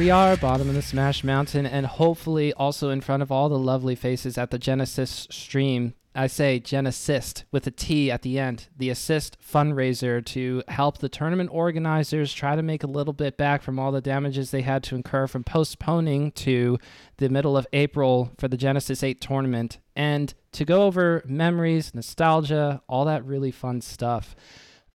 We 0.00 0.08
are, 0.08 0.34
bottom 0.38 0.70
of 0.70 0.74
the 0.74 0.80
Smash 0.80 1.22
Mountain, 1.22 1.66
and 1.66 1.84
hopefully 1.84 2.54
also 2.54 2.88
in 2.88 3.02
front 3.02 3.22
of 3.22 3.30
all 3.30 3.50
the 3.50 3.58
lovely 3.58 3.94
faces 3.94 4.38
at 4.38 4.50
the 4.50 4.58
Genesis 4.58 5.28
stream. 5.30 5.92
I 6.14 6.26
say 6.26 6.58
Genesis 6.58 7.44
with 7.52 7.66
a 7.66 7.70
T 7.70 8.10
at 8.10 8.22
the 8.22 8.38
end, 8.38 8.68
the 8.74 8.88
assist 8.88 9.36
fundraiser 9.42 10.24
to 10.24 10.62
help 10.68 10.96
the 10.96 11.10
tournament 11.10 11.50
organizers 11.52 12.32
try 12.32 12.56
to 12.56 12.62
make 12.62 12.82
a 12.82 12.86
little 12.86 13.12
bit 13.12 13.36
back 13.36 13.60
from 13.60 13.78
all 13.78 13.92
the 13.92 14.00
damages 14.00 14.50
they 14.50 14.62
had 14.62 14.82
to 14.84 14.96
incur 14.96 15.26
from 15.26 15.44
postponing 15.44 16.32
to 16.32 16.78
the 17.18 17.28
middle 17.28 17.54
of 17.54 17.66
April 17.74 18.32
for 18.38 18.48
the 18.48 18.56
Genesis 18.56 19.02
8 19.02 19.20
tournament, 19.20 19.80
and 19.94 20.32
to 20.52 20.64
go 20.64 20.84
over 20.84 21.22
memories, 21.26 21.94
nostalgia, 21.94 22.80
all 22.88 23.04
that 23.04 23.22
really 23.26 23.50
fun 23.50 23.82
stuff. 23.82 24.34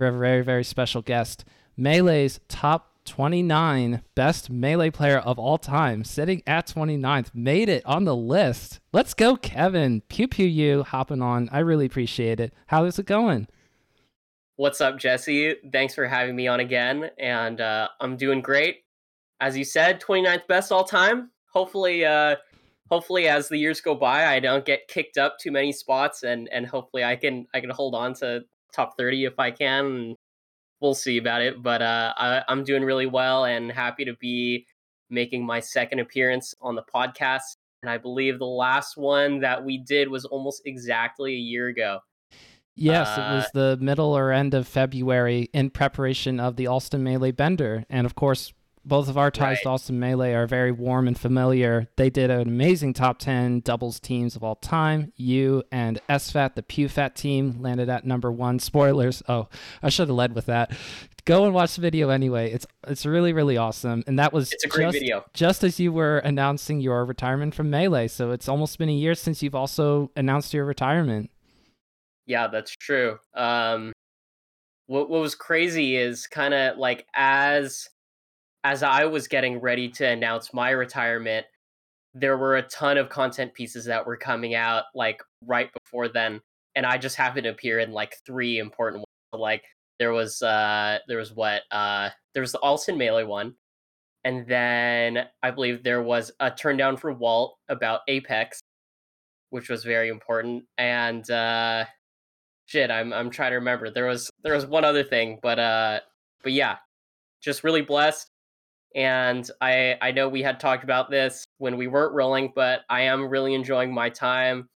Have 0.01 0.15
a 0.15 0.19
very, 0.19 0.43
very 0.43 0.65
special 0.65 1.03
guest, 1.03 1.45
Melee's 1.77 2.41
top 2.49 2.94
29 3.05 4.03
best 4.15 4.51
melee 4.51 4.91
player 4.91 5.19
of 5.19 5.39
all 5.39 5.59
time, 5.59 6.05
sitting 6.05 6.43
at 6.47 6.67
29th, 6.67 7.35
made 7.35 7.69
it 7.69 7.85
on 7.87 8.05
the 8.05 8.17
list. 8.17 8.81
Let's 8.93 9.15
go, 9.15 9.37
Kevin. 9.37 10.03
PewPewU 10.09 10.87
hopping 10.87 11.23
on. 11.23 11.49
I 11.53 11.61
really 11.61 11.87
appreciate 11.87 12.41
it. 12.41 12.53
How 12.69 12.85
is 12.85 12.99
it 12.99 13.07
going? 13.07 13.49
What's 14.57 14.81
up, 14.81 14.99
Jesse? 14.99 15.57
Thanks 15.73 15.95
for 15.95 16.07
having 16.07 16.37
me 16.37 16.47
on 16.47 16.61
again. 16.61 17.11
And 17.19 17.61
uh, 17.61 17.89
I'm 18.01 18.17
doing 18.17 18.41
great. 18.41 18.85
As 19.41 19.57
you 19.57 19.65
said, 19.65 20.01
29th 20.01 20.47
best 20.47 20.71
all 20.71 20.85
time. 20.85 21.31
Hopefully, 21.53 22.05
uh, 22.05 22.37
hopefully 22.91 23.29
as 23.29 23.49
the 23.49 23.57
years 23.57 23.81
go 23.81 23.95
by, 23.95 24.27
I 24.27 24.41
don't 24.41 24.65
get 24.65 24.89
kicked 24.89 25.19
up 25.19 25.39
too 25.39 25.51
many 25.51 25.73
spots 25.73 26.23
and 26.23 26.49
and 26.51 26.67
hopefully 26.67 27.05
I 27.05 27.17
can 27.17 27.47
I 27.53 27.61
can 27.61 27.71
hold 27.71 27.95
on 27.95 28.15
to 28.15 28.45
top 28.73 28.97
30 28.97 29.25
if 29.25 29.39
I 29.39 29.51
can. 29.51 29.85
And 29.87 30.17
we'll 30.85 30.95
see 30.95 31.17
about 31.17 31.43
it. 31.43 31.63
But 31.63 31.83
uh, 31.83 32.13
I, 32.17 32.43
I'm 32.47 32.63
doing 32.63 32.85
really 32.85 33.07
well 33.07 33.47
and 33.47 33.73
happy 33.73 34.05
to 34.05 34.15
be 34.21 34.67
making 35.11 35.45
my 35.45 35.59
second 35.59 35.99
appearance 35.99 36.55
on 36.61 36.75
the 36.75 36.85
podcast. 36.95 37.57
And 37.83 37.91
I 37.91 37.99
believe 37.99 38.39
the 38.39 38.45
last 38.45 38.97
one 38.97 39.41
that 39.41 39.65
we 39.65 39.79
did 39.79 40.09
was 40.09 40.25
almost 40.27 40.63
exactly 40.67 41.33
a 41.33 41.39
year 41.39 41.69
ago. 41.69 42.01
Yes, 42.77 43.09
uh, 43.09 43.21
it 43.21 43.35
was 43.35 43.47
the 43.55 43.79
middle 43.81 44.17
or 44.17 44.33
end 44.33 44.53
of 44.53 44.67
February 44.67 45.49
in 45.53 45.71
preparation 45.71 46.41
of 46.41 46.57
the 46.57 46.67
Alston 46.67 47.03
Melee 47.03 47.31
Bender. 47.31 47.85
And 47.89 48.05
of 48.05 48.15
course, 48.15 48.53
both 48.85 49.09
of 49.09 49.17
our 49.17 49.31
ties 49.31 49.57
right. 49.57 49.63
to 49.63 49.69
Alston 49.71 49.99
Melee 49.99 50.35
are 50.35 50.47
very 50.47 50.73
warm 50.73 51.09
and 51.09 51.19
familiar. 51.19 51.89
They 51.97 52.11
did 52.11 52.31
an 52.31 52.43
amazing 52.43 52.93
top 52.93 53.19
10 53.19 53.61
doubles 53.61 53.99
teams 53.99 54.37
of 54.37 54.45
all 54.45 54.57
time. 54.57 55.13
You 55.17 55.63
and 55.73 56.01
SFAT, 56.09 56.55
the 56.55 56.63
PewFat 56.63 57.15
team, 57.15 57.57
landed 57.61 57.89
at 57.89 58.07
number 58.07 58.31
one. 58.31 58.59
Spoilers. 58.59 59.23
Oh, 59.29 59.49
I 59.83 59.89
should 59.89 60.09
have 60.09 60.17
led 60.17 60.35
with 60.35 60.47
that. 60.47 60.73
Go 61.25 61.47
and 61.47 61.55
watch 61.55 61.77
the 61.77 61.81
video 61.81 62.11
anyway. 62.11 62.53
It's 62.53 62.67
it's 62.87 63.07
really 63.07 63.33
really 63.33 63.57
awesome, 63.57 64.05
and 64.07 64.19
that 64.19 64.35
was 64.35 64.53
it's 64.53 64.65
a 64.65 64.69
great 64.69 64.89
just, 64.89 64.99
video. 64.99 65.25
Just 65.33 65.65
as 65.65 65.81
you 65.81 65.91
were 65.91 66.19
announcing 66.19 66.81
your 66.81 67.07
retirement 67.07 67.55
from 67.55 67.71
melee, 67.71 68.09
so 68.09 68.31
it's 68.31 68.47
almost 68.47 68.79
been 68.79 68.91
a 68.91 68.93
year 68.93 69.15
since 69.15 69.43
you've 69.43 69.55
also 69.55 70.11
announced 70.17 70.53
your 70.53 70.67
retirement. 70.67 71.31
Yeah, 72.27 72.49
that's 72.49 72.73
true. 72.77 73.19
Um, 73.33 73.95
what 74.87 75.09
what 75.09 75.23
was 75.23 75.35
crazy 75.35 75.97
is 75.97 76.27
kind 76.27 76.53
of 76.53 76.77
like 76.77 77.07
as 77.15 77.89
as 78.65 78.83
I 78.83 79.05
was 79.05 79.29
getting 79.29 79.61
ready 79.61 79.91
to 79.91 80.09
announce 80.09 80.55
my 80.55 80.71
retirement, 80.71 81.47
there 82.15 82.39
were 82.39 82.57
a 82.57 82.63
ton 82.63 82.97
of 82.97 83.11
content 83.11 83.53
pieces 83.53 83.85
that 83.85 84.07
were 84.07 84.17
coming 84.17 84.55
out 84.55 84.85
like 84.95 85.23
right 85.47 85.71
before 85.85 86.09
then, 86.09 86.41
and 86.75 86.87
I 86.87 86.97
just 86.97 87.17
happened 87.17 87.45
to 87.45 87.51
appear 87.51 87.81
in 87.81 87.93
like 87.93 88.17
three 88.27 88.59
important 88.59 89.01
ones. 89.01 89.43
Like 89.43 89.65
there 89.99 90.13
was 90.13 90.41
uh 90.43 90.99
there 91.09 91.19
was 91.19 91.33
what 91.33 91.63
uh 91.71 92.11
there 92.33 92.41
was 92.41 92.53
the 92.53 92.61
Alston 92.61 92.97
Melee 92.97 93.25
one, 93.25 93.55
and 94.25 94.47
then 94.47 95.27
I 95.43 95.51
believe 95.51 95.83
there 95.83 96.03
was 96.03 96.33
a 96.41 96.51
turn 96.51 96.77
down 96.79 96.97
for 96.97 97.13
Walt 97.13 97.59
about 97.69 98.01
Apex, 98.09 98.61
which 99.51 99.69
was 99.69 99.85
very 99.85 100.09
important, 100.09 100.65
and 100.79 101.29
uh 101.31 101.85
shit, 102.67 102.91
I'm 102.91 103.13
I'm 103.13 103.31
trying 103.31 103.51
to 103.51 103.57
remember. 103.57 103.91
There 103.91 104.07
was 104.07 104.31
there 104.43 104.55
was 104.55 104.67
one 104.67 104.85
other 104.85 105.05
thing, 105.05 105.39
but 105.43 105.59
uh 105.59 106.01
but 106.43 106.53
yeah, 106.53 106.77
just 107.43 107.65
really 107.65 107.83
blessed 107.83 108.31
and 108.95 109.49
I 109.61 109.97
I 110.01 110.13
know 110.13 110.29
we 110.29 110.43
had 110.43 110.61
talked 110.61 110.85
about 110.85 111.11
this 111.11 111.45
when 111.59 111.77
we 111.77 111.87
weren't 111.87 112.15
rolling, 112.15 112.53
but 112.55 112.83
I 112.89 113.03
am 113.03 113.29
really 113.29 113.55
enjoying 113.55 113.93
my 113.93 114.11
time 114.11 114.69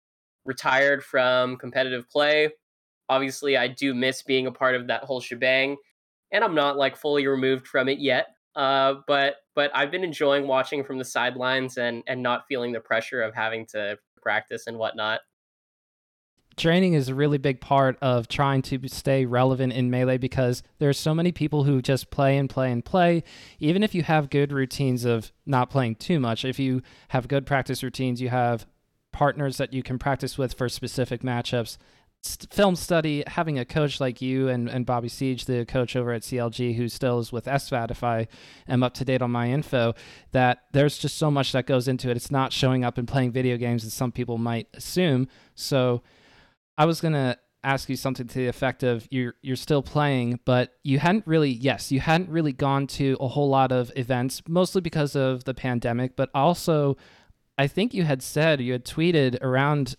retired 0.45 1.05
from 1.05 1.57
competitive 1.57 2.09
play. 2.11 2.51
Obviously, 3.09 3.57
I 3.57 3.69
do 3.69 3.95
miss 3.95 4.23
being 4.23 4.47
a 4.47 4.53
part 4.53 4.75
of 4.75 4.89
that 4.89 5.05
whole 5.05 5.21
shebang, 5.21 5.77
and 6.33 6.45
I'm 6.45 6.55
not 6.55 6.77
like 6.77 6.97
fully 6.97 7.27
removed 7.27 7.67
from 7.67 7.89
it 7.89 7.99
yet. 7.99 8.29
Uh, 8.57 8.97
but 9.07 9.37
but 9.55 9.71
I've 9.75 9.91
been 9.91 10.05
enjoying 10.05 10.47
watching 10.47 10.83
from 10.85 10.99
the 10.99 11.05
sidelines 11.05 11.79
and 11.79 12.03
and 12.07 12.23
not 12.23 12.47
feeling 12.49 12.73
the 12.73 12.81
pressure 12.81 13.23
of 13.23 13.35
having 13.35 13.67
to 13.67 13.99
practice 14.21 14.67
and 14.67 14.79
whatnot 14.79 15.21
training 16.59 16.95
is 16.95 17.09
a 17.09 17.15
really 17.15 17.39
big 17.39 17.61
part 17.61 17.97
of 18.03 18.29
trying 18.29 18.63
to 18.63 18.81
stay 18.89 19.25
relevant 19.25 19.73
in 19.73 19.91
melee 19.91 20.19
because 20.19 20.63
there's 20.79 20.99
so 20.99 21.15
many 21.15 21.33
people 21.33 21.65
who 21.65 21.81
just 21.81 22.11
play 22.11 22.37
and 22.37 22.51
play 22.51 22.71
and 22.71 22.85
play. 22.85 23.23
Even 23.59 23.83
if 23.83 23.95
you 23.95 24.03
have 24.03 24.31
good 24.31 24.53
routines 24.53 25.05
of 25.05 25.33
not 25.47 25.71
playing 25.71 25.95
too 25.97 26.21
much 26.21 26.45
if 26.45 26.59
you 26.59 26.83
have 27.09 27.29
good 27.29 27.47
practice 27.47 27.83
routines 27.83 28.21
you 28.21 28.29
have 28.29 28.67
partners 29.13 29.57
that 29.57 29.73
you 29.73 29.83
can 29.83 29.99
practice 29.99 30.37
with 30.37 30.53
for 30.55 30.69
specific 30.69 31.23
matchups 31.23 31.79
film 32.51 32.75
study 32.75 33.23
having 33.29 33.59
a 33.59 33.65
coach 33.65 34.01
like 34.01 34.21
you 34.21 34.49
and, 34.49 34.69
and 34.69 34.85
bobby 34.85 35.09
siege 35.09 35.45
the 35.45 35.65
coach 35.65 35.95
over 35.95 36.13
at 36.13 36.23
clg 36.23 36.77
who 36.77 36.89
still 36.89 37.21
is 37.21 37.33
with 37.33 37.45
SFAT 37.45 37.93
if 37.93 38.03
i 38.03 38.27
am 38.67 38.83
up 38.83 38.93
to 38.95 39.05
date 39.05 39.23
on 39.23 39.31
my 39.31 39.49
info 39.49 39.95
that 40.33 40.65
there's 40.73 40.99
just 40.99 41.17
so 41.17 41.31
much 41.31 41.53
that 41.53 41.67
goes 41.67 41.89
into 41.89 42.11
it. 42.11 42.17
It's 42.17 42.31
not 42.31 42.53
showing 42.53 42.85
up 42.85 42.99
and 42.99 43.09
playing 43.09 43.33
video 43.33 43.57
games 43.57 43.85
as 43.85 43.95
some 43.95 44.13
people 44.13 44.39
might 44.39 44.69
assume. 44.75 45.29
So 45.55 46.03
I 46.79 46.87
was 46.87 47.01
gonna 47.01 47.37
ask 47.65 47.89
you 47.89 47.97
something 47.97 48.29
to 48.29 48.35
the 48.35 48.47
effect 48.47 48.85
of 48.85 49.07
you're 49.11 49.35
you're 49.43 49.57
still 49.57 49.83
playing, 49.83 50.39
but 50.45 50.75
you 50.85 51.01
hadn't 51.01 51.27
really 51.27 51.51
yes, 51.51 51.91
you 51.91 52.01
hadn't 52.01 52.31
really 52.31 52.53
gone 52.53 52.87
to 52.87 53.17
a 53.21 53.29
whole 53.29 53.49
lot 53.49 53.73
of 53.73 53.93
events, 53.97 54.43
mostly 54.49 54.81
because 54.81 55.17
of 55.17 55.45
the 55.45 55.55
pandemic, 55.55 56.15
but 56.17 56.31
also 56.33 56.97
I 57.59 57.67
think 57.67 57.93
you 57.93 58.05
had 58.05 58.23
said 58.23 58.61
you 58.61 58.73
had 58.73 58.85
tweeted 58.85 59.43
around 59.43 59.97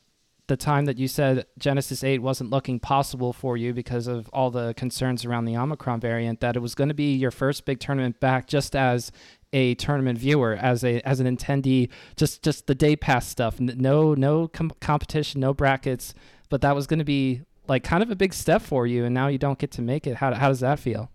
the 0.48 0.58
time 0.58 0.86
that 0.86 0.98
you 0.98 1.08
said 1.08 1.46
Genesis 1.60 2.04
8 2.04 2.24
wasn't 2.24 2.50
looking 2.50 2.80
possible 2.80 3.34
for 3.34 3.56
you 3.56 3.72
because 3.72 4.08
of 4.08 4.28
all 4.34 4.50
the 4.50 4.74
concerns 4.76 5.24
around 5.24 5.46
the 5.46 5.56
Omicron 5.56 6.00
variant 6.00 6.40
that 6.40 6.56
it 6.56 6.60
was 6.60 6.74
going 6.74 6.88
to 6.88 6.96
be 6.96 7.14
your 7.14 7.30
first 7.30 7.66
big 7.66 7.80
tournament 7.80 8.20
back 8.20 8.48
just 8.48 8.76
as 8.76 9.12
a 9.54 9.76
tournament 9.76 10.18
viewer 10.18 10.58
as 10.60 10.84
a 10.84 11.02
as 11.02 11.20
an 11.20 11.38
attendee 11.38 11.90
just 12.16 12.42
just 12.42 12.68
the 12.68 12.76
day 12.76 12.96
pass 12.96 13.28
stuff. 13.28 13.60
No 13.60 14.14
no 14.14 14.48
com- 14.48 14.72
competition 14.80 15.42
no 15.42 15.54
brackets 15.54 16.14
but 16.50 16.62
that 16.62 16.76
was 16.76 16.88
going 16.88 17.00
to 17.00 17.06
be 17.06 17.42
like 17.68 17.84
kind 17.84 18.04
of 18.04 18.10
a 18.10 18.16
big 18.16 18.34
step 18.34 18.62
for 18.62 18.88
you, 18.88 19.06
and 19.06 19.14
now 19.14 19.28
you 19.28 19.38
don't 19.38 19.60
get 19.60 19.72
to 19.72 19.82
make 19.82 20.08
it. 20.08 20.16
How 20.16 20.34
how 20.34 20.50
does 20.50 20.60
that 20.60 20.80
feel? 20.80 21.12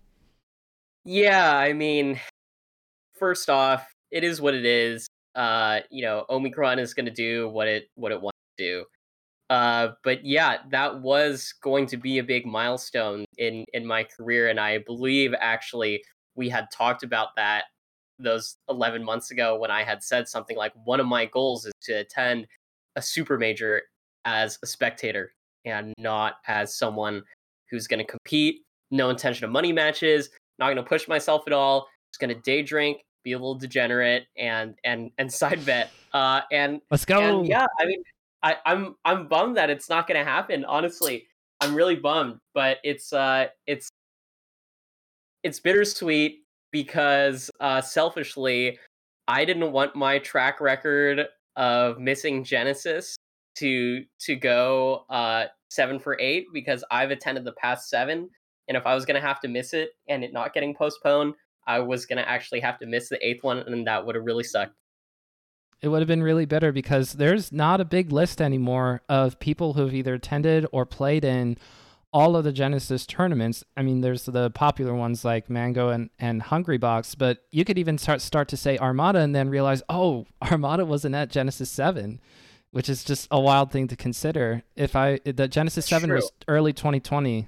Yeah, 1.05 1.57
I 1.57 1.73
mean, 1.73 2.21
first 3.19 3.51
off, 3.51 3.87
it 4.11 4.25
is 4.25 4.41
what 4.41 4.55
it 4.55 4.65
is. 4.65 5.07
Uh, 5.35 5.81
you 5.91 6.03
know, 6.03 6.25
Omicron 6.31 6.79
is 6.79 6.95
going 6.95 7.07
to 7.07 7.13
do 7.13 7.49
what 7.49 7.69
it 7.69 7.89
what 7.97 8.13
it 8.13 8.21
wants 8.21 8.39
to 8.59 8.65
do. 8.65 8.85
Uh, 9.51 9.89
but 10.03 10.25
yeah, 10.25 10.59
that 10.71 11.01
was 11.03 11.53
going 11.63 11.87
to 11.87 11.97
be 11.97 12.19
a 12.19 12.25
big 12.25 12.47
milestone 12.47 13.25
in 13.39 13.65
in 13.75 13.87
my 13.87 14.05
career, 14.05 14.49
and 14.49 14.59
I 14.59 14.79
believe 14.79 15.35
actually 15.39 16.03
we 16.37 16.49
had 16.49 16.71
talked 16.71 17.03
about 17.03 17.29
that 17.37 17.65
those 18.19 18.57
11 18.69 19.03
months 19.03 19.31
ago 19.31 19.59
when 19.59 19.71
I 19.71 19.83
had 19.83 20.03
said 20.03 20.29
something 20.29 20.57
like 20.57 20.73
one 20.85 21.01
of 21.01 21.07
my 21.07 21.27
goals 21.27 21.67
is 21.67 21.73
to 21.83 21.95
attend 21.95 22.47
a 22.97 23.03
super 23.03 23.39
major 23.39 23.83
as 24.25 24.59
a 24.63 24.67
spectator 24.67 25.33
and 25.65 25.93
not 25.99 26.35
as 26.47 26.75
someone 26.75 27.23
who's 27.71 27.87
going 27.87 27.99
to 27.99 28.11
compete. 28.11 28.63
No 28.91 29.11
intention 29.11 29.45
of 29.45 29.51
money 29.51 29.73
matches. 29.73 30.31
Not 30.59 30.67
going 30.67 30.77
to 30.77 30.83
push 30.83 31.09
myself 31.09 31.45
at 31.47 31.53
all. 31.53 31.89
Just 32.13 32.21
going 32.21 32.35
to 32.35 32.41
day 32.43 32.63
drink, 32.63 32.99
be 33.25 33.33
a 33.33 33.39
little 33.39 33.57
degenerate, 33.57 34.27
and 34.37 34.75
and 34.85 35.11
and 35.19 35.33
side 35.33 35.65
bet. 35.67 35.91
Uh, 36.13 36.43
and 36.53 36.81
let's 36.91 37.05
go. 37.05 37.21
And 37.21 37.49
yeah, 37.49 37.67
I 37.81 37.87
mean, 37.87 38.03
I, 38.43 38.57
I'm 38.65 38.95
I'm 39.05 39.27
bummed 39.27 39.57
that 39.57 39.71
it's 39.71 39.89
not 39.89 40.07
going 40.07 40.19
to 40.19 40.31
happen. 40.31 40.65
Honestly, 40.65 41.27
I'm 41.61 41.75
really 41.75 41.97
bummed. 41.97 42.39
But 42.53 42.79
it's 42.85 43.13
uh, 43.13 43.47
it's 43.67 43.89
it's 45.43 45.59
bittersweet 45.59 46.45
because 46.71 47.51
uh, 47.59 47.81
selfishly, 47.81 48.79
I 49.27 49.45
didn't 49.45 49.73
want 49.73 49.97
my 49.97 50.19
track 50.21 50.61
record 50.61 51.27
of 51.57 51.99
missing 51.99 52.45
Genesis 52.45 53.17
to 53.57 54.05
to 54.21 54.37
go 54.37 55.05
uh 55.11 55.45
seven 55.69 55.99
for 55.99 56.19
eight 56.21 56.47
because 56.53 56.85
I've 56.91 57.11
attended 57.11 57.45
the 57.45 57.53
past 57.53 57.89
seven, 57.89 58.31
and 58.69 58.77
if 58.77 58.87
I 58.87 58.95
was 58.95 59.05
gonna 59.05 59.21
have 59.21 59.41
to 59.41 59.49
miss 59.49 59.75
it 59.75 59.91
and 60.09 60.25
it 60.25 60.33
not 60.33 60.55
getting 60.55 60.75
postponed, 60.75 61.35
I 61.67 61.81
was 61.81 62.07
gonna 62.07 62.23
actually 62.23 62.61
have 62.61 62.79
to 62.81 62.87
miss 62.87 63.09
the 63.09 63.25
eighth 63.27 63.43
one, 63.43 63.59
and 63.59 63.87
that 63.87 64.05
would 64.05 64.15
have 64.15 64.25
really 64.25 64.45
sucked. 64.45 64.75
It 65.81 65.89
would 65.89 66.01
have 66.01 66.09
been 66.09 66.23
really 66.23 66.47
bitter 66.47 66.73
because 66.73 67.13
there's 67.13 67.53
not 67.53 67.81
a 67.81 67.85
big 67.85 68.11
list 68.11 68.41
anymore 68.41 69.03
of 69.09 69.39
people 69.39 69.75
who've 69.75 69.93
either 69.93 70.15
attended 70.15 70.67
or 70.73 70.87
played 70.87 71.25
in 71.25 71.59
all 72.15 72.37
of 72.37 72.45
the 72.45 72.53
Genesis 72.53 73.07
tournaments, 73.07 73.65
I 73.77 73.83
mean, 73.83 74.01
there's 74.01 74.25
the 74.25 74.49
popular 74.51 74.95
ones 74.95 75.25
like 75.25 75.51
Mango 75.51 75.89
and, 75.89 76.11
and 76.17 76.41
Hungry 76.43 76.79
Box, 76.79 77.17
but 77.17 77.39
you 77.51 77.65
could 77.65 77.77
even 77.77 77.99
start 77.99 78.21
start 78.21 78.47
to 78.49 78.57
say 78.57 78.79
Armada 78.79 79.19
and 79.19 79.35
then 79.35 79.49
realize, 79.49 79.83
oh, 79.89 80.27
Armada 80.43 80.87
wasn't 80.87 81.17
at 81.17 81.29
Genesis 81.29 81.73
Seven, 81.73 82.21
which 82.75 82.89
is 82.89 83.05
just 83.05 83.29
a 83.31 83.41
wild 83.41 83.71
thing 83.71 83.87
to 83.87 83.95
consider. 83.95 84.65
If 84.75 84.97
I 84.97 85.21
the 85.25 85.47
Genesis 85.47 85.85
That's 85.85 85.91
Seven 85.91 86.09
true. 86.09 86.17
was 86.17 86.33
early 86.49 86.73
2020, 86.73 87.47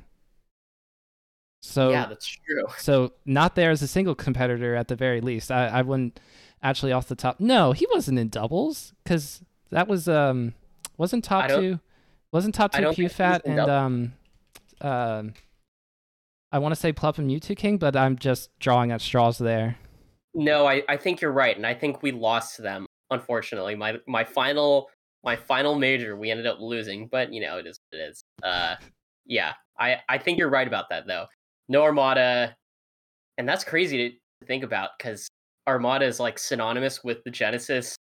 so 1.60 1.90
yeah, 1.90 2.06
that's 2.06 2.28
true. 2.28 2.62
so 2.78 3.12
not 3.24 3.56
there 3.56 3.72
as 3.72 3.82
a 3.82 3.88
single 3.88 4.14
competitor 4.14 4.76
at 4.76 4.86
the 4.86 4.94
very 4.94 5.20
least. 5.20 5.50
I, 5.50 5.66
I 5.66 5.82
wouldn't 5.82 6.20
actually 6.62 6.92
off 6.92 7.08
the 7.08 7.16
top. 7.16 7.40
No, 7.40 7.72
he 7.72 7.88
wasn't 7.92 8.20
in 8.20 8.28
doubles 8.28 8.94
because 9.02 9.42
that 9.70 9.88
was 9.88 10.06
um 10.06 10.54
wasn't 10.96 11.24
top 11.24 11.48
two 11.48 11.80
wasn't 12.30 12.54
top 12.54 12.70
two 12.70 12.82
don't 12.82 12.94
think 12.94 12.96
he 12.96 13.02
was 13.02 13.12
QFAT 13.14 13.40
in 13.46 13.58
and 13.58 13.66
doubles. 13.66 13.68
um 13.70 14.12
um 14.88 15.34
I 16.52 16.60
want 16.60 16.72
to 16.72 16.80
say 16.80 16.92
Plup 16.92 17.18
and 17.18 17.28
Mewtwo 17.28 17.56
King, 17.56 17.78
but 17.78 17.96
I'm 17.96 18.16
just 18.16 18.56
drawing 18.60 18.92
at 18.92 19.00
straws 19.00 19.38
there. 19.38 19.76
No, 20.34 20.68
I, 20.68 20.84
I 20.88 20.96
think 20.96 21.20
you're 21.20 21.32
right, 21.32 21.56
and 21.56 21.66
I 21.66 21.74
think 21.74 22.04
we 22.04 22.12
lost 22.12 22.62
them. 22.62 22.86
Unfortunately, 23.10 23.74
my 23.74 23.98
my 24.06 24.22
final 24.22 24.88
my 25.26 25.36
final 25.36 25.74
major 25.74 26.16
we 26.16 26.30
ended 26.30 26.46
up 26.46 26.58
losing, 26.60 27.08
but 27.08 27.32
you 27.32 27.40
know 27.40 27.58
it 27.58 27.66
is 27.66 27.78
what 27.90 28.00
it 28.00 28.04
is. 28.04 28.22
Uh, 28.42 28.76
yeah, 29.26 29.52
I 29.78 29.98
I 30.08 30.16
think 30.16 30.38
you're 30.38 30.48
right 30.48 30.66
about 30.66 30.88
that 30.90 31.06
though. 31.06 31.26
No 31.68 31.82
Armada, 31.82 32.56
and 33.36 33.46
that's 33.46 33.64
crazy 33.64 34.10
to 34.10 34.46
think 34.46 34.62
about 34.62 34.90
because 34.96 35.28
Armada 35.66 36.06
is 36.06 36.20
like 36.20 36.38
synonymous 36.38 37.02
with 37.02 37.22
the 37.24 37.30
Genesis 37.30 37.96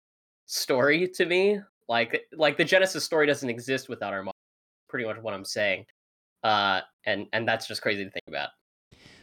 story 0.46 1.06
to 1.08 1.26
me. 1.26 1.60
Like 1.88 2.22
like 2.32 2.56
the 2.56 2.64
Genesis 2.64 3.04
story 3.04 3.26
doesn't 3.26 3.50
exist 3.50 3.88
without 3.88 4.14
Armada. 4.14 4.34
Pretty 4.88 5.04
much 5.04 5.18
what 5.18 5.34
I'm 5.34 5.44
saying. 5.44 5.84
Uh, 6.42 6.80
and 7.04 7.26
and 7.34 7.46
that's 7.46 7.68
just 7.68 7.82
crazy 7.82 8.02
to 8.02 8.10
think 8.10 8.24
about. 8.28 8.48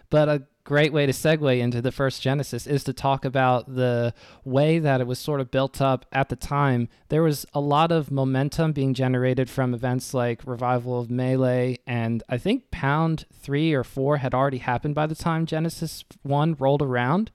But 0.09 0.29
a 0.29 0.43
great 0.63 0.91
way 0.91 1.05
to 1.05 1.13
segue 1.13 1.59
into 1.59 1.81
the 1.81 1.93
first 1.93 2.21
Genesis 2.21 2.67
is 2.67 2.83
to 2.83 2.91
talk 2.91 3.23
about 3.23 3.73
the 3.73 4.13
way 4.43 4.79
that 4.79 4.99
it 4.99 5.07
was 5.07 5.17
sort 5.17 5.39
of 5.39 5.49
built 5.49 5.81
up 5.81 6.05
at 6.11 6.27
the 6.27 6.35
time. 6.35 6.89
There 7.07 7.23
was 7.23 7.45
a 7.53 7.61
lot 7.61 7.91
of 7.91 8.11
momentum 8.11 8.73
being 8.73 8.93
generated 8.93 9.49
from 9.49 9.73
events 9.73 10.13
like 10.13 10.45
Revival 10.45 10.99
of 10.99 11.09
Melee, 11.09 11.77
and 11.87 12.21
I 12.27 12.37
think 12.37 12.69
Pound 12.69 13.25
3 13.33 13.73
or 13.73 13.85
4 13.85 14.17
had 14.17 14.33
already 14.33 14.57
happened 14.57 14.93
by 14.93 15.07
the 15.07 15.15
time 15.15 15.45
Genesis 15.45 16.03
1 16.23 16.57
rolled 16.59 16.81
around. 16.81 17.31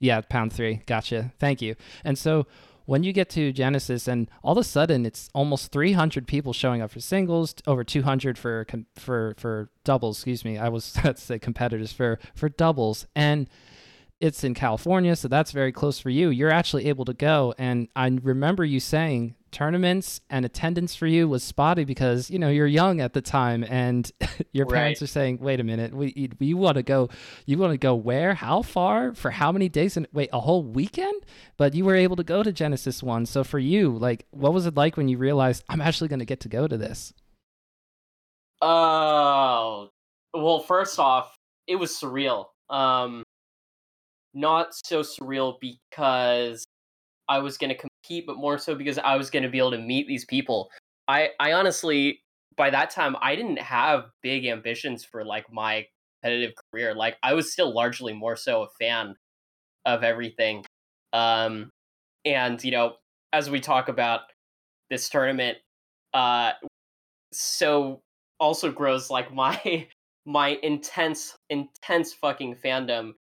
Yeah, 0.00 0.20
Pound 0.22 0.52
3. 0.52 0.82
Gotcha. 0.86 1.32
Thank 1.38 1.62
you. 1.62 1.76
And 2.04 2.18
so 2.18 2.46
when 2.86 3.02
you 3.02 3.12
get 3.12 3.30
to 3.30 3.52
Genesis, 3.52 4.06
and 4.08 4.30
all 4.42 4.52
of 4.52 4.58
a 4.58 4.64
sudden 4.64 5.06
it's 5.06 5.30
almost 5.34 5.72
300 5.72 6.26
people 6.26 6.52
showing 6.52 6.82
up 6.82 6.90
for 6.90 7.00
singles, 7.00 7.54
over 7.66 7.84
200 7.84 8.38
for 8.38 8.66
for 8.96 9.34
for 9.38 9.70
doubles. 9.84 10.18
Excuse 10.18 10.44
me, 10.44 10.58
I 10.58 10.68
was 10.68 10.96
let's 11.04 11.22
say 11.22 11.38
competitors 11.38 11.92
for 11.92 12.18
for 12.34 12.48
doubles, 12.48 13.06
and 13.14 13.48
it's 14.20 14.44
in 14.44 14.54
California, 14.54 15.16
so 15.16 15.28
that's 15.28 15.52
very 15.52 15.72
close 15.72 15.98
for 15.98 16.10
you. 16.10 16.30
You're 16.30 16.50
actually 16.50 16.86
able 16.88 17.04
to 17.04 17.14
go, 17.14 17.54
and 17.58 17.88
I 17.96 18.08
remember 18.22 18.64
you 18.64 18.80
saying 18.80 19.34
tournaments 19.54 20.20
and 20.28 20.44
attendance 20.44 20.94
for 20.94 21.06
you 21.06 21.28
was 21.28 21.42
spotty 21.42 21.84
because 21.84 22.30
you 22.30 22.38
know 22.38 22.50
you're 22.50 22.66
young 22.66 23.00
at 23.00 23.14
the 23.14 23.22
time, 23.22 23.64
and 23.64 24.10
your 24.52 24.66
parents 24.66 25.00
Right. 25.00 25.04
are 25.04 25.06
saying, 25.06 25.38
"Wait 25.40 25.60
a 25.60 25.64
minute, 25.64 25.94
we 25.94 26.12
you, 26.16 26.28
you 26.40 26.56
want 26.58 26.76
to 26.76 26.82
go, 26.82 27.08
you 27.46 27.56
want 27.56 27.72
to 27.72 27.78
go 27.78 27.94
where, 27.94 28.34
how 28.34 28.60
far, 28.62 29.14
for 29.14 29.30
how 29.30 29.52
many 29.52 29.68
days, 29.70 29.96
and 29.96 30.06
wait 30.12 30.28
a 30.32 30.40
whole 30.40 30.62
weekend?" 30.62 31.24
But 31.56 31.74
you 31.74 31.84
were 31.86 31.94
able 31.94 32.16
to 32.16 32.24
go 32.24 32.42
to 32.42 32.52
Genesis 32.52 33.02
one. 33.02 33.24
So 33.26 33.44
for 33.44 33.58
you, 33.58 33.96
like, 33.96 34.26
what 34.32 34.52
was 34.52 34.66
it 34.66 34.74
like 34.76 34.96
when 34.98 35.08
you 35.08 35.16
realized 35.16 35.64
I'm 35.70 35.80
actually 35.80 36.08
going 36.08 36.18
to 36.18 36.26
get 36.26 36.40
to 36.40 36.48
go 36.48 36.68
to 36.68 36.76
this? 36.76 37.14
Oh, 38.62 39.90
well, 40.32 40.60
first 40.60 40.98
off, 40.98 41.34
it 41.66 41.76
was 41.76 41.90
surreal. 41.92 42.46
Um, 42.70 43.22
not 44.34 44.74
so 44.74 45.00
surreal 45.02 45.58
because 45.60 46.64
I 47.28 47.38
was 47.38 47.56
going 47.58 47.70
to 47.70 47.76
but 48.26 48.36
more 48.36 48.58
so 48.58 48.74
because 48.74 48.98
I 48.98 49.16
was 49.16 49.30
going 49.30 49.42
to 49.42 49.48
be 49.48 49.58
able 49.58 49.72
to 49.72 49.78
meet 49.78 50.06
these 50.06 50.24
people. 50.24 50.70
I, 51.08 51.30
I 51.40 51.52
honestly, 51.52 52.20
by 52.56 52.70
that 52.70 52.90
time, 52.90 53.16
I 53.20 53.36
didn't 53.36 53.58
have 53.58 54.04
big 54.22 54.46
ambitions 54.46 55.04
for 55.04 55.24
like 55.24 55.46
my 55.52 55.86
competitive 56.22 56.54
career. 56.70 56.94
Like, 56.94 57.16
I 57.22 57.34
was 57.34 57.52
still 57.52 57.74
largely 57.74 58.12
more 58.12 58.36
so 58.36 58.62
a 58.62 58.68
fan 58.80 59.14
of 59.84 60.02
everything. 60.02 60.64
Um, 61.12 61.70
and 62.24 62.62
you 62.62 62.70
know, 62.70 62.94
as 63.32 63.50
we 63.50 63.60
talk 63.60 63.88
about 63.88 64.20
this 64.90 65.08
tournament, 65.08 65.58
uh, 66.12 66.52
so 67.32 68.00
also 68.40 68.70
grows 68.70 69.10
like 69.10 69.32
my 69.34 69.86
my 70.26 70.58
intense 70.62 71.36
intense 71.50 72.14
fucking 72.14 72.56
fandom 72.56 73.12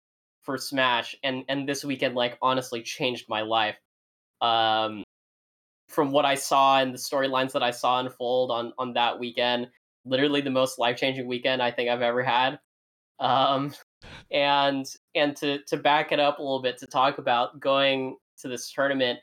for 0.43 0.57
smash 0.57 1.15
and 1.23 1.43
and 1.49 1.67
this 1.67 1.83
weekend 1.83 2.15
like 2.15 2.37
honestly 2.41 2.81
changed 2.81 3.25
my 3.27 3.41
life 3.41 3.75
um 4.43 5.03
from 5.87 6.11
what 6.11 6.25
i 6.25 6.35
saw 6.35 6.79
and 6.79 6.93
the 6.93 6.97
storylines 6.97 7.51
that 7.51 7.63
i 7.63 7.71
saw 7.71 7.99
unfold 7.99 8.51
on 8.51 8.73
on 8.77 8.93
that 8.93 9.17
weekend 9.17 9.67
literally 10.05 10.41
the 10.41 10.49
most 10.49 10.77
life-changing 10.77 11.27
weekend 11.27 11.61
i 11.61 11.71
think 11.71 11.89
i've 11.89 12.01
ever 12.01 12.21
had 12.21 12.59
um 13.19 13.73
and 14.31 14.85
and 15.15 15.35
to 15.35 15.59
to 15.63 15.77
back 15.77 16.11
it 16.11 16.19
up 16.19 16.39
a 16.39 16.41
little 16.41 16.61
bit 16.61 16.77
to 16.77 16.85
talk 16.85 17.17
about 17.17 17.59
going 17.59 18.17
to 18.37 18.47
this 18.47 18.71
tournament 18.71 19.19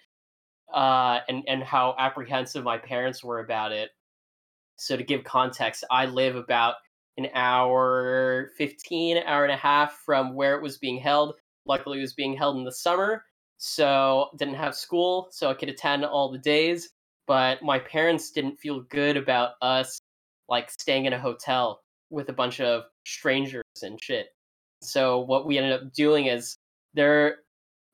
uh 0.74 1.20
and 1.28 1.44
and 1.48 1.62
how 1.62 1.94
apprehensive 1.98 2.64
my 2.64 2.78
parents 2.78 3.22
were 3.22 3.40
about 3.40 3.72
it 3.72 3.90
so 4.80 4.96
to 4.96 5.04
give 5.04 5.24
context, 5.24 5.84
I 5.90 6.06
live 6.06 6.36
about 6.36 6.76
an 7.18 7.28
hour 7.34 8.50
15, 8.56 9.18
hour 9.18 9.44
and 9.44 9.52
a 9.52 9.56
half 9.56 9.92
from 10.06 10.34
where 10.34 10.56
it 10.56 10.62
was 10.62 10.78
being 10.78 10.98
held. 10.98 11.34
Luckily, 11.66 11.98
it 11.98 12.00
was 12.00 12.14
being 12.14 12.34
held 12.34 12.56
in 12.56 12.64
the 12.64 12.72
summer, 12.72 13.26
so 13.62 14.30
didn't 14.38 14.54
have 14.54 14.74
school, 14.74 15.28
so 15.30 15.50
I 15.50 15.54
could 15.54 15.68
attend 15.68 16.02
all 16.04 16.32
the 16.32 16.38
days. 16.38 16.90
But 17.26 17.62
my 17.62 17.78
parents 17.78 18.30
didn't 18.30 18.56
feel 18.56 18.80
good 18.88 19.18
about 19.18 19.52
us 19.60 20.00
like 20.48 20.70
staying 20.70 21.04
in 21.04 21.12
a 21.12 21.18
hotel 21.18 21.82
with 22.08 22.30
a 22.30 22.32
bunch 22.32 22.60
of 22.60 22.84
strangers 23.06 23.62
and 23.82 24.02
shit. 24.02 24.28
So 24.82 25.20
what 25.20 25.46
we 25.46 25.58
ended 25.58 25.74
up 25.74 25.92
doing 25.92 26.26
is 26.26 26.56
they're 26.94 27.36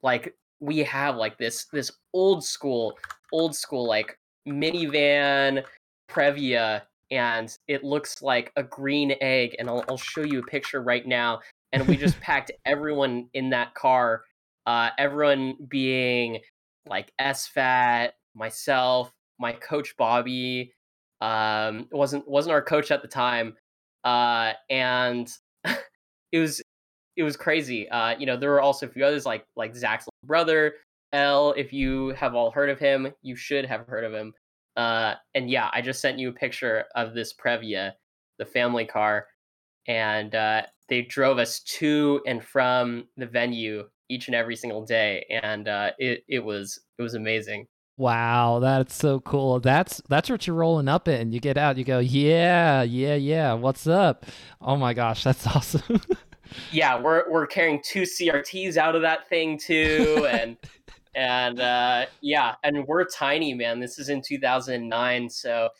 like 0.02 0.36
we 0.60 0.78
have 0.78 1.16
like 1.16 1.36
this 1.36 1.66
this 1.72 1.90
old 2.14 2.44
school 2.44 2.96
old 3.32 3.54
school 3.54 3.86
like 3.86 4.16
minivan 4.48 5.64
Previa 6.08 6.82
and 7.10 7.54
it 7.66 7.82
looks 7.82 8.22
like 8.22 8.52
a 8.56 8.62
green 8.62 9.14
egg 9.20 9.56
and 9.58 9.68
I'll, 9.68 9.84
I'll 9.88 9.98
show 9.98 10.22
you 10.22 10.38
a 10.38 10.46
picture 10.46 10.80
right 10.80 11.06
now 11.06 11.40
and 11.72 11.86
we 11.88 11.96
just 11.96 12.18
packed 12.20 12.52
everyone 12.64 13.28
in 13.34 13.50
that 13.50 13.74
car 13.74 14.22
uh, 14.66 14.90
everyone 14.98 15.56
being 15.68 16.40
like 16.88 17.12
SFAT, 17.20 18.10
myself, 18.34 19.12
my 19.38 19.52
coach 19.52 19.96
Bobby, 19.96 20.72
um, 21.20 21.88
wasn't 21.92 22.28
wasn't 22.28 22.52
our 22.52 22.62
coach 22.62 22.90
at 22.90 23.02
the 23.02 23.08
time, 23.08 23.54
uh, 24.04 24.52
and 24.68 25.32
it 26.32 26.38
was 26.38 26.60
it 27.16 27.22
was 27.22 27.36
crazy. 27.36 27.88
Uh, 27.88 28.16
you 28.18 28.26
know, 28.26 28.36
there 28.36 28.50
were 28.50 28.60
also 28.60 28.86
a 28.86 28.90
few 28.90 29.04
others 29.04 29.24
like 29.24 29.44
like 29.56 29.74
Zach's 29.74 30.06
little 30.06 30.28
brother 30.28 30.74
L. 31.12 31.52
If 31.56 31.72
you 31.72 32.08
have 32.10 32.34
all 32.34 32.50
heard 32.50 32.70
of 32.70 32.78
him, 32.78 33.12
you 33.22 33.36
should 33.36 33.64
have 33.64 33.86
heard 33.86 34.04
of 34.04 34.12
him. 34.12 34.34
Uh, 34.76 35.14
and 35.34 35.48
yeah, 35.48 35.70
I 35.72 35.80
just 35.80 36.00
sent 36.00 36.18
you 36.18 36.28
a 36.28 36.32
picture 36.32 36.84
of 36.94 37.14
this 37.14 37.32
Previa, 37.32 37.92
the 38.38 38.44
family 38.44 38.84
car, 38.84 39.26
and 39.88 40.34
uh, 40.34 40.62
they 40.88 41.02
drove 41.02 41.38
us 41.38 41.60
to 41.60 42.20
and 42.26 42.44
from 42.44 43.04
the 43.16 43.26
venue 43.26 43.84
each 44.08 44.28
and 44.28 44.34
every 44.34 44.56
single 44.56 44.84
day, 44.84 45.26
and 45.42 45.68
uh, 45.68 45.90
it 45.98 46.24
it 46.28 46.44
was 46.44 46.80
it 46.98 47.02
was 47.02 47.14
amazing. 47.14 47.66
Wow, 47.98 48.58
that's 48.58 48.94
so 48.94 49.20
cool. 49.20 49.58
That's 49.58 50.02
that's 50.08 50.28
what 50.28 50.46
you're 50.46 50.56
rolling 50.56 50.88
up 50.88 51.08
in. 51.08 51.32
You 51.32 51.40
get 51.40 51.56
out, 51.56 51.78
you 51.78 51.84
go, 51.84 51.98
yeah, 51.98 52.82
yeah, 52.82 53.14
yeah. 53.14 53.54
What's 53.54 53.86
up? 53.86 54.26
Oh 54.60 54.76
my 54.76 54.92
gosh, 54.92 55.24
that's 55.24 55.46
awesome. 55.56 56.00
Yeah, 56.70 57.00
we're 57.00 57.30
we're 57.30 57.46
carrying 57.46 57.80
two 57.82 58.02
CRTs 58.02 58.76
out 58.76 58.94
of 58.94 59.02
that 59.02 59.28
thing 59.28 59.58
too, 59.58 60.26
and 60.30 60.56
and 61.14 61.58
uh, 61.58 62.06
yeah, 62.20 62.54
and 62.62 62.86
we're 62.86 63.04
tiny, 63.04 63.54
man. 63.54 63.80
This 63.80 63.98
is 63.98 64.10
in 64.10 64.20
2009, 64.20 65.30
so 65.30 65.70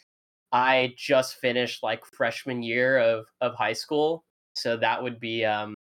I 0.53 0.95
just 0.97 1.37
finished 1.37 1.83
like 1.83 2.05
freshman 2.07 2.63
year 2.63 2.99
of 2.99 3.27
of 3.43 3.55
high 3.55 3.75
school, 3.75 4.25
so 4.55 4.77
that 4.79 5.03
would 5.03 5.21
be 5.21 5.45
um, 5.45 5.76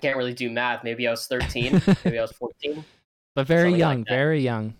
can't 0.00 0.16
really 0.16 0.34
do 0.34 0.50
math. 0.50 0.84
Maybe 0.84 1.06
I 1.06 1.10
was 1.10 1.26
13, 1.26 1.80
maybe 2.04 2.18
I 2.18 2.22
was 2.22 2.32
14. 2.32 2.84
but 3.34 3.46
very 3.46 3.70
Something 3.70 3.72
like 3.72 3.78
young, 3.78 4.04
very 4.08 4.40
young. 4.40 4.74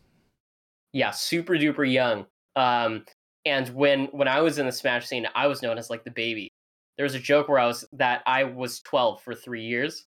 yeah, 0.92 1.10
super 1.12 1.54
duper 1.54 1.90
young. 1.90 2.26
Um, 2.56 3.04
and 3.46 3.68
when 3.70 4.06
when 4.06 4.28
I 4.28 4.40
was 4.40 4.58
in 4.58 4.66
the 4.66 4.72
Smash 4.72 5.06
scene, 5.06 5.26
I 5.34 5.46
was 5.46 5.62
known 5.62 5.78
as 5.78 5.88
like 5.90 6.04
the 6.04 6.10
baby. 6.10 6.48
There 6.96 7.04
was 7.04 7.14
a 7.14 7.18
joke 7.20 7.48
where 7.48 7.58
I 7.58 7.66
was 7.66 7.84
that 7.92 8.22
I 8.26 8.44
was 8.44 8.80
12 8.80 9.22
for 9.22 9.34
three 9.34 9.64
years. 9.64 10.06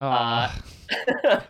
Uh, 0.00 0.52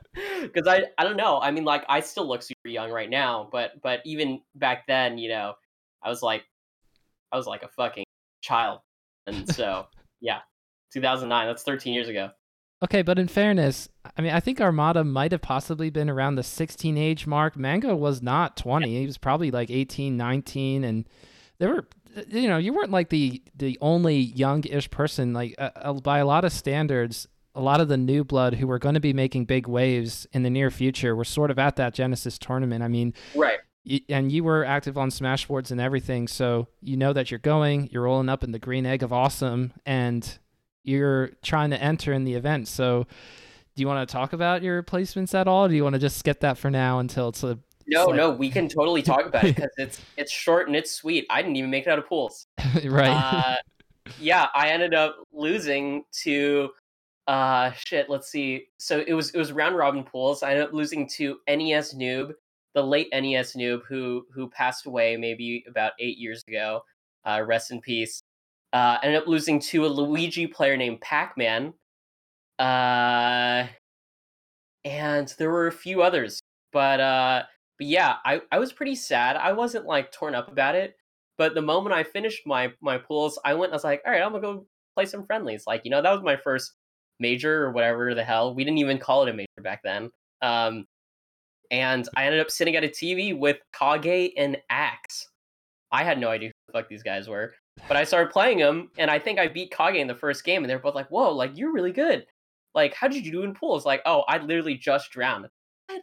Because 0.43 0.67
I 0.69 0.85
I 0.99 1.05
don't 1.05 1.17
know. 1.17 1.41
I 1.41 1.51
mean, 1.51 1.65
like 1.65 1.85
I 1.89 2.01
still 2.01 2.27
look 2.29 2.43
super 2.43 2.69
young 2.69 2.91
right 2.91 3.11
now, 3.11 3.49
but 3.51 3.81
but 3.83 4.01
even 4.05 4.41
back 4.55 4.87
then, 4.87 5.19
you 5.19 5.29
know, 5.29 5.55
I 6.03 6.09
was 6.09 6.23
like 6.23 6.45
I 7.33 7.37
was 7.37 7.47
like 7.47 7.63
a 7.63 7.69
fucking 7.69 8.05
child. 8.43 8.81
And 9.27 9.47
so, 9.53 9.87
yeah, 10.21 10.41
2009. 10.93 11.47
That's 11.47 11.63
13 11.65 11.93
years 11.93 12.09
ago. 12.09 12.31
Okay, 12.83 13.03
but 13.03 13.19
in 13.19 13.27
fairness, 13.27 13.89
I 14.17 14.23
mean, 14.23 14.33
I 14.33 14.39
think 14.41 14.61
Armada 14.61 15.03
might 15.03 15.33
have 15.33 15.43
possibly 15.43 15.91
been 15.91 16.09
around 16.09 16.37
the 16.37 16.45
16 16.45 16.97
age 16.97 17.27
mark. 17.27 17.57
Mango 17.57 17.97
was 17.97 18.23
not 18.23 18.57
20. 18.57 19.01
He 19.01 19.07
was 19.07 19.19
probably 19.19 19.51
like 19.51 19.69
18, 19.71 20.17
19 20.17 20.85
and 20.85 21.09
there 21.59 21.71
were 21.71 21.89
you 22.29 22.49
know, 22.49 22.59
you 22.59 22.73
weren't 22.73 22.91
like 22.91 23.11
the 23.11 23.43
the 23.55 23.79
only 23.81 24.17
young-ish 24.17 24.91
person 24.91 25.33
like 25.33 25.55
uh, 25.59 25.93
by 25.95 26.19
a 26.19 26.27
lot 26.27 26.45
of 26.45 26.53
standards, 26.53 27.29
a 27.55 27.61
lot 27.61 27.81
of 27.81 27.89
the 27.89 27.97
new 27.97 28.25
blood 28.25 28.55
who 28.55 28.67
were 28.67 28.79
going 28.79 28.95
to 28.95 29.01
be 29.01 29.13
making 29.13 29.45
big 29.45 29.69
waves 29.69 30.27
in 30.33 30.43
the 30.43 30.51
near 30.51 30.71
future 30.71 31.15
were 31.15 31.25
sort 31.25 31.51
of 31.51 31.59
at 31.59 31.77
that 31.77 31.95
Genesis 31.95 32.39
tournament. 32.39 32.83
I 32.83 32.89
mean, 32.89 33.13
right. 33.35 33.59
Y- 33.89 34.01
and 34.09 34.33
you 34.33 34.43
were 34.45 34.65
active 34.65 34.99
on 34.99 35.11
Smashboards 35.11 35.71
and 35.71 35.81
everything, 35.81 36.29
so 36.29 36.69
you 36.81 36.97
know 36.97 37.13
that 37.13 37.31
you're 37.31 37.39
going, 37.39 37.89
you're 37.93 38.03
rolling 38.05 38.29
up 38.29 38.43
in 38.43 38.53
the 38.53 38.59
green 38.59 38.87
egg 38.87 39.03
of 39.03 39.13
awesome 39.13 39.73
and 39.87 40.39
you're 40.89 41.31
trying 41.43 41.71
to 41.71 41.81
enter 41.81 42.13
in 42.13 42.25
the 42.25 42.35
event. 42.35 42.67
So 42.67 43.07
do 43.77 43.83
you 43.83 43.87
want 43.87 44.09
to 44.09 44.13
talk 44.13 44.33
about 44.33 44.63
your 44.63 44.83
placements 44.83 45.35
at 45.35 45.47
all? 45.47 45.69
do 45.69 45.77
you 45.77 45.85
want 45.85 45.93
to 45.93 46.01
just 46.01 46.19
skip 46.19 46.41
that 46.41 46.59
for 46.59 46.71
now 46.71 46.99
until 46.99 47.29
it's 47.29 47.45
a 47.45 47.59
no, 47.87 48.07
like... 48.07 48.17
no, 48.17 48.31
we 48.31 48.51
can 48.51 48.69
totally 48.69 49.03
talk 49.03 49.25
about 49.25 49.45
it 49.45 49.55
because 49.55 49.71
it's 49.77 50.01
it's 50.17 50.33
short 50.33 50.67
and 50.67 50.77
it's 50.77 50.91
sweet. 50.91 51.27
I 51.31 51.43
didn't 51.43 51.57
even 51.57 51.71
make 51.71 51.87
it 51.87 51.91
out 51.91 51.99
of 51.99 52.09
pools. 52.09 52.47
right. 52.85 53.09
Uh, 53.09 53.57
yeah, 54.21 54.49
I 54.55 54.71
ended 54.71 54.95
up 54.95 55.17
losing 55.33 56.05
to 56.23 56.71
uh 57.27 57.71
shit, 57.73 58.09
let's 58.09 58.31
see. 58.31 58.67
So 58.79 59.05
it 59.07 59.13
was 59.13 59.31
it 59.31 59.39
was 59.39 59.53
round 59.53 59.77
robin 59.77 60.03
pools. 60.03 60.43
I 60.43 60.51
ended 60.51 60.67
up 60.67 60.73
losing 60.73 61.09
to 61.11 61.39
NES 61.47 61.95
Noob, 61.95 62.33
the 62.75 62.83
late 62.83 63.09
NES 63.13 63.55
Noob 63.55 63.83
who 63.89 64.27
who 64.33 64.49
passed 64.51 64.87
away 64.87 65.17
maybe 65.17 65.65
about 65.69 65.93
8 66.01 66.19
years 66.19 66.43
ago. 66.49 66.83
Uh 67.25 67.43
rest 67.47 67.71
in 67.71 67.81
peace. 67.81 68.23
Uh 68.73 68.99
ended 69.03 69.21
up 69.21 69.29
losing 69.29 69.61
to 69.61 69.87
a 69.87 69.89
Luigi 69.89 70.47
player 70.47 70.77
named 70.77 71.01
Pac-Man. 71.01 71.73
Uh 72.59 73.67
and 74.85 75.35
there 75.39 75.51
were 75.51 75.67
a 75.67 75.73
few 75.73 76.03
others. 76.03 76.41
But 76.73 77.01
uh 77.01 77.43
but 77.79 77.87
yeah, 77.87 78.17
I, 78.25 78.43
I 78.51 78.59
was 78.59 78.73
pretty 78.73 78.97
sad. 78.97 79.37
I 79.37 79.53
wasn't 79.53 79.87
like 79.87 80.11
torn 80.11 80.35
up 80.35 80.51
about 80.51 80.75
it. 80.75 80.97
But 81.39 81.55
the 81.55 81.63
moment 81.63 81.95
I 81.95 82.03
finished 82.03 82.43
my 82.47 82.73
my 82.83 82.99
pools, 82.99 83.39
I 83.45 83.55
went. 83.55 83.73
I 83.73 83.77
was 83.77 83.85
like, 83.85 84.03
all 84.05 84.13
right, 84.13 84.23
I'm 84.23 84.33
gonna 84.33 84.43
go 84.43 84.67
play 84.97 85.07
some 85.07 85.25
friendlies. 85.25 85.65
Like 85.67 85.83
you 85.85 85.91
know, 85.91 86.03
that 86.03 86.13
was 86.13 86.23
my 86.23 86.37
first 86.37 86.73
major 87.21 87.65
or 87.65 87.73
whatever 87.73 88.15
the 88.15 88.25
hell. 88.25 88.55
We 88.55 88.65
didn't 88.65 88.79
even 88.79 88.99
call 88.99 89.25
it 89.25 89.31
a 89.31 89.33
major 89.33 89.63
back 89.63 89.81
then. 89.85 90.11
Um, 90.43 90.85
and 91.71 92.09
I 92.17 92.25
ended 92.27 92.41
up 92.41 92.51
sitting 92.51 92.77
at 92.77 92.85
a 92.85 92.89
TV 92.89 93.39
with 93.39 93.59
Kage 93.79 94.33
and 94.37 94.57
Axe. 94.71 95.29
I 95.93 96.03
had 96.05 96.19
no 96.19 96.29
idea 96.29 96.49
who 96.49 96.73
the 96.73 96.79
fuck 96.79 96.89
these 96.89 97.03
guys 97.03 97.29
were, 97.29 97.55
but 97.87 97.97
I 97.97 98.05
started 98.05 98.33
playing 98.33 98.59
them, 98.59 98.91
and 98.99 99.11
I 99.11 99.19
think 99.19 99.39
I 99.39 99.49
beat 99.49 99.71
Kage 99.71 99.97
in 99.97 100.07
the 100.07 100.15
first 100.15 100.45
game, 100.45 100.63
and 100.63 100.71
they're 100.71 100.79
both 100.79 100.95
like, 100.95 101.09
"Whoa, 101.09 101.33
like 101.33 101.57
you're 101.57 101.73
really 101.73 101.93
good." 101.93 102.27
Like, 102.75 102.95
how 102.95 103.09
did 103.09 103.25
you 103.25 103.33
do 103.33 103.43
in 103.43 103.55
pools? 103.55 103.87
Like, 103.87 104.03
oh, 104.07 104.25
I 104.29 104.39
literally 104.39 104.77
just 104.77 105.11
drowned. 105.11 105.49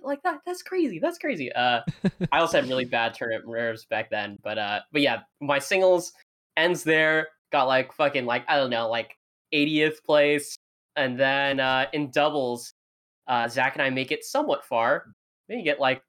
Like 0.04 0.24
that? 0.24 0.42
That's 0.46 0.64
crazy. 0.64 1.00
That's 1.00 1.18
crazy. 1.18 1.52
Uh 1.54 1.82
i 2.32 2.40
also 2.40 2.60
had 2.60 2.68
really 2.70 2.86
bad 2.86 3.14
tournament 3.14 3.48
nerves 3.48 3.86
back 3.86 4.10
then 4.10 4.38
but 4.44 4.58
uh 4.58 4.80
but 4.92 5.02
yeah 5.02 5.22
my 5.42 5.60
singles 5.60 6.12
ends 6.58 6.84
there 6.84 7.28
got 7.52 7.66
like 7.66 7.94
fucking 7.94 8.26
like 8.26 8.44
i 8.48 8.58
don't 8.58 8.70
know 8.70 8.90
like 8.90 9.16
80th 9.54 10.04
place 10.04 10.56
and 10.96 11.20
then 11.20 11.60
uh 11.60 11.86
in 11.94 12.10
doubles 12.12 12.74
uh 13.28 13.48
zach 13.48 13.74
and 13.76 13.82
i 13.82 13.90
make 13.90 14.12
it 14.12 14.24
somewhat 14.24 14.66
far. 14.66 15.06
Maybe 15.48 15.64
get 15.64 15.80
like 15.80 16.02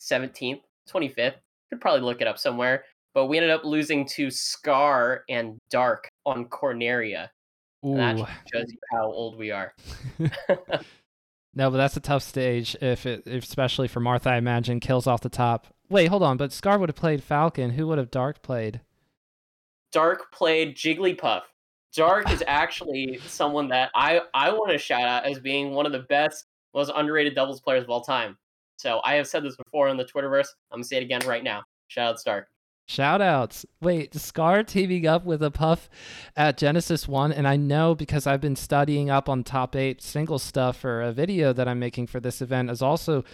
17th 0.00 0.60
25th 0.90 1.34
could 1.70 1.80
probably 1.80 2.02
look 2.02 2.20
it 2.20 2.26
up 2.26 2.38
somewhere 2.38 2.84
but 3.14 3.26
we 3.26 3.36
ended 3.38 3.50
up 3.50 3.64
losing 3.64 4.06
to 4.06 4.30
scar 4.30 5.24
and 5.28 5.56
dark 5.70 6.08
on 6.26 6.44
corneria 6.46 7.28
that 7.82 8.16
shows 8.52 8.66
you 8.68 8.78
how 8.92 9.04
old 9.04 9.38
we 9.38 9.50
are 9.50 9.74
No, 11.56 11.70
but 11.70 11.76
that's 11.76 11.96
a 11.96 12.00
tough 12.00 12.22
stage, 12.22 12.76
if 12.80 13.06
it, 13.06 13.22
if, 13.26 13.44
especially 13.44 13.86
for 13.86 14.00
Marth. 14.00 14.26
I 14.26 14.36
imagine 14.36 14.80
kills 14.80 15.06
off 15.06 15.20
the 15.20 15.28
top. 15.28 15.68
Wait, 15.88 16.06
hold 16.06 16.22
on. 16.22 16.36
But 16.36 16.52
Scar 16.52 16.78
would 16.78 16.88
have 16.88 16.96
played 16.96 17.22
Falcon. 17.22 17.70
Who 17.70 17.86
would 17.86 17.98
have 17.98 18.10
Dark 18.10 18.42
played? 18.42 18.80
Dark 19.92 20.32
played 20.32 20.76
Jigglypuff. 20.76 21.42
Dark 21.94 22.30
is 22.30 22.42
actually 22.48 23.20
someone 23.26 23.68
that 23.68 23.90
I 23.94 24.22
I 24.34 24.50
want 24.50 24.72
to 24.72 24.78
shout 24.78 25.02
out 25.02 25.24
as 25.24 25.38
being 25.38 25.70
one 25.70 25.86
of 25.86 25.92
the 25.92 26.00
best, 26.08 26.46
most 26.74 26.90
underrated 26.94 27.36
doubles 27.36 27.60
players 27.60 27.84
of 27.84 27.90
all 27.90 28.00
time. 28.00 28.36
So 28.76 29.00
I 29.04 29.14
have 29.14 29.28
said 29.28 29.44
this 29.44 29.56
before 29.56 29.88
on 29.88 29.96
the 29.96 30.04
Twitterverse. 30.04 30.48
I'm 30.72 30.78
gonna 30.78 30.84
say 30.84 30.96
it 30.96 31.04
again 31.04 31.20
right 31.24 31.44
now. 31.44 31.62
Shout 31.86 32.10
out 32.10 32.18
Stark. 32.18 32.48
Shout 32.86 33.22
outs. 33.22 33.64
Wait, 33.80 34.14
Scar 34.14 34.62
teaming 34.62 35.06
up 35.06 35.24
with 35.24 35.42
a 35.42 35.50
puff 35.50 35.88
at 36.36 36.58
Genesis 36.58 37.08
1. 37.08 37.32
And 37.32 37.48
I 37.48 37.56
know 37.56 37.94
because 37.94 38.26
I've 38.26 38.42
been 38.42 38.56
studying 38.56 39.08
up 39.08 39.28
on 39.28 39.42
top 39.42 39.74
eight 39.74 40.02
single 40.02 40.38
stuff 40.38 40.76
for 40.76 41.00
a 41.00 41.12
video 41.12 41.54
that 41.54 41.66
I'm 41.66 41.78
making 41.78 42.08
for 42.08 42.20
this 42.20 42.42
event, 42.42 42.70
is 42.70 42.82
also 42.82 43.24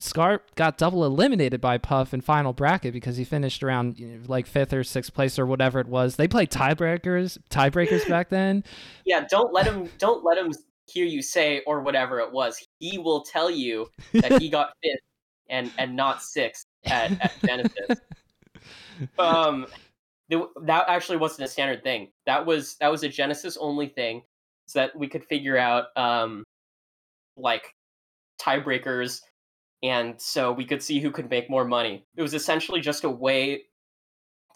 Scar 0.00 0.42
got 0.54 0.78
double 0.78 1.04
eliminated 1.04 1.60
by 1.60 1.78
Puff 1.78 2.14
in 2.14 2.20
final 2.20 2.52
bracket 2.52 2.92
because 2.92 3.16
he 3.16 3.24
finished 3.24 3.62
around 3.62 3.98
you 3.98 4.06
know, 4.06 4.24
like 4.26 4.46
fifth 4.46 4.72
or 4.72 4.84
sixth 4.84 5.12
place 5.12 5.38
or 5.38 5.46
whatever 5.46 5.80
it 5.80 5.88
was. 5.88 6.16
They 6.16 6.28
played 6.28 6.50
tiebreakers, 6.50 7.38
tiebreakers 7.50 8.08
back 8.08 8.28
then. 8.30 8.62
Yeah, 9.04 9.26
don't 9.28 9.52
let 9.52 9.66
him 9.66 9.88
don't 9.98 10.24
let 10.24 10.38
him 10.38 10.52
hear 10.86 11.04
you 11.04 11.20
say 11.20 11.62
or 11.66 11.80
whatever 11.80 12.20
it 12.20 12.32
was. 12.32 12.64
He 12.78 12.98
will 12.98 13.22
tell 13.22 13.50
you 13.50 13.90
that 14.12 14.40
he 14.40 14.48
got 14.50 14.72
fifth 14.82 15.02
and 15.50 15.72
and 15.78 15.96
not 15.96 16.22
sixth 16.22 16.66
at, 16.84 17.12
at 17.20 17.32
Genesis 17.44 17.98
um, 19.18 19.66
that 20.28 20.84
actually 20.88 21.18
wasn't 21.18 21.48
a 21.48 21.50
standard 21.50 21.82
thing. 21.82 22.08
That 22.26 22.44
was 22.44 22.76
that 22.80 22.90
was 22.90 23.02
a 23.02 23.08
Genesis 23.08 23.56
only 23.58 23.88
thing, 23.88 24.22
so 24.66 24.80
that 24.80 24.96
we 24.96 25.08
could 25.08 25.24
figure 25.24 25.56
out 25.56 25.86
um, 25.96 26.44
like 27.36 27.74
tiebreakers, 28.40 29.20
and 29.82 30.20
so 30.20 30.52
we 30.52 30.64
could 30.64 30.82
see 30.82 31.00
who 31.00 31.10
could 31.10 31.30
make 31.30 31.50
more 31.50 31.64
money. 31.64 32.04
It 32.16 32.22
was 32.22 32.34
essentially 32.34 32.80
just 32.80 33.04
a 33.04 33.10
way 33.10 33.64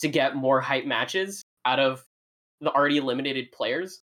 to 0.01 0.09
get 0.09 0.37
more 0.37 0.61
hype 0.61 0.85
matches 0.85 1.43
out 1.65 1.79
of 1.79 2.05
the 2.61 2.71
already 2.73 2.99
eliminated 2.99 3.53
players. 3.53 4.03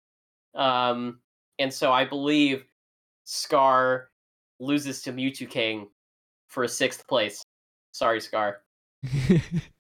Um, 0.55 1.21
and 1.59 1.73
so 1.73 1.93
I 1.93 2.05
believe 2.05 2.65
Scar 3.25 4.09
loses 4.61 5.03
to 5.03 5.13
Mewtwo 5.13 5.49
King 5.49 5.89
for 6.49 6.65
a 6.65 6.69
sixth 6.69 7.07
place. 7.07 7.43
Sorry, 7.93 8.21
Scar. 8.21 8.61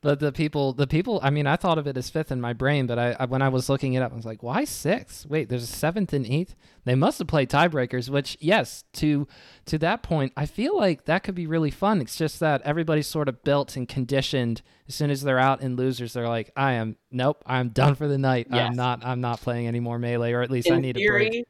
but 0.00 0.20
the 0.20 0.32
people, 0.32 0.72
the 0.72 0.86
people. 0.86 1.20
I 1.22 1.30
mean, 1.30 1.46
I 1.46 1.56
thought 1.56 1.78
of 1.78 1.86
it 1.86 1.96
as 1.96 2.10
fifth 2.10 2.30
in 2.30 2.40
my 2.40 2.52
brain, 2.52 2.86
but 2.86 2.98
I, 2.98 3.16
I, 3.18 3.24
when 3.24 3.42
I 3.42 3.48
was 3.48 3.68
looking 3.68 3.94
it 3.94 4.00
up, 4.00 4.12
I 4.12 4.16
was 4.16 4.24
like, 4.24 4.42
why 4.42 4.64
sixth? 4.64 5.26
Wait, 5.26 5.48
there's 5.48 5.64
a 5.64 5.66
seventh 5.66 6.12
and 6.12 6.26
eighth. 6.26 6.54
They 6.84 6.94
must 6.94 7.18
have 7.18 7.28
played 7.28 7.50
tiebreakers. 7.50 8.08
Which, 8.08 8.36
yes, 8.40 8.84
to 8.94 9.26
to 9.66 9.78
that 9.78 10.02
point, 10.02 10.32
I 10.36 10.46
feel 10.46 10.76
like 10.76 11.04
that 11.06 11.22
could 11.22 11.34
be 11.34 11.46
really 11.46 11.70
fun. 11.70 12.00
It's 12.00 12.16
just 12.16 12.40
that 12.40 12.62
everybody's 12.62 13.06
sort 13.06 13.28
of 13.28 13.42
built 13.42 13.76
and 13.76 13.88
conditioned. 13.88 14.62
As 14.88 14.94
soon 14.94 15.10
as 15.10 15.22
they're 15.22 15.38
out 15.38 15.62
in 15.62 15.76
losers, 15.76 16.12
they're 16.12 16.28
like, 16.28 16.52
I 16.56 16.74
am 16.74 16.96
nope, 17.10 17.42
I'm 17.46 17.70
done 17.70 17.94
for 17.94 18.06
the 18.06 18.18
night. 18.18 18.46
Yes. 18.50 18.68
I'm 18.68 18.76
not. 18.76 19.04
I'm 19.04 19.20
not 19.20 19.40
playing 19.40 19.66
any 19.66 19.80
more 19.80 19.98
melee, 19.98 20.32
or 20.32 20.42
at 20.42 20.50
least 20.50 20.68
in 20.68 20.74
I 20.74 20.80
need 20.80 20.96
theory, 20.96 21.26
a 21.26 21.30
break. 21.30 21.46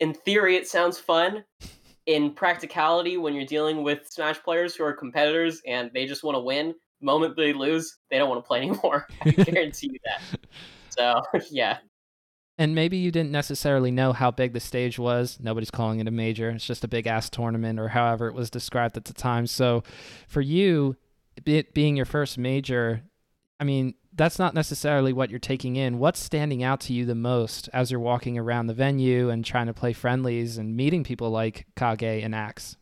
In 0.00 0.14
theory, 0.14 0.56
it 0.56 0.68
sounds 0.68 0.98
fun. 0.98 1.44
In 2.06 2.32
practicality, 2.32 3.18
when 3.18 3.34
you're 3.34 3.44
dealing 3.44 3.82
with 3.82 4.10
Smash 4.10 4.42
players 4.42 4.74
who 4.74 4.82
are 4.82 4.94
competitors 4.94 5.60
and 5.66 5.90
they 5.92 6.06
just 6.06 6.24
want 6.24 6.36
to 6.36 6.40
win, 6.40 6.74
moment 7.00 7.36
they 7.36 7.52
lose, 7.52 7.98
they 8.10 8.18
don't 8.18 8.28
want 8.28 8.42
to 8.42 8.46
play 8.46 8.58
anymore. 8.58 9.06
I 9.22 9.30
guarantee 9.30 9.90
you 9.92 9.98
that. 10.04 10.40
So 10.90 11.22
yeah. 11.50 11.78
And 12.60 12.74
maybe 12.74 12.96
you 12.96 13.12
didn't 13.12 13.30
necessarily 13.30 13.92
know 13.92 14.12
how 14.12 14.32
big 14.32 14.52
the 14.52 14.60
stage 14.60 14.98
was. 14.98 15.38
Nobody's 15.40 15.70
calling 15.70 16.00
it 16.00 16.08
a 16.08 16.10
major. 16.10 16.50
It's 16.50 16.66
just 16.66 16.82
a 16.82 16.88
big 16.88 17.06
ass 17.06 17.30
tournament 17.30 17.78
or 17.78 17.88
however 17.88 18.26
it 18.26 18.34
was 18.34 18.50
described 18.50 18.96
at 18.96 19.04
the 19.04 19.12
time. 19.12 19.46
So 19.46 19.84
for 20.26 20.40
you, 20.40 20.96
it 21.46 21.72
being 21.72 21.96
your 21.96 22.04
first 22.04 22.36
major, 22.36 23.02
I 23.60 23.64
mean, 23.64 23.94
that's 24.12 24.40
not 24.40 24.54
necessarily 24.54 25.12
what 25.12 25.30
you're 25.30 25.38
taking 25.38 25.76
in. 25.76 26.00
What's 26.00 26.18
standing 26.18 26.64
out 26.64 26.80
to 26.82 26.92
you 26.92 27.04
the 27.04 27.14
most 27.14 27.68
as 27.72 27.92
you're 27.92 28.00
walking 28.00 28.36
around 28.36 28.66
the 28.66 28.74
venue 28.74 29.30
and 29.30 29.44
trying 29.44 29.66
to 29.68 29.74
play 29.74 29.92
friendlies 29.92 30.58
and 30.58 30.76
meeting 30.76 31.04
people 31.04 31.30
like 31.30 31.66
Kage 31.76 32.24
and 32.24 32.34
Axe? 32.34 32.76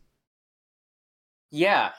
Yeah, 1.51 1.91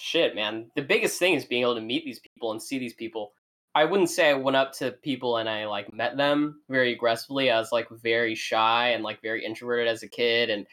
shit, 0.00 0.34
man. 0.34 0.70
The 0.76 0.82
biggest 0.82 1.18
thing 1.18 1.34
is 1.34 1.44
being 1.44 1.62
able 1.62 1.74
to 1.74 1.80
meet 1.80 2.04
these 2.04 2.20
people 2.20 2.52
and 2.52 2.62
see 2.62 2.78
these 2.78 2.94
people. 2.94 3.32
I 3.74 3.84
wouldn't 3.84 4.10
say 4.10 4.30
I 4.30 4.34
went 4.34 4.56
up 4.56 4.72
to 4.74 4.92
people 4.92 5.36
and 5.36 5.48
I 5.48 5.66
like 5.66 5.92
met 5.92 6.16
them 6.16 6.62
very 6.68 6.92
aggressively. 6.92 7.50
I 7.50 7.58
was 7.58 7.70
like 7.70 7.88
very 8.02 8.34
shy 8.34 8.88
and 8.88 9.04
like 9.04 9.22
very 9.22 9.44
introverted 9.44 9.86
as 9.86 10.02
a 10.02 10.08
kid 10.08 10.50
and 10.50 10.66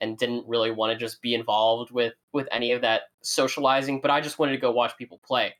and 0.00 0.18
didn't 0.18 0.46
really 0.48 0.72
want 0.72 0.92
to 0.92 0.98
just 0.98 1.22
be 1.22 1.34
involved 1.34 1.92
with 1.92 2.12
with 2.32 2.48
any 2.50 2.72
of 2.72 2.82
that 2.82 3.02
socializing, 3.22 4.00
but 4.00 4.10
I 4.10 4.20
just 4.20 4.38
wanted 4.38 4.52
to 4.52 4.58
go 4.58 4.72
watch 4.72 4.98
people 4.98 5.20
play. 5.24 5.54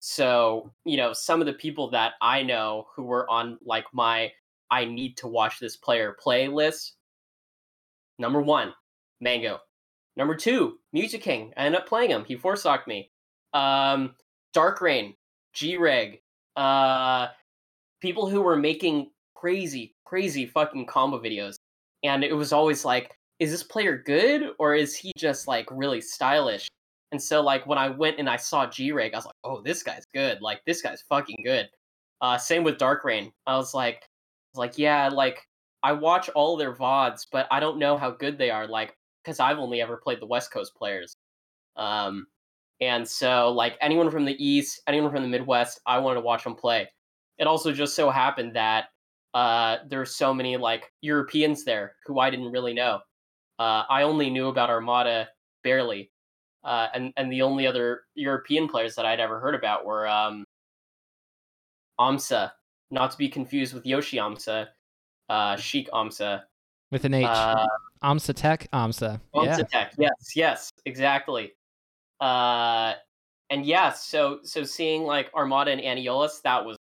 So, 0.00 0.72
you 0.84 0.96
know, 0.96 1.12
some 1.12 1.40
of 1.40 1.46
the 1.46 1.54
people 1.54 1.90
that 1.90 2.12
I 2.22 2.42
know 2.42 2.86
who 2.94 3.02
were 3.02 3.28
on 3.28 3.58
like 3.64 3.86
my 3.92 4.32
I 4.70 4.84
need 4.84 5.16
to 5.18 5.28
watch 5.28 5.58
this 5.58 5.76
player 5.76 6.16
play 6.18 6.48
list. 6.48 6.94
Number 8.18 8.40
1, 8.40 8.72
Mango. 9.20 9.58
Number 10.16 10.34
two, 10.34 10.78
Mewtwo 10.94 11.20
King. 11.20 11.52
I 11.56 11.66
ended 11.66 11.80
up 11.80 11.88
playing 11.88 12.10
him. 12.10 12.24
He 12.24 12.36
four 12.36 12.56
socked 12.56 12.86
me. 12.86 13.10
Um, 13.52 14.14
Dark 14.52 14.80
Reign, 14.80 15.14
G 15.52 15.76
Reg, 15.76 16.20
uh, 16.56 17.28
people 18.00 18.28
who 18.28 18.40
were 18.40 18.56
making 18.56 19.10
crazy, 19.34 19.94
crazy 20.04 20.46
fucking 20.46 20.86
combo 20.86 21.20
videos. 21.20 21.56
And 22.02 22.22
it 22.22 22.34
was 22.34 22.52
always 22.52 22.84
like, 22.84 23.16
is 23.40 23.50
this 23.50 23.62
player 23.62 24.02
good 24.04 24.50
or 24.58 24.74
is 24.74 24.94
he 24.94 25.12
just 25.16 25.48
like 25.48 25.66
really 25.70 26.00
stylish? 26.00 26.68
And 27.12 27.20
so 27.22 27.40
like 27.40 27.66
when 27.66 27.78
I 27.78 27.88
went 27.88 28.18
and 28.18 28.28
I 28.28 28.36
saw 28.36 28.66
G 28.66 28.92
Reg, 28.92 29.14
I 29.14 29.18
was 29.18 29.26
like, 29.26 29.34
oh, 29.44 29.62
this 29.62 29.82
guy's 29.82 30.04
good. 30.14 30.40
Like 30.40 30.60
this 30.66 30.82
guy's 30.82 31.02
fucking 31.02 31.38
good. 31.44 31.68
Uh, 32.20 32.38
same 32.38 32.64
with 32.64 32.78
Dark 32.78 33.04
Reign. 33.04 33.32
I 33.46 33.56
was 33.56 33.74
like, 33.74 33.96
I 33.96 34.48
was 34.52 34.58
like, 34.58 34.78
yeah, 34.78 35.08
like 35.08 35.40
I 35.82 35.92
watch 35.92 36.28
all 36.30 36.56
their 36.56 36.74
VODs, 36.74 37.26
but 37.30 37.46
I 37.50 37.60
don't 37.60 37.78
know 37.78 37.96
how 37.96 38.10
good 38.10 38.38
they 38.38 38.50
are. 38.50 38.66
Like, 38.66 38.96
because 39.24 39.40
I've 39.40 39.58
only 39.58 39.80
ever 39.80 39.96
played 39.96 40.20
the 40.20 40.26
West 40.26 40.52
Coast 40.52 40.74
players. 40.76 41.14
Um, 41.76 42.26
and 42.80 43.06
so 43.06 43.50
like 43.50 43.76
anyone 43.80 44.10
from 44.10 44.24
the 44.24 44.44
East, 44.44 44.82
anyone 44.86 45.10
from 45.10 45.22
the 45.22 45.28
Midwest, 45.28 45.80
I 45.86 45.98
wanted 45.98 46.20
to 46.20 46.26
watch 46.26 46.44
them 46.44 46.54
play. 46.54 46.88
It 47.38 47.46
also 47.46 47.72
just 47.72 47.96
so 47.96 48.10
happened 48.10 48.54
that 48.56 48.86
uh, 49.32 49.78
there's 49.88 50.14
so 50.14 50.32
many 50.32 50.56
like 50.56 50.92
Europeans 51.00 51.64
there 51.64 51.96
who 52.06 52.20
I 52.20 52.30
didn't 52.30 52.52
really 52.52 52.74
know. 52.74 53.00
Uh, 53.58 53.82
I 53.88 54.02
only 54.02 54.30
knew 54.30 54.48
about 54.48 54.70
Armada 54.70 55.28
barely, 55.62 56.10
uh, 56.62 56.88
and 56.94 57.12
and 57.16 57.32
the 57.32 57.42
only 57.42 57.66
other 57.66 58.02
European 58.14 58.68
players 58.68 58.94
that 58.96 59.06
I'd 59.06 59.20
ever 59.20 59.40
heard 59.40 59.54
about 59.54 59.84
were 59.84 60.06
um, 60.06 60.44
Amsah, 61.98 62.52
not 62.90 63.10
to 63.12 63.18
be 63.18 63.28
confused 63.28 63.74
with 63.74 63.86
Yoshi 63.86 64.18
Amsa, 64.18 64.68
uh, 65.28 65.56
Sheik 65.56 65.88
Amsah. 65.90 66.42
With 66.90 67.04
an 67.04 67.14
H. 67.14 67.26
Uh, 67.28 67.66
Amsah 68.04 68.34
Tech, 68.34 68.68
Amsah. 68.72 69.20
Amsah 69.34 69.58
yeah. 69.58 69.64
Tech. 69.64 69.94
Yes, 69.98 70.36
yes, 70.36 70.72
exactly. 70.84 71.52
Uh, 72.20 72.94
and 73.50 73.64
yeah, 73.64 73.92
so 73.92 74.40
so 74.42 74.62
seeing 74.62 75.04
like 75.04 75.30
Armada 75.34 75.70
and 75.70 75.80
Aniolis, 75.80 76.42
that 76.42 76.64
was 76.64 76.76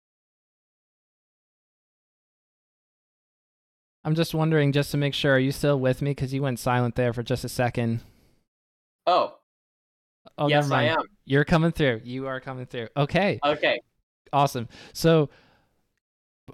I'm 4.04 4.14
just 4.14 4.32
wondering, 4.32 4.72
just 4.72 4.90
to 4.92 4.96
make 4.96 5.12
sure, 5.12 5.34
are 5.34 5.38
you 5.38 5.52
still 5.52 5.78
with 5.78 6.00
me? 6.00 6.12
Because 6.12 6.32
you 6.32 6.40
went 6.40 6.58
silent 6.58 6.94
there 6.94 7.12
for 7.12 7.22
just 7.22 7.44
a 7.44 7.48
second. 7.48 8.00
oh 9.06 9.34
Oh, 10.36 10.48
yes, 10.48 10.70
I 10.70 10.84
am. 10.84 11.02
You're 11.24 11.44
coming 11.44 11.72
through. 11.72 12.02
You 12.04 12.26
are 12.26 12.40
coming 12.40 12.66
through. 12.66 12.88
Okay. 12.96 13.40
Okay, 13.44 13.80
Awesome. 14.32 14.68
So, 14.92 15.30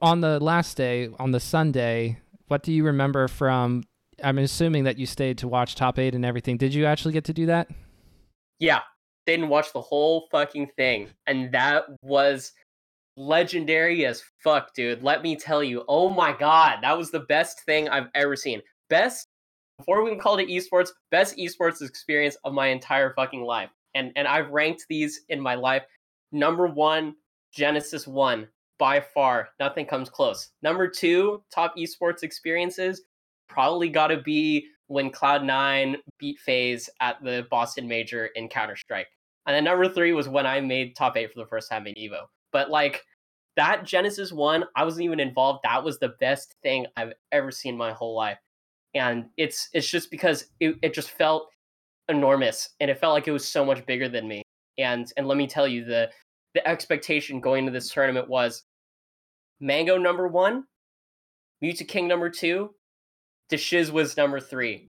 on 0.00 0.20
the 0.20 0.40
last 0.40 0.76
day, 0.76 1.10
on 1.18 1.32
the 1.32 1.40
Sunday, 1.40 2.18
what 2.48 2.62
do 2.62 2.72
you 2.72 2.84
remember 2.84 3.28
from? 3.28 3.84
I'm 4.24 4.38
assuming 4.38 4.84
that 4.84 4.98
you 4.98 5.06
stayed 5.06 5.38
to 5.38 5.48
watch 5.48 5.74
top 5.74 5.98
eight 5.98 6.14
and 6.14 6.24
everything. 6.24 6.56
Did 6.56 6.74
you 6.74 6.86
actually 6.86 7.12
get 7.12 7.24
to 7.24 7.32
do 7.32 7.46
that? 7.46 7.68
yeah, 8.58 8.80
didn't 9.26 9.48
watch 9.48 9.72
the 9.72 9.80
whole 9.80 10.28
fucking 10.30 10.68
thing, 10.76 11.08
and 11.26 11.52
that 11.52 11.84
was 12.02 12.52
legendary 13.16 14.06
as 14.06 14.22
fuck, 14.42 14.74
dude. 14.74 15.02
Let 15.02 15.22
me 15.22 15.36
tell 15.36 15.62
you. 15.62 15.84
Oh 15.88 16.08
my 16.10 16.32
god, 16.32 16.78
that 16.82 16.96
was 16.96 17.10
the 17.10 17.20
best 17.20 17.60
thing 17.64 17.88
I've 17.88 18.08
ever 18.14 18.36
seen. 18.36 18.62
Best 18.90 19.26
before 19.78 20.02
we 20.02 20.10
even 20.10 20.20
called 20.20 20.40
it 20.40 20.48
esports, 20.48 20.90
best 21.10 21.36
esports 21.36 21.82
experience 21.82 22.36
of 22.44 22.54
my 22.54 22.68
entire 22.68 23.12
fucking 23.14 23.42
life. 23.42 23.70
And 23.94 24.12
and 24.16 24.26
I've 24.28 24.50
ranked 24.50 24.86
these 24.88 25.22
in 25.28 25.40
my 25.40 25.54
life. 25.54 25.82
Number 26.32 26.66
one, 26.66 27.14
Genesis 27.52 28.06
One, 28.06 28.48
by 28.78 29.00
far, 29.00 29.50
nothing 29.60 29.86
comes 29.86 30.10
close. 30.10 30.50
Number 30.62 30.88
two, 30.88 31.42
top 31.54 31.76
esports 31.76 32.22
experiences, 32.22 33.02
probably 33.48 33.88
gotta 33.88 34.18
be 34.18 34.66
when 34.86 35.10
Cloud9 35.10 35.96
beat 36.18 36.38
FaZe 36.40 36.90
at 37.00 37.22
the 37.22 37.46
Boston 37.50 37.88
Major 37.88 38.26
in 38.34 38.48
Counter 38.48 38.76
Strike. 38.76 39.08
And 39.46 39.54
then 39.54 39.64
number 39.64 39.88
three 39.88 40.12
was 40.12 40.28
when 40.28 40.46
I 40.46 40.60
made 40.60 40.96
top 40.96 41.16
eight 41.16 41.32
for 41.32 41.40
the 41.40 41.46
first 41.46 41.70
time 41.70 41.86
in 41.86 41.94
Evo. 41.94 42.26
But 42.52 42.70
like 42.70 43.02
that 43.56 43.84
Genesis 43.84 44.32
one, 44.32 44.64
I 44.76 44.84
wasn't 44.84 45.04
even 45.04 45.20
involved. 45.20 45.60
That 45.64 45.84
was 45.84 45.98
the 45.98 46.14
best 46.20 46.54
thing 46.62 46.86
I've 46.96 47.12
ever 47.32 47.50
seen 47.50 47.76
my 47.76 47.92
whole 47.92 48.16
life. 48.16 48.38
And 48.94 49.26
it's 49.36 49.68
it's 49.72 49.88
just 49.88 50.10
because 50.10 50.46
it, 50.60 50.76
it 50.82 50.94
just 50.94 51.10
felt 51.10 51.48
enormous 52.08 52.70
and 52.80 52.90
it 52.90 52.98
felt 52.98 53.14
like 53.14 53.26
it 53.26 53.32
was 53.32 53.46
so 53.46 53.64
much 53.64 53.84
bigger 53.86 54.08
than 54.08 54.28
me. 54.28 54.42
And 54.78 55.10
and 55.16 55.26
let 55.26 55.36
me 55.36 55.46
tell 55.46 55.68
you, 55.68 55.84
the 55.84 56.10
the 56.54 56.66
expectation 56.66 57.40
going 57.40 57.66
into 57.66 57.72
this 57.72 57.90
tournament 57.90 58.28
was 58.28 58.64
Mango 59.60 59.98
number 59.98 60.28
one, 60.28 60.64
Mewtwo 61.62 61.86
King 61.88 62.06
number 62.08 62.30
two, 62.30 62.70
Deshiz 63.50 63.90
was 63.90 64.16
number 64.16 64.40
three. 64.40 64.88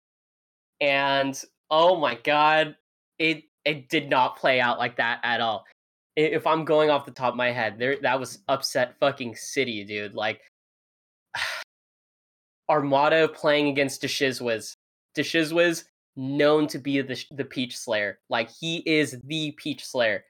And 0.80 1.40
oh 1.70 1.96
my 1.98 2.16
god, 2.16 2.76
it 3.18 3.44
it 3.64 3.88
did 3.88 4.08
not 4.08 4.36
play 4.36 4.60
out 4.60 4.78
like 4.78 4.96
that 4.96 5.20
at 5.22 5.40
all. 5.40 5.66
If 6.16 6.46
I'm 6.46 6.64
going 6.64 6.90
off 6.90 7.06
the 7.06 7.12
top 7.12 7.32
of 7.32 7.36
my 7.36 7.52
head, 7.52 7.78
there 7.78 7.96
that 8.02 8.18
was 8.18 8.38
upset 8.48 8.98
fucking 8.98 9.36
city, 9.36 9.84
dude. 9.84 10.14
Like 10.14 10.40
Armada 12.68 13.28
playing 13.28 13.68
against 13.68 14.02
DaShizWiz. 14.02 14.74
DaShizWiz 15.16 15.84
known 16.16 16.66
to 16.68 16.78
be 16.78 17.00
the 17.00 17.24
the 17.32 17.44
Peach 17.44 17.76
Slayer. 17.76 18.18
Like 18.28 18.50
he 18.50 18.78
is 18.78 19.18
the 19.24 19.52
Peach 19.52 19.84
Slayer. 19.84 20.24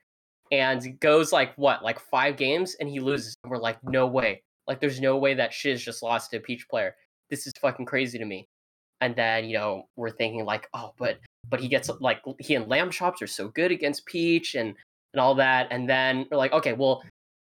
And 0.52 0.98
goes 0.98 1.32
like 1.32 1.54
what, 1.54 1.84
like 1.84 2.00
five 2.00 2.36
games 2.36 2.74
and 2.80 2.88
he 2.88 2.98
loses. 2.98 3.36
And 3.44 3.52
we're 3.52 3.58
like, 3.58 3.78
no 3.84 4.08
way. 4.08 4.42
Like 4.66 4.80
there's 4.80 5.00
no 5.00 5.16
way 5.16 5.34
that 5.34 5.52
Shiz 5.52 5.82
just 5.82 6.02
lost 6.02 6.30
to 6.30 6.38
a 6.38 6.40
Peach 6.40 6.68
player. 6.68 6.96
This 7.30 7.46
is 7.46 7.52
fucking 7.60 7.86
crazy 7.86 8.18
to 8.18 8.24
me. 8.24 8.48
And 9.00 9.16
then, 9.16 9.46
you 9.46 9.56
know, 9.56 9.84
we're 9.96 10.10
thinking 10.10 10.44
like, 10.44 10.68
oh, 10.74 10.92
but 10.98 11.18
but 11.48 11.60
he 11.60 11.68
gets 11.68 11.90
like 12.00 12.20
he 12.38 12.54
and 12.54 12.68
Lamb 12.68 12.90
Chops 12.90 13.22
are 13.22 13.26
so 13.26 13.48
good 13.48 13.70
against 13.70 14.06
Peach 14.06 14.54
and 14.54 14.74
and 15.14 15.20
all 15.20 15.34
that. 15.36 15.68
And 15.70 15.88
then 15.88 16.26
we're 16.30 16.36
like, 16.36 16.52
okay, 16.52 16.74
well, 16.74 17.02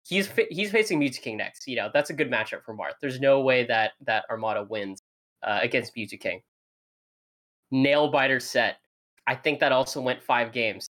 he's 0.07 0.29
he's 0.51 0.71
facing 0.71 1.01
Mewtwo 1.01 1.21
King 1.23 1.37
next. 1.37 1.67
You 1.67 1.77
know, 1.77 1.91
that's 1.93 2.11
a 2.11 2.15
good 2.15 2.31
matchup 2.31 2.65
for 2.65 2.77
Marth. 2.77 2.95
There's 3.01 3.21
no 3.21 3.41
way 3.41 3.65
that 3.67 3.93
that 4.07 4.25
Armada 4.31 4.65
wins 4.65 4.99
uh, 5.43 5.61
against 5.63 5.95
Mewtwo 5.97 6.21
King. 6.21 6.41
Nail 7.71 8.11
biter 8.11 8.41
set. 8.41 8.77
I 9.27 9.35
think 9.35 9.61
that 9.61 9.73
also 9.73 10.01
went 10.01 10.23
five 10.23 10.53
games. 10.53 10.89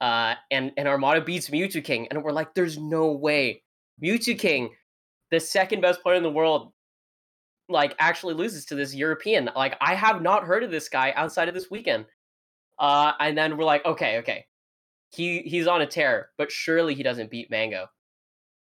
Uh, 0.00 0.34
and 0.50 0.72
and 0.76 0.86
Armada 0.86 1.20
beats 1.20 1.50
Mewtwo 1.50 1.82
King, 1.82 2.06
and 2.08 2.22
we're 2.22 2.32
like, 2.32 2.54
there's 2.54 2.78
no 2.78 3.12
way 3.12 3.62
Mewtwo 4.02 4.38
King, 4.38 4.70
the 5.30 5.40
second 5.40 5.80
best 5.80 6.02
player 6.02 6.16
in 6.16 6.22
the 6.22 6.30
world, 6.30 6.72
like 7.68 7.94
actually 7.98 8.34
loses 8.34 8.64
to 8.66 8.74
this 8.74 8.94
European. 8.94 9.50
Like 9.54 9.76
I 9.80 9.94
have 9.94 10.22
not 10.22 10.44
heard 10.44 10.62
of 10.62 10.70
this 10.70 10.88
guy 10.88 11.12
outside 11.16 11.48
of 11.48 11.54
this 11.54 11.70
weekend. 11.70 12.06
Uh, 12.78 13.12
and 13.20 13.36
then 13.36 13.56
we're 13.56 13.64
like, 13.64 13.84
okay, 13.84 14.18
okay, 14.18 14.46
he 15.10 15.40
he's 15.40 15.66
on 15.66 15.82
a 15.82 15.86
tear, 15.86 16.30
but 16.38 16.50
surely 16.50 16.94
he 16.94 17.02
doesn't 17.02 17.30
beat 17.30 17.50
Mango. 17.50 17.86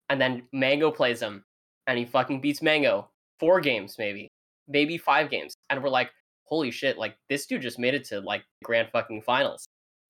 And 0.09 0.21
then 0.21 0.47
Mango 0.53 0.91
plays 0.91 1.21
him, 1.21 1.45
and 1.87 1.99
he 1.99 2.05
fucking 2.05 2.41
beats 2.41 2.63
Mango 2.63 3.11
four 3.41 3.61
games, 3.61 3.97
maybe, 3.99 4.29
maybe 4.69 4.99
five 4.99 5.31
games, 5.31 5.55
and 5.71 5.83
we're 5.83 5.89
like, 5.89 6.11
holy 6.45 6.71
shit, 6.71 6.99
like 6.99 7.17
this 7.29 7.47
dude 7.47 7.63
just 7.63 7.79
made 7.79 7.95
it 7.95 8.05
to 8.05 8.21
like 8.21 8.45
grand 8.63 8.89
fucking 8.93 9.23
finals, 9.23 9.67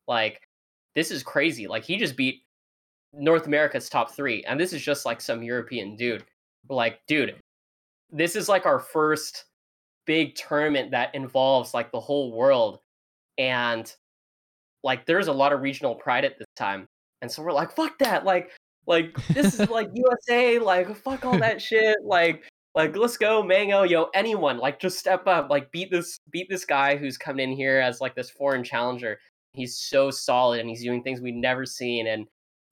like 0.07 0.41
this 0.95 1.11
is 1.11 1.23
crazy. 1.23 1.67
Like 1.67 1.85
he 1.85 1.97
just 1.97 2.17
beat 2.17 2.43
North 3.13 3.47
America's 3.47 3.89
top 3.89 4.11
three, 4.11 4.45
and 4.45 4.61
this 4.61 4.73
is 4.73 4.83
just 4.83 5.07
like 5.07 5.21
some 5.21 5.43
European 5.43 5.97
dude. 5.97 6.25
We're 6.69 6.77
like, 6.77 7.01
dude, 7.07 7.37
this 8.15 8.37
is 8.37 8.49
like 8.49 8.65
our 8.65 8.79
first 8.79 9.45
big 10.07 10.37
tournament 10.37 10.93
that 10.93 11.15
involves 11.15 11.75
like 11.75 11.91
the 11.91 12.01
whole 12.01 12.33
world, 12.33 12.79
and 13.37 13.93
like 14.83 15.05
there's 15.05 15.29
a 15.29 15.33
lot 15.33 15.53
of 15.53 15.61
regional 15.61 15.95
pride 15.95 16.25
at 16.25 16.39
this 16.39 16.47
time, 16.57 16.87
and 17.21 17.31
so 17.31 17.43
we're 17.43 17.53
like, 17.53 17.75
fuck 17.75 17.99
that, 17.99 18.25
like, 18.25 18.51
like 18.87 19.15
this 19.29 19.59
is 19.59 19.69
like 19.69 19.91
USA, 19.95 20.59
like 20.59 20.95
fuck 20.97 21.27
all 21.27 21.39
that 21.39 21.61
shit, 21.61 21.99
like. 22.03 22.45
Like 22.77 22.97
let's 22.97 23.17
go, 23.17 23.41
Mango, 23.41 23.85
yo, 23.85 24.09
anyone, 24.15 24.59
like 24.59 24.81
just 24.81 24.99
step 24.99 25.29
up, 25.29 25.49
like 25.49 25.71
beat 25.71 25.93
this, 25.93 26.19
beat 26.33 26.49
this 26.51 26.65
guy 26.65 26.97
who's 26.97 27.17
coming 27.17 27.51
in 27.51 27.57
here 27.57 27.79
as 27.79 28.01
like 28.01 28.17
this 28.17 28.31
foreign 28.31 28.65
challenger. 28.65 29.21
He's 29.53 29.77
so 29.77 30.11
solid 30.11 30.59
and 30.59 30.69
he's 30.69 30.83
doing 30.83 31.01
things 31.01 31.21
we've 31.21 31.37
never 31.37 31.67
seen, 31.67 32.09
and 32.09 32.27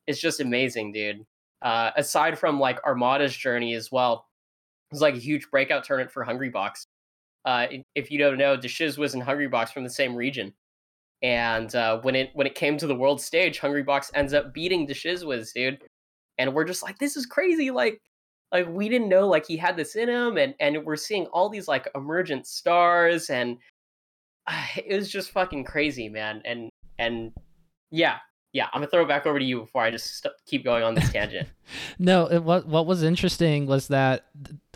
it's 0.09 0.20
just 0.20 0.40
amazing, 0.40 0.90
dude. 0.90 1.24
Uh, 1.62 1.92
aside 1.94 2.37
from 2.37 2.59
like 2.59 2.81
Armada's 2.85 3.37
journey 3.37 3.74
as 3.74 3.92
well, 3.92 4.26
was 4.92 5.00
like 5.00 5.14
a 5.14 5.18
huge 5.18 5.50
breakout 5.50 5.85
tournament 5.85 6.12
for 6.12 6.22
Hungry 6.22 6.50
Box. 6.50 6.87
Uh, 7.44 7.66
if 7.96 8.11
you 8.11 8.18
don't 8.18 8.38
know, 8.38 8.57
Deshiz 8.57 8.96
was 8.96 9.14
in 9.14 9.20
Hungry 9.20 9.48
Box 9.48 9.72
from 9.72 9.83
the 9.83 9.90
same 9.90 10.14
region, 10.14 10.52
and 11.22 11.74
uh, 11.74 12.00
when 12.00 12.14
it 12.14 12.31
when 12.35 12.46
it 12.46 12.55
came 12.55 12.76
to 12.78 12.87
the 12.87 12.94
world 12.94 13.20
stage, 13.20 13.59
Hungry 13.59 13.83
Box 13.83 14.11
ends 14.14 14.33
up 14.33 14.52
beating 14.55 14.87
DaShizWiz, 14.87 15.52
dude. 15.52 15.78
And 16.38 16.55
we're 16.55 16.64
just 16.64 16.83
like, 16.83 16.98
this 16.98 17.16
is 17.16 17.26
crazy. 17.26 17.70
Like, 17.70 18.00
like 18.52 18.68
we 18.68 18.88
didn't 18.88 19.09
know 19.09 19.28
like 19.28 19.46
he 19.46 19.57
had 19.57 19.76
this 19.76 19.96
in 19.96 20.09
him, 20.09 20.37
and 20.37 20.55
and 20.61 20.85
we're 20.85 20.96
seeing 20.96 21.26
all 21.26 21.48
these 21.48 21.68
like 21.68 21.88
emergent 21.94 22.46
stars, 22.46 23.31
and 23.31 23.59
uh, 24.46 24.66
it 24.76 24.96
was 24.96 25.11
just 25.11 25.31
fucking 25.31 25.64
crazy, 25.64 26.09
man. 26.09 26.42
And 26.44 26.70
and 26.98 27.33
yeah, 27.90 28.18
yeah. 28.52 28.66
I'm 28.72 28.80
gonna 28.80 28.88
throw 28.90 29.02
it 29.02 29.08
back 29.08 29.26
over 29.26 29.38
to 29.38 29.44
you 29.44 29.60
before 29.60 29.82
I 29.82 29.90
just 29.90 30.18
st- 30.18 30.34
keep 30.46 30.64
going 30.64 30.82
on 30.84 30.94
this 30.94 31.10
tangent. 31.12 31.48
No, 31.98 32.26
it, 32.26 32.40
what 32.42 32.66
what 32.66 32.86
was 32.86 33.02
interesting 33.02 33.66
was 33.66 33.88
that 33.88 34.26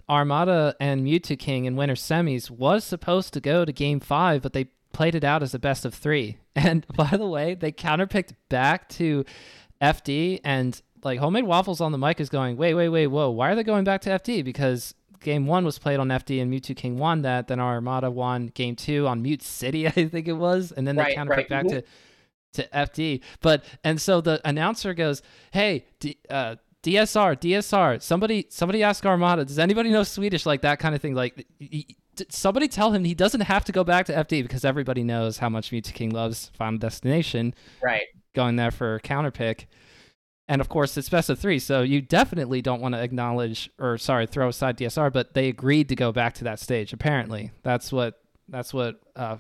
Armada 0.09 0.75
and 0.81 1.05
Mewtwo 1.07 1.39
King 1.39 1.65
in 1.67 1.77
winter 1.77 1.95
semis 1.95 2.51
was 2.51 2.85
supposed 2.85 3.33
to 3.35 3.41
go 3.41 3.65
to 3.65 3.73
Game 3.73 4.01
Five, 4.01 4.41
but 4.43 4.53
they 4.53 4.67
played 4.93 5.15
it 5.15 5.25
out 5.25 5.43
as 5.43 5.53
a 5.55 5.59
best 5.59 5.85
of 5.85 5.95
three. 5.95 6.39
And 6.57 6.87
by 6.97 7.19
the 7.19 7.27
way, 7.27 7.55
they 7.55 7.71
counterpicked 7.71 8.33
back 8.49 8.89
to 8.91 9.27
FD, 9.83 10.41
and 10.43 10.81
like 11.05 11.19
homemade 11.19 11.45
waffles 11.45 11.83
on 11.83 11.93
the 11.93 11.99
mic 11.99 12.19
is 12.19 12.31
going, 12.31 12.57
wait, 12.57 12.73
wait, 12.73 12.89
wait, 12.89 13.09
whoa, 13.09 13.29
why 13.31 13.51
are 13.51 13.55
they 13.55 13.63
going 13.63 13.85
back 13.85 14.01
to 14.03 14.11
FD? 14.11 14.43
Because 14.43 14.95
game 15.21 15.47
one 15.47 15.65
was 15.67 15.79
played 15.79 16.01
on 16.01 16.09
FD 16.09 16.41
and 16.41 16.51
Mewtwo 16.53 16.75
King 16.75 16.97
won 16.97 17.23
that. 17.23 17.49
Then 17.49 17.61
Armada 17.61 18.11
won 18.11 18.47
game 18.49 18.75
two 18.75 19.07
on 19.07 19.21
Mute 19.23 19.43
City, 19.43 19.87
I 19.87 19.91
think 19.91 20.29
it 20.29 20.33
was, 20.39 20.73
and 20.73 20.87
then 20.87 20.97
they 20.97 21.03
Right, 21.03 21.19
of 21.19 21.29
right. 21.29 21.49
back 21.49 21.67
to 21.69 21.83
to 22.57 22.69
FD. 22.69 23.21
But 23.41 23.65
and 23.85 24.01
so 24.01 24.21
the 24.21 24.41
announcer 24.45 24.93
goes, 24.95 25.23
"Hey, 25.53 25.87
D, 26.01 26.19
uh, 26.29 26.57
DSR, 26.83 27.37
DSR, 27.37 28.01
somebody 28.03 28.47
somebody 28.51 28.83
ask 28.83 29.05
Armada. 29.07 29.45
Does 29.45 29.59
anybody 29.59 29.91
know 29.91 30.03
Swedish 30.03 30.45
like 30.47 30.61
that 30.63 30.79
kind 30.79 30.95
of 30.95 31.01
thing? 31.01 31.15
Like." 31.15 31.47
d- 31.59 31.87
Somebody 32.31 32.67
tell 32.67 32.93
him 32.93 33.05
he 33.05 33.15
doesn't 33.15 33.43
have 33.43 33.67
to 33.67 33.73
go 33.73 33.85
back 33.85 34.07
to 34.07 34.13
FD 34.15 34.41
because 34.43 34.65
everybody 34.65 35.05
knows 35.05 35.37
how 35.37 35.51
much 35.51 35.71
Mewtwo 35.71 35.93
King 35.93 36.09
loves 36.13 36.51
Final 36.55 36.79
Destination 36.79 37.53
Right. 37.83 38.05
going 38.35 38.57
there 38.57 38.71
for 38.71 38.99
counter 39.01 39.31
pick. 39.31 39.69
And 40.49 40.63
of 40.63 40.71
course, 40.71 40.97
it's 40.97 41.11
best 41.11 41.29
of 41.29 41.39
three, 41.39 41.59
so 41.59 41.83
you 41.83 42.01
definitely 42.01 42.63
don't 42.63 42.81
want 42.81 42.95
to 42.95 43.03
acknowledge 43.03 43.69
or 43.79 43.99
sorry, 43.99 44.27
throw 44.27 44.49
aside 44.49 44.79
DSR. 44.79 45.13
But 45.13 45.35
they 45.35 45.49
agreed 45.49 45.91
to 45.91 45.95
go 45.95 46.11
back 46.11 46.33
to 46.37 46.45
that 46.45 46.59
stage. 46.59 46.95
Apparently, 46.95 47.51
that's 47.63 47.93
what 47.93 48.19
that's 48.49 48.73
what 48.73 48.99
uh, 49.15 49.37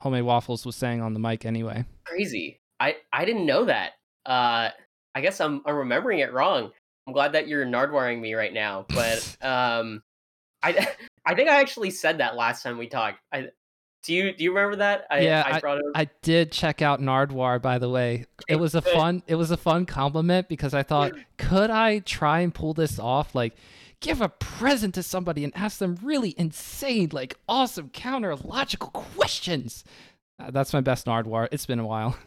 homemade 0.00 0.24
waffles 0.24 0.66
was 0.66 0.76
saying 0.76 1.00
on 1.00 1.14
the 1.14 1.20
mic 1.20 1.44
anyway. 1.44 1.84
Crazy. 2.04 2.60
I 2.80 2.96
I 3.12 3.24
didn't 3.24 3.46
know 3.46 3.64
that. 3.64 3.92
Uh, 4.24 4.70
I 5.14 5.20
guess 5.20 5.40
I'm 5.40 5.62
I'm 5.66 5.76
remembering 5.76 6.18
it 6.18 6.32
wrong. 6.32 6.72
I'm 7.06 7.12
glad 7.12 7.32
that 7.32 7.48
you're 7.48 7.64
nardwaring 7.64 8.20
me 8.20 8.34
right 8.34 8.52
now. 8.52 8.86
But 8.88 9.36
um, 9.42 10.02
I 10.62 10.88
I 11.24 11.34
think 11.34 11.48
I 11.48 11.60
actually 11.60 11.90
said 11.90 12.18
that 12.18 12.36
last 12.36 12.62
time 12.62 12.78
we 12.78 12.86
talked. 12.86 13.18
I 13.32 13.48
do 14.04 14.14
you 14.14 14.36
do 14.36 14.44
you 14.44 14.54
remember 14.54 14.76
that? 14.76 15.06
I, 15.10 15.20
Yeah, 15.20 15.42
I 15.44 15.58
brought 15.58 15.78
it. 15.78 15.84
I 15.94 16.08
did 16.22 16.52
check 16.52 16.80
out 16.80 17.00
Nardwuar, 17.00 17.60
by 17.60 17.78
the 17.78 17.88
way. 17.88 18.26
It 18.48 18.56
was 18.56 18.74
a 18.74 18.82
fun 18.82 19.22
it 19.26 19.34
was 19.34 19.50
a 19.50 19.56
fun 19.56 19.86
compliment 19.86 20.48
because 20.48 20.74
I 20.74 20.82
thought, 20.82 21.12
could 21.38 21.70
I 21.70 22.00
try 22.00 22.40
and 22.40 22.54
pull 22.54 22.72
this 22.72 22.98
off? 22.98 23.34
Like 23.34 23.56
give 24.00 24.20
a 24.20 24.28
present 24.28 24.94
to 24.94 25.02
somebody 25.02 25.44
and 25.44 25.52
ask 25.56 25.78
them 25.78 25.98
really 26.02 26.34
insane, 26.38 27.10
like 27.12 27.36
awesome 27.48 27.90
counter 27.90 28.34
logical 28.36 28.90
questions. 28.90 29.84
Uh, 30.38 30.50
that's 30.50 30.72
my 30.72 30.80
best 30.80 31.06
Nardwuar. 31.06 31.48
It's 31.50 31.66
been 31.66 31.78
a 31.78 31.86
while. 31.86 32.16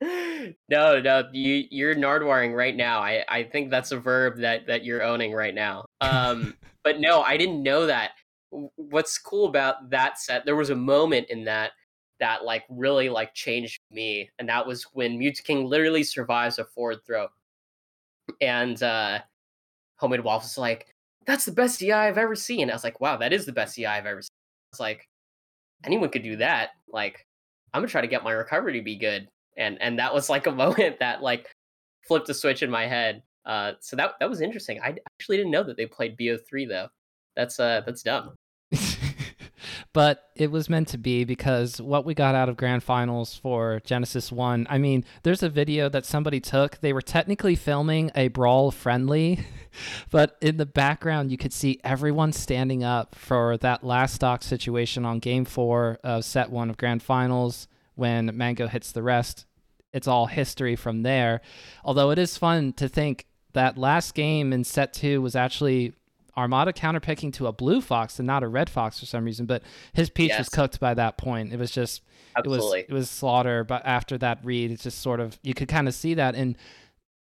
no, 0.68 1.00
no, 1.00 1.28
you 1.32 1.64
you're 1.70 1.94
nardwaring 1.94 2.54
right 2.54 2.74
now. 2.74 3.00
I 3.00 3.24
I 3.28 3.44
think 3.44 3.70
that's 3.70 3.92
a 3.92 3.98
verb 3.98 4.38
that 4.38 4.66
that 4.66 4.84
you're 4.84 5.02
owning 5.02 5.32
right 5.32 5.54
now. 5.54 5.84
Um, 6.00 6.56
but 6.84 7.00
no, 7.00 7.22
I 7.22 7.36
didn't 7.36 7.62
know 7.62 7.86
that. 7.86 8.12
What's 8.76 9.18
cool 9.18 9.46
about 9.46 9.90
that 9.90 10.18
set? 10.18 10.44
There 10.44 10.56
was 10.56 10.70
a 10.70 10.76
moment 10.76 11.28
in 11.28 11.44
that 11.44 11.72
that 12.18 12.44
like 12.44 12.64
really 12.70 13.08
like 13.08 13.34
changed 13.34 13.80
me, 13.90 14.30
and 14.38 14.48
that 14.48 14.66
was 14.66 14.84
when 14.92 15.18
Mewtwo 15.18 15.44
King 15.44 15.66
literally 15.66 16.02
survives 16.02 16.58
a 16.58 16.64
forward 16.64 16.98
throw, 17.06 17.28
and 18.40 18.82
uh, 18.82 19.20
homemade 20.00 20.24
waffles 20.24 20.58
like 20.58 20.86
that's 21.26 21.44
the 21.44 21.52
best 21.52 21.78
DI 21.78 21.92
I've 21.92 22.18
ever 22.18 22.34
seen. 22.34 22.70
I 22.70 22.72
was 22.72 22.82
like, 22.82 22.98
wow, 23.00 23.18
that 23.18 23.32
is 23.32 23.44
the 23.44 23.52
best 23.52 23.76
DI 23.76 23.84
I've 23.84 24.06
ever 24.06 24.22
seen. 24.22 24.30
I 24.32 24.74
was 24.74 24.80
like, 24.80 25.06
anyone 25.84 26.08
could 26.08 26.22
do 26.22 26.36
that. 26.36 26.70
Like, 26.88 27.26
I'm 27.72 27.82
gonna 27.82 27.88
try 27.90 28.00
to 28.00 28.06
get 28.06 28.24
my 28.24 28.32
recovery 28.32 28.72
to 28.72 28.82
be 28.82 28.96
good 28.96 29.28
and 29.56 29.80
and 29.80 29.98
that 29.98 30.12
was 30.12 30.28
like 30.28 30.46
a 30.46 30.50
moment 30.64 30.98
that 30.98 31.22
like 31.22 31.54
flipped 32.06 32.28
a 32.28 32.34
switch 32.34 32.62
in 32.62 32.70
my 32.70 32.86
head 32.86 33.22
uh 33.46 33.72
so 33.80 33.96
that 33.96 34.14
that 34.18 34.28
was 34.28 34.40
interesting 34.40 34.80
i 34.82 34.94
actually 35.18 35.36
didn't 35.36 35.52
know 35.52 35.62
that 35.62 35.76
they 35.76 35.86
played 35.86 36.18
bo3 36.18 36.68
though 36.68 36.88
that's 37.36 37.60
uh 37.60 37.80
that's 37.86 38.02
dumb 38.02 38.34
but 39.92 40.30
it 40.36 40.50
was 40.50 40.70
meant 40.70 40.88
to 40.88 40.98
be 40.98 41.24
because 41.24 41.80
what 41.80 42.04
we 42.04 42.14
got 42.14 42.34
out 42.34 42.48
of 42.48 42.56
grand 42.56 42.82
finals 42.82 43.34
for 43.34 43.80
Genesis 43.84 44.30
1, 44.30 44.66
I 44.70 44.78
mean, 44.78 45.04
there's 45.22 45.42
a 45.42 45.48
video 45.48 45.88
that 45.88 46.06
somebody 46.06 46.40
took. 46.40 46.80
They 46.80 46.92
were 46.92 47.02
technically 47.02 47.56
filming 47.56 48.10
a 48.14 48.28
brawl 48.28 48.70
friendly, 48.70 49.44
but 50.10 50.36
in 50.40 50.58
the 50.58 50.66
background 50.66 51.32
you 51.32 51.38
could 51.38 51.52
see 51.52 51.80
everyone 51.82 52.32
standing 52.32 52.84
up 52.84 53.14
for 53.16 53.56
that 53.58 53.82
last 53.82 54.14
stock 54.14 54.42
situation 54.42 55.04
on 55.04 55.18
game 55.18 55.44
4 55.44 55.98
of 56.04 56.24
set 56.24 56.50
1 56.50 56.70
of 56.70 56.76
grand 56.76 57.02
finals 57.02 57.66
when 57.96 58.36
Mango 58.36 58.68
hits 58.68 58.92
the 58.92 59.02
rest. 59.02 59.44
It's 59.92 60.06
all 60.06 60.26
history 60.26 60.76
from 60.76 61.02
there. 61.02 61.40
Although 61.84 62.10
it 62.10 62.18
is 62.18 62.38
fun 62.38 62.72
to 62.74 62.88
think 62.88 63.26
that 63.54 63.76
last 63.76 64.14
game 64.14 64.52
in 64.52 64.62
set 64.62 64.92
2 64.92 65.20
was 65.20 65.34
actually 65.34 65.94
Armada 66.40 66.72
counterpicking 66.72 67.32
to 67.34 67.46
a 67.46 67.52
blue 67.52 67.80
fox 67.80 68.18
and 68.18 68.26
not 68.26 68.42
a 68.42 68.48
red 68.48 68.70
fox 68.70 68.98
for 68.98 69.06
some 69.06 69.24
reason, 69.24 69.46
but 69.46 69.62
his 69.92 70.08
peach 70.08 70.32
was 70.36 70.48
cooked 70.48 70.80
by 70.80 70.94
that 70.94 71.18
point. 71.18 71.52
It 71.52 71.58
was 71.58 71.70
just 71.70 72.02
absolutely 72.36 72.80
it 72.80 72.88
was 72.88 72.90
it 72.90 72.94
was 72.94 73.10
slaughter, 73.10 73.62
but 73.62 73.84
after 73.84 74.16
that 74.18 74.40
read, 74.42 74.70
it's 74.70 74.82
just 74.82 75.00
sort 75.00 75.20
of 75.20 75.38
you 75.42 75.54
could 75.54 75.68
kind 75.68 75.86
of 75.86 75.94
see 75.94 76.14
that 76.14 76.34
and 76.34 76.56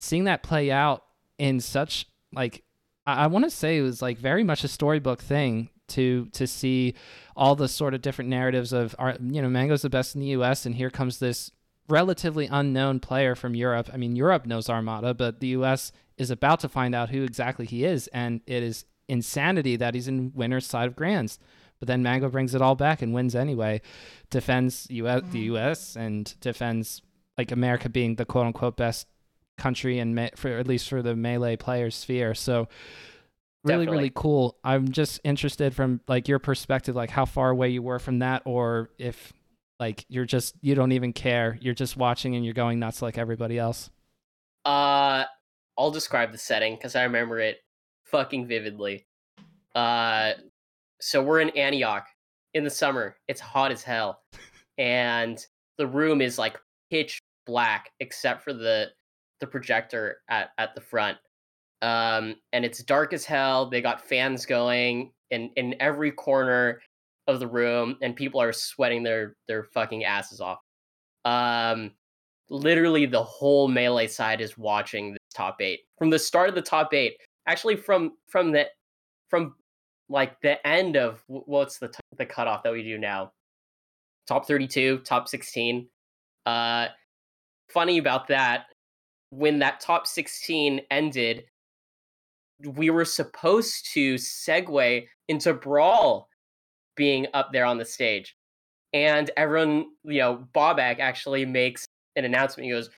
seeing 0.01 0.23
that 0.25 0.43
play 0.43 0.71
out 0.71 1.03
in 1.37 1.59
such 1.59 2.07
like 2.33 2.63
I, 3.05 3.25
I 3.25 3.27
want 3.27 3.45
to 3.45 3.51
say 3.51 3.77
it 3.77 3.81
was 3.81 4.01
like 4.01 4.17
very 4.17 4.43
much 4.43 4.63
a 4.63 4.67
storybook 4.67 5.21
thing 5.21 5.69
to 5.89 6.27
to 6.33 6.47
see 6.47 6.95
all 7.35 7.55
the 7.55 7.67
sort 7.67 7.93
of 7.93 8.01
different 8.01 8.29
narratives 8.29 8.73
of 8.73 8.95
our 8.97 9.15
you 9.21 9.41
know 9.41 9.49
Mango's 9.49 9.83
the 9.83 9.89
best 9.89 10.15
in 10.15 10.21
the 10.21 10.27
U.S. 10.27 10.65
and 10.65 10.75
here 10.75 10.89
comes 10.89 11.19
this 11.19 11.51
relatively 11.87 12.47
unknown 12.47 12.99
player 12.99 13.35
from 13.35 13.55
Europe. 13.55 13.89
I 13.93 13.97
mean 13.97 14.15
Europe 14.15 14.45
knows 14.45 14.69
Armada, 14.69 15.13
but 15.13 15.39
the 15.39 15.47
U.S. 15.47 15.91
is 16.17 16.31
about 16.31 16.61
to 16.61 16.69
find 16.69 16.95
out 16.95 17.09
who 17.09 17.23
exactly 17.23 17.65
he 17.65 17.83
is, 17.85 18.07
and 18.07 18.41
it 18.47 18.63
is 18.63 18.85
insanity 19.07 19.75
that 19.75 19.93
he's 19.93 20.07
in 20.07 20.31
winner's 20.35 20.65
side 20.65 20.87
of 20.87 20.95
grands. 20.95 21.39
But 21.79 21.87
then 21.87 22.01
Mango 22.03 22.29
brings 22.29 22.55
it 22.55 22.61
all 22.61 22.75
back 22.75 23.01
and 23.01 23.13
wins 23.13 23.35
anyway, 23.35 23.81
defends 24.29 24.87
US, 24.89 25.23
the 25.31 25.39
U.S. 25.39 25.95
and 25.97 26.33
defends 26.39 27.01
like 27.37 27.51
America 27.51 27.89
being 27.89 28.15
the 28.15 28.25
quote 28.25 28.45
unquote 28.45 28.77
best 28.77 29.07
country 29.57 29.99
and 29.99 30.15
me- 30.15 30.29
for 30.35 30.49
at 30.57 30.67
least 30.67 30.87
for 30.87 31.01
the 31.01 31.15
melee 31.15 31.55
player 31.57 31.91
sphere. 31.91 32.33
So 32.33 32.67
really, 33.63 33.85
Definitely. 33.85 33.97
really 33.97 34.11
cool. 34.15 34.57
I'm 34.63 34.89
just 34.91 35.19
interested 35.23 35.75
from 35.75 35.99
like 36.07 36.27
your 36.27 36.39
perspective, 36.39 36.95
like 36.95 37.09
how 37.09 37.25
far 37.25 37.49
away 37.49 37.69
you 37.69 37.81
were 37.81 37.99
from 37.99 38.19
that, 38.19 38.43
or 38.45 38.89
if 38.97 39.33
like 39.79 40.05
you're 40.07 40.25
just 40.25 40.55
you 40.61 40.75
don't 40.75 40.91
even 40.93 41.11
care, 41.11 41.57
you're 41.59 41.73
just 41.73 41.97
watching 41.97 42.35
and 42.35 42.45
you're 42.45 42.53
going 42.53 42.79
nuts 42.79 43.01
like 43.01 43.17
everybody 43.17 43.57
else. 43.59 43.89
uh 44.65 45.25
i'll 45.77 45.91
describe 45.91 46.31
the 46.31 46.37
setting 46.37 46.75
because 46.75 46.95
i 46.95 47.03
remember 47.03 47.39
it 47.39 47.62
fucking 48.13 48.45
vividly. 48.45 49.05
Uh 49.73 50.33
so 51.01 51.21
we're 51.21 51.41
in 51.41 51.49
antioch 51.57 52.07
in 52.53 52.63
the 52.63 52.69
summer. 52.69 53.17
It's 53.27 53.41
hot 53.41 53.71
as 53.71 53.81
hell. 53.81 54.21
And 54.77 55.43
the 55.77 55.87
room 55.87 56.21
is 56.21 56.37
like 56.37 56.57
pitch 56.91 57.19
black 57.47 57.89
except 57.99 58.43
for 58.43 58.53
the 58.53 58.91
the 59.41 59.47
projector 59.47 60.19
at 60.29 60.51
at 60.59 60.75
the 60.75 60.81
front. 60.81 61.17
Um 61.81 62.35
and 62.53 62.63
it's 62.63 62.83
dark 62.83 63.13
as 63.13 63.25
hell. 63.25 63.65
They 63.65 63.81
got 63.81 64.07
fans 64.07 64.45
going 64.45 65.11
in 65.31 65.49
in 65.55 65.75
every 65.79 66.11
corner 66.11 66.81
of 67.25 67.39
the 67.39 67.47
room 67.47 67.97
and 68.03 68.15
people 68.15 68.39
are 68.39 68.53
sweating 68.53 69.01
their 69.01 69.35
their 69.47 69.63
fucking 69.63 70.05
asses 70.05 70.39
off. 70.39 70.59
Um 71.25 71.91
literally 72.51 73.07
the 73.07 73.23
whole 73.23 73.67
melee 73.67 74.05
side 74.05 74.39
is 74.39 74.55
watching 74.55 75.13
this 75.13 75.33
top 75.33 75.61
eight. 75.61 75.79
From 75.97 76.11
the 76.11 76.19
start 76.19 76.49
of 76.49 76.53
the 76.53 76.61
top 76.61 76.93
eight 76.93 77.17
actually 77.47 77.75
from 77.75 78.13
from 78.27 78.51
the 78.51 78.67
from 79.29 79.55
like 80.09 80.39
the 80.41 80.65
end 80.65 80.95
of 80.95 81.23
what's 81.27 81.79
the 81.79 81.87
t- 81.87 81.99
the 82.17 82.25
cutoff 82.25 82.63
that 82.63 82.73
we 82.73 82.83
do 82.83 82.97
now? 82.97 83.31
Top 84.27 84.47
32 84.47 84.99
top 84.99 85.27
16 85.27 85.87
uh 86.45 86.87
funny 87.69 87.97
about 87.97 88.27
that 88.27 88.65
when 89.29 89.59
that 89.59 89.79
top 89.79 90.05
16 90.05 90.81
ended 90.91 91.45
we 92.75 92.89
were 92.89 93.05
supposed 93.05 93.91
to 93.93 94.15
segue 94.15 95.07
into 95.27 95.53
brawl 95.53 96.29
being 96.95 97.27
up 97.33 97.51
there 97.51 97.65
on 97.65 97.77
the 97.77 97.85
stage. 97.85 98.35
And 98.93 99.31
everyone 99.35 99.87
you 100.03 100.19
know 100.19 100.47
bobak 100.53 100.99
actually 100.99 101.45
makes 101.45 101.85
an 102.15 102.25
announcement. 102.25 102.65
He 102.65 102.71
goes 102.71 102.89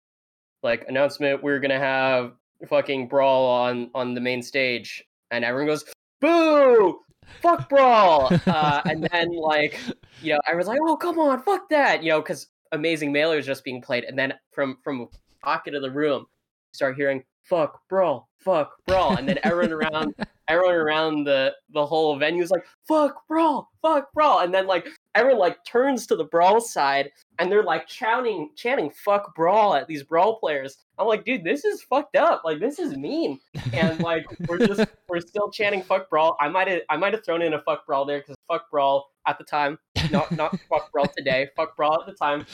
like 0.62 0.86
announcement 0.88 1.41
we're 1.41 1.60
gonna 1.60 1.79
have 1.79 2.34
fucking 2.68 3.08
brawl 3.08 3.46
on 3.46 3.89
on 3.94 4.13
the 4.13 4.22
main 4.22 4.41
stage 4.41 5.04
and 5.32 5.44
everyone 5.44 5.68
goes 5.68 5.86
boo! 6.22 7.00
Fuck 7.41 7.70
brawl! 7.70 8.32
Uh, 8.48 8.82
and 8.86 9.08
then 9.12 9.36
like 9.36 9.80
you 10.22 10.34
know 10.34 10.39
everyone's 10.48 10.68
like 10.68 10.80
oh 10.84 10.96
come 10.96 11.20
on 11.20 11.41
fuck 11.41 11.68
that! 11.70 12.04
You 12.04 12.12
know 12.12 12.22
because 12.22 12.48
amazing 12.72 13.12
mailer 13.12 13.38
is 13.38 13.46
just 13.46 13.63
being 13.63 13.82
played 13.82 14.04
and 14.04 14.18
then 14.18 14.34
from 14.52 14.78
from 14.84 15.08
pocket 15.41 15.76
of 15.76 15.82
the 15.82 15.91
room 15.91 16.26
start 16.72 16.96
hearing 16.96 17.24
fuck 17.44 17.80
brawl 17.89 18.30
fuck 18.39 18.74
brawl 18.88 19.15
and 19.18 19.28
then 19.30 19.39
everyone 19.44 19.72
around 19.72 20.15
everyone 20.47 20.75
around 20.75 21.23
the 21.23 21.53
the 21.71 21.86
whole 21.86 22.17
venue 22.17 22.43
is 22.43 22.51
like 22.51 22.65
fuck 22.88 23.27
brawl 23.27 23.71
fuck 23.81 24.12
brawl 24.13 24.39
and 24.39 24.53
then 24.53 24.67
like 24.67 24.88
everyone 25.15 25.39
like 25.39 25.63
turns 25.65 26.05
to 26.05 26.15
the 26.15 26.23
brawl 26.23 26.62
side 26.62 27.12
and 27.39 27.51
they're 27.51 27.63
like 27.63 27.88
chanting 27.88 28.49
chanting 28.55 28.89
fuck 28.89 29.34
brawl 29.36 29.73
at 29.73 29.88
these 29.88 30.03
brawl 30.03 30.39
players. 30.39 30.77
I'm 30.97 31.08
like 31.08 31.25
dude 31.25 31.43
this 31.43 31.65
is 31.65 31.81
fucked 31.84 32.15
up. 32.15 32.43
Like 32.45 32.60
this 32.60 32.79
is 32.79 32.95
mean. 32.95 33.39
And 33.73 33.99
like 34.01 34.25
we're 34.47 34.65
just 34.65 34.86
we're 35.10 35.21
still 35.21 35.49
chanting 35.49 35.81
fuck 35.81 36.10
brawl. 36.10 36.38
I 36.39 36.47
might 36.47 36.67
have 36.67 36.81
i 36.89 36.97
might 36.97 37.13
have 37.13 37.25
thrown 37.25 37.41
in 37.41 37.53
a 37.53 37.62
fuck 37.62 37.86
brawl 37.86 38.05
there 38.05 38.19
because 38.19 38.36
fuck 38.47 38.69
brawl 38.69 39.12
at 39.27 39.38
the 39.39 39.43
time 39.43 39.79
not 40.12 40.31
not 40.31 40.58
fuck 40.69 40.91
brawl 40.91 41.08
today 41.17 41.49
fuck 41.55 41.75
brawl 41.75 41.99
at 41.99 42.05
the 42.05 42.13
time. 42.13 42.45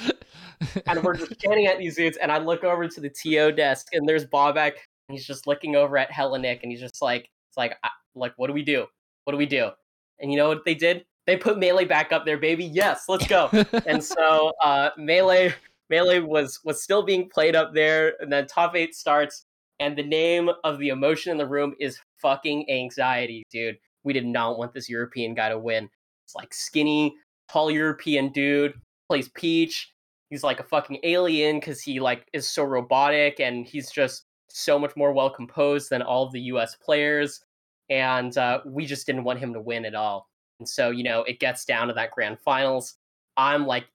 And 0.88 1.04
we're 1.04 1.18
just 1.18 1.40
chanting 1.40 1.68
at 1.68 1.80
these 1.80 1.96
dudes 1.96 2.18
and 2.18 2.32
i 2.32 2.38
look 2.38 2.64
over 2.64 2.88
to 2.88 3.02
the 3.02 3.10
to 3.10 3.52
desk 3.52 3.88
and 3.94 4.08
there's 4.08 4.26
bobak 4.26 4.74
and 5.12 5.18
he's 5.18 5.28
just 5.28 5.46
looking 5.46 5.76
over 5.76 5.98
at 5.98 6.10
Hellenic, 6.10 6.64
and 6.64 6.72
he's 6.72 6.80
just 6.80 7.02
like, 7.02 7.30
it's 7.52 7.58
like, 7.58 7.76
like, 8.16 8.32
what 8.38 8.48
do 8.48 8.54
we 8.54 8.64
do? 8.64 8.86
What 9.26 9.34
do 9.34 9.38
we 9.38 9.46
do? 9.46 9.72
And 10.20 10.32
you 10.32 10.38
know 10.38 10.48
what 10.48 10.64
they 10.64 10.74
did? 10.74 11.04
They 11.28 11.36
put 11.36 11.60
melee 11.60 11.84
back 11.84 12.14
up 12.14 12.26
there, 12.26 12.38
baby. 12.38 12.64
Yes, 12.64 13.04
let's 13.10 13.28
go. 13.28 13.50
and 13.86 14.02
so 14.04 14.54
uh, 14.64 14.92
melee 14.98 15.54
melee 15.90 16.20
was 16.20 16.62
was 16.64 16.82
still 16.82 17.04
being 17.04 17.30
played 17.30 17.58
up 17.58 17.74
there, 17.74 18.14
and 18.22 18.32
then 18.32 18.48
top 18.48 18.74
eight 18.74 18.96
starts, 18.96 19.46
and 19.82 19.98
the 19.98 20.04
name 20.04 20.50
of 20.64 20.80
the 20.80 20.90
emotion 20.90 21.30
in 21.34 21.38
the 21.38 21.46
room 21.46 21.76
is 21.78 22.00
fucking 22.22 22.72
anxiety, 22.72 23.44
dude. 23.52 23.78
We 24.06 24.14
did 24.14 24.26
not 24.26 24.58
want 24.58 24.74
this 24.74 24.90
European 24.90 25.36
guy 25.36 25.50
to 25.50 25.60
win. 25.60 25.90
It's 26.26 26.36
like 26.36 26.54
skinny, 26.54 27.14
tall 27.50 27.70
European 27.70 28.32
dude 28.32 28.74
plays 29.10 29.28
Peach. 29.28 29.92
He's 30.30 30.44
like 30.44 30.62
a 30.62 30.64
fucking 30.64 31.00
alien 31.04 31.60
because 31.60 31.82
he 31.82 32.00
like 32.00 32.26
is 32.32 32.50
so 32.50 32.64
robotic 32.64 33.42
and 33.42 33.68
he's 33.68 33.92
just 33.92 34.24
so 34.54 34.78
much 34.80 34.96
more 34.96 35.14
well 35.14 35.30
composed 35.30 35.90
than 35.90 36.02
all 36.02 36.26
of 36.26 36.32
the 36.32 36.42
U.S. 36.42 36.76
players. 36.76 37.42
And 37.90 38.38
uh, 38.38 38.62
we 38.66 38.86
just 38.86 39.06
didn't 39.06 39.24
want 39.24 39.40
him 39.40 39.54
to 39.54 39.62
win 39.62 39.86
at 39.86 39.96
all. 39.96 40.30
And 40.62 40.70
so 40.70 40.92
you 40.92 41.04
know 41.04 41.24
it 41.24 41.40
gets 41.40 41.66
down 41.66 41.88
to 41.88 41.94
that 41.96 42.12
grand 42.12 42.40
finals. 42.40 42.96
I'm 43.36 43.66
like 43.66 43.86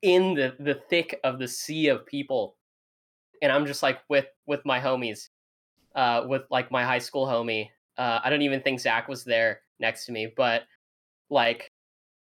in 0.00 0.34
the 0.34 0.56
the 0.58 0.80
thick 0.88 1.20
of 1.22 1.38
the 1.38 1.46
sea 1.46 1.88
of 1.88 2.06
people, 2.06 2.56
and 3.42 3.52
I'm 3.52 3.66
just 3.66 3.82
like 3.82 4.00
with 4.08 4.24
with 4.46 4.64
my 4.64 4.80
homies, 4.80 5.28
uh, 5.94 6.24
with 6.26 6.42
like 6.50 6.70
my 6.70 6.82
high 6.82 6.98
school 6.98 7.26
homie. 7.26 7.68
Uh, 7.98 8.20
I 8.24 8.30
don't 8.30 8.40
even 8.40 8.62
think 8.62 8.80
Zach 8.80 9.06
was 9.06 9.22
there 9.22 9.60
next 9.78 10.06
to 10.06 10.12
me, 10.12 10.32
but 10.34 10.62
like, 11.28 11.70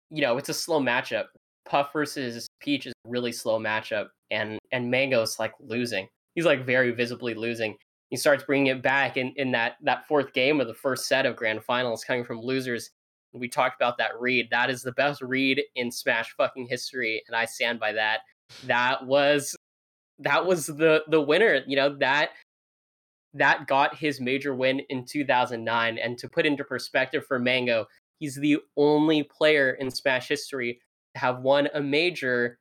you 0.10 0.22
know, 0.22 0.38
it's 0.38 0.50
a 0.50 0.54
slow 0.54 0.80
matchup. 0.80 1.26
Puff 1.66 1.94
versus 1.94 2.48
Peach 2.60 2.88
is 2.88 2.94
a 3.06 3.10
really 3.10 3.32
slow 3.32 3.60
matchup, 3.60 4.08
and 4.32 4.58
and 4.72 4.90
Mango's 4.90 5.38
like 5.38 5.54
losing. 5.60 6.08
He's 6.36 6.46
like 6.46 6.66
very 6.66 6.92
visibly 6.92 7.34
losing. 7.34 7.78
He 8.10 8.18
starts 8.18 8.44
bringing 8.44 8.68
it 8.68 8.84
back 8.84 9.18
in 9.18 9.34
in 9.36 9.52
that 9.52 9.78
that 9.84 10.08
fourth 10.08 10.34
game 10.34 10.62
of 10.62 10.68
the 10.68 10.74
first 10.74 11.08
set 11.08 11.26
of 11.26 11.36
grand 11.36 11.64
finals, 11.64 12.04
coming 12.04 12.24
from 12.24 12.40
losers. 12.40 12.92
We 13.34 13.50
talked 13.50 13.82
about 13.82 13.98
that 13.98 14.20
read. 14.20 14.48
That 14.52 14.70
is 14.70 14.82
the 14.82 14.94
best 14.94 15.22
read 15.22 15.62
in 15.76 15.92
Smash 15.92 16.34
fucking 16.38 16.68
history, 16.68 17.24
and 17.28 17.36
I 17.36 17.46
stand 17.46 17.80
by 17.80 17.94
that. 17.94 18.20
That 18.66 19.06
was 19.06 19.56
that 20.20 20.46
was 20.46 20.68
the 20.68 21.04
the 21.08 21.22
winner. 21.22 21.62
You 21.66 21.76
know 21.78 21.98
that 21.98 22.32
that 23.36 23.68
got 23.68 23.96
his 23.96 24.22
major 24.22 24.56
win 24.56 24.80
in 24.90 25.06
2009. 25.06 25.98
And 25.98 26.18
to 26.18 26.30
put 26.30 26.46
into 26.46 26.64
perspective 26.64 27.26
for 27.28 27.38
Mango, 27.38 27.86
he's 28.20 28.36
the 28.36 28.58
only 28.78 29.24
player 29.24 29.72
in 29.74 29.92
Smash 29.92 30.30
history 30.30 30.80
to 31.14 31.20
have 31.20 31.40
won 31.40 31.68
a 31.74 31.82
major 31.82 32.58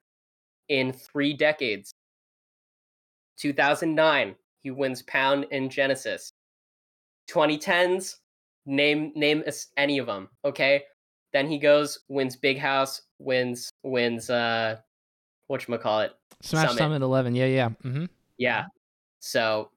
in 0.69 0.93
three 0.93 1.33
decades. 1.33 1.93
2009, 3.39 4.35
he 4.63 4.71
wins 4.71 5.03
Pound 5.03 5.47
and 5.51 5.71
Genesis. 5.71 6.33
2010s, 7.31 8.17
name 8.67 9.13
name 9.15 9.43
any 9.77 9.99
of 9.99 10.07
them, 10.07 10.29
okay? 10.45 10.85
Then 11.33 11.49
he 11.49 11.59
goes, 11.59 12.01
wins 12.09 12.37
Big 12.37 12.59
House, 12.59 13.03
wins 13.19 13.71
wins 13.83 14.31
uh 14.31 14.77
what 15.47 15.67
call 15.79 16.01
it? 16.01 16.13
Smash 16.43 16.69
Summit. 16.69 16.79
Summit 16.79 17.03
11. 17.03 17.35
Yeah, 17.35 17.47
yeah. 17.47 17.69
Mm-hmm. 17.85 18.07
Yeah. 18.39 18.65
So 19.21 19.71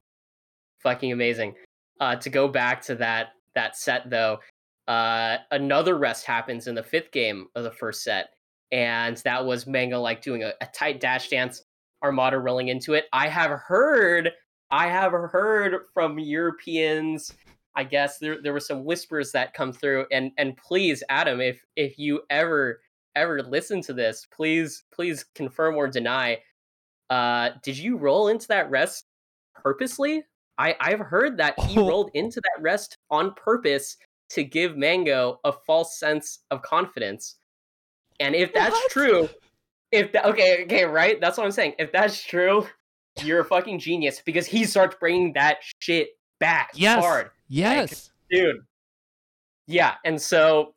fucking 0.78 1.12
amazing. 1.12 1.54
Uh, 2.00 2.16
to 2.16 2.30
go 2.30 2.48
back 2.48 2.82
to 2.82 2.94
that 2.96 3.28
that 3.54 3.76
set 3.76 4.08
though, 4.08 4.38
uh, 4.86 5.38
another 5.50 5.98
rest 5.98 6.24
happens 6.24 6.66
in 6.66 6.74
the 6.74 6.82
fifth 6.82 7.10
game 7.10 7.48
of 7.54 7.64
the 7.64 7.70
first 7.70 8.02
set, 8.02 8.30
and 8.72 9.16
that 9.18 9.44
was 9.44 9.66
Mango 9.66 10.00
like 10.00 10.22
doing 10.22 10.44
a, 10.44 10.52
a 10.60 10.66
tight 10.66 11.00
dash 11.00 11.28
dance, 11.28 11.64
Armada 12.02 12.38
rolling 12.38 12.68
into 12.68 12.94
it. 12.94 13.06
I 13.12 13.28
have 13.28 13.50
heard, 13.50 14.30
I 14.70 14.86
have 14.86 15.12
heard 15.12 15.82
from 15.92 16.18
Europeans. 16.18 17.32
I 17.74 17.84
guess 17.84 18.18
there 18.18 18.42
there 18.42 18.52
were 18.52 18.60
some 18.60 18.84
whispers 18.84 19.30
that 19.32 19.54
come 19.54 19.72
through, 19.72 20.06
and 20.10 20.32
and 20.36 20.56
please, 20.56 21.02
Adam, 21.08 21.40
if 21.40 21.64
if 21.76 21.98
you 21.98 22.22
ever 22.30 22.80
ever 23.14 23.42
listen 23.42 23.80
to 23.82 23.92
this, 23.92 24.26
please 24.32 24.84
please 24.92 25.24
confirm 25.34 25.76
or 25.76 25.88
deny. 25.88 26.38
Uh, 27.10 27.50
did 27.62 27.78
you 27.78 27.96
roll 27.96 28.28
into 28.28 28.48
that 28.48 28.68
rest 28.70 29.06
purposely? 29.54 30.22
I, 30.58 30.74
I've 30.80 31.00
heard 31.00 31.36
that 31.38 31.58
he 31.60 31.78
oh. 31.78 31.86
rolled 31.86 32.10
into 32.14 32.40
that 32.40 32.62
rest 32.62 32.98
on 33.10 33.34
purpose 33.34 33.96
to 34.30 34.44
give 34.44 34.76
Mango 34.76 35.40
a 35.44 35.52
false 35.52 35.98
sense 35.98 36.40
of 36.50 36.62
confidence. 36.62 37.36
And 38.20 38.34
if 38.34 38.52
that's 38.52 38.74
what? 38.74 38.90
true, 38.90 39.28
if 39.92 40.12
that 40.12 40.26
okay, 40.26 40.64
okay, 40.64 40.84
right? 40.84 41.20
That's 41.20 41.38
what 41.38 41.44
I'm 41.44 41.52
saying. 41.52 41.74
If 41.78 41.92
that's 41.92 42.22
true, 42.22 42.66
you're 43.22 43.40
a 43.40 43.44
fucking 43.44 43.78
genius 43.78 44.22
because 44.24 44.46
he 44.46 44.64
starts 44.64 44.96
bringing 44.98 45.32
that 45.34 45.58
shit 45.80 46.08
back 46.40 46.70
yes. 46.74 47.02
hard. 47.02 47.30
Yes, 47.48 48.10
like, 48.30 48.40
dude. 48.40 48.56
Yeah, 49.66 49.94
and 50.04 50.20
so, 50.20 50.74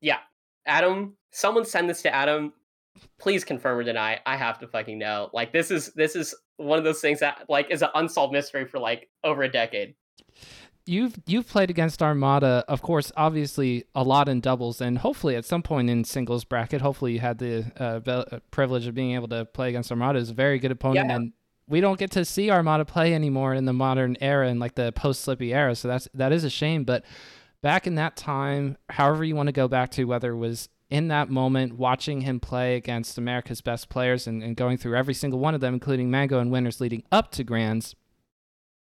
yeah, 0.00 0.18
Adam. 0.66 1.16
Someone 1.32 1.66
send 1.66 1.90
this 1.90 2.00
to 2.00 2.14
Adam 2.14 2.54
please 3.18 3.44
confirm 3.44 3.78
or 3.78 3.82
deny. 3.82 4.20
I 4.26 4.36
have 4.36 4.58
to 4.60 4.68
fucking 4.68 4.98
know. 4.98 5.30
Like 5.32 5.52
this 5.52 5.70
is 5.70 5.92
this 5.94 6.16
is 6.16 6.34
one 6.56 6.78
of 6.78 6.84
those 6.84 7.00
things 7.00 7.20
that 7.20 7.44
like 7.48 7.70
is 7.70 7.82
an 7.82 7.90
unsolved 7.94 8.32
mystery 8.32 8.66
for 8.66 8.78
like 8.78 9.08
over 9.24 9.42
a 9.42 9.50
decade. 9.50 9.94
You've 10.88 11.16
you've 11.26 11.48
played 11.48 11.68
against 11.68 12.02
Armada, 12.02 12.64
of 12.68 12.80
course, 12.80 13.10
obviously 13.16 13.84
a 13.94 14.04
lot 14.04 14.28
in 14.28 14.40
doubles, 14.40 14.80
and 14.80 14.98
hopefully 14.98 15.34
at 15.34 15.44
some 15.44 15.62
point 15.62 15.90
in 15.90 16.04
singles 16.04 16.44
bracket. 16.44 16.80
Hopefully, 16.80 17.12
you 17.12 17.20
had 17.20 17.38
the 17.38 17.72
uh, 17.76 17.98
be- 17.98 18.10
uh, 18.10 18.38
privilege 18.52 18.86
of 18.86 18.94
being 18.94 19.14
able 19.14 19.28
to 19.28 19.44
play 19.44 19.68
against 19.68 19.90
Armada. 19.90 20.20
Is 20.20 20.30
a 20.30 20.34
very 20.34 20.60
good 20.60 20.70
opponent, 20.70 21.08
yeah. 21.08 21.16
and 21.16 21.32
we 21.68 21.80
don't 21.80 21.98
get 21.98 22.12
to 22.12 22.24
see 22.24 22.50
Armada 22.50 22.84
play 22.84 23.14
anymore 23.14 23.54
in 23.54 23.64
the 23.64 23.72
modern 23.72 24.16
era 24.20 24.48
and 24.48 24.60
like 24.60 24.76
the 24.76 24.92
post 24.92 25.26
Slippi 25.26 25.52
era. 25.52 25.74
So 25.74 25.88
that's 25.88 26.08
that 26.14 26.32
is 26.32 26.44
a 26.44 26.50
shame. 26.50 26.84
But 26.84 27.04
back 27.62 27.86
in 27.86 27.96
that 27.96 28.16
time, 28.16 28.76
however 28.88 29.24
you 29.24 29.34
want 29.34 29.48
to 29.48 29.52
go 29.52 29.68
back 29.68 29.90
to, 29.92 30.04
whether 30.04 30.30
it 30.32 30.38
was 30.38 30.68
in 30.88 31.08
that 31.08 31.28
moment, 31.28 31.72
watching 31.76 32.20
him 32.20 32.38
play 32.38 32.76
against 32.76 33.18
America's 33.18 33.60
best 33.60 33.88
players 33.88 34.26
and, 34.26 34.42
and 34.42 34.56
going 34.56 34.76
through 34.76 34.96
every 34.96 35.14
single 35.14 35.40
one 35.40 35.54
of 35.54 35.60
them, 35.60 35.74
including 35.74 36.10
Mango 36.10 36.38
and 36.38 36.52
winners 36.52 36.80
leading 36.80 37.02
up 37.10 37.32
to 37.32 37.42
Grands, 37.42 37.96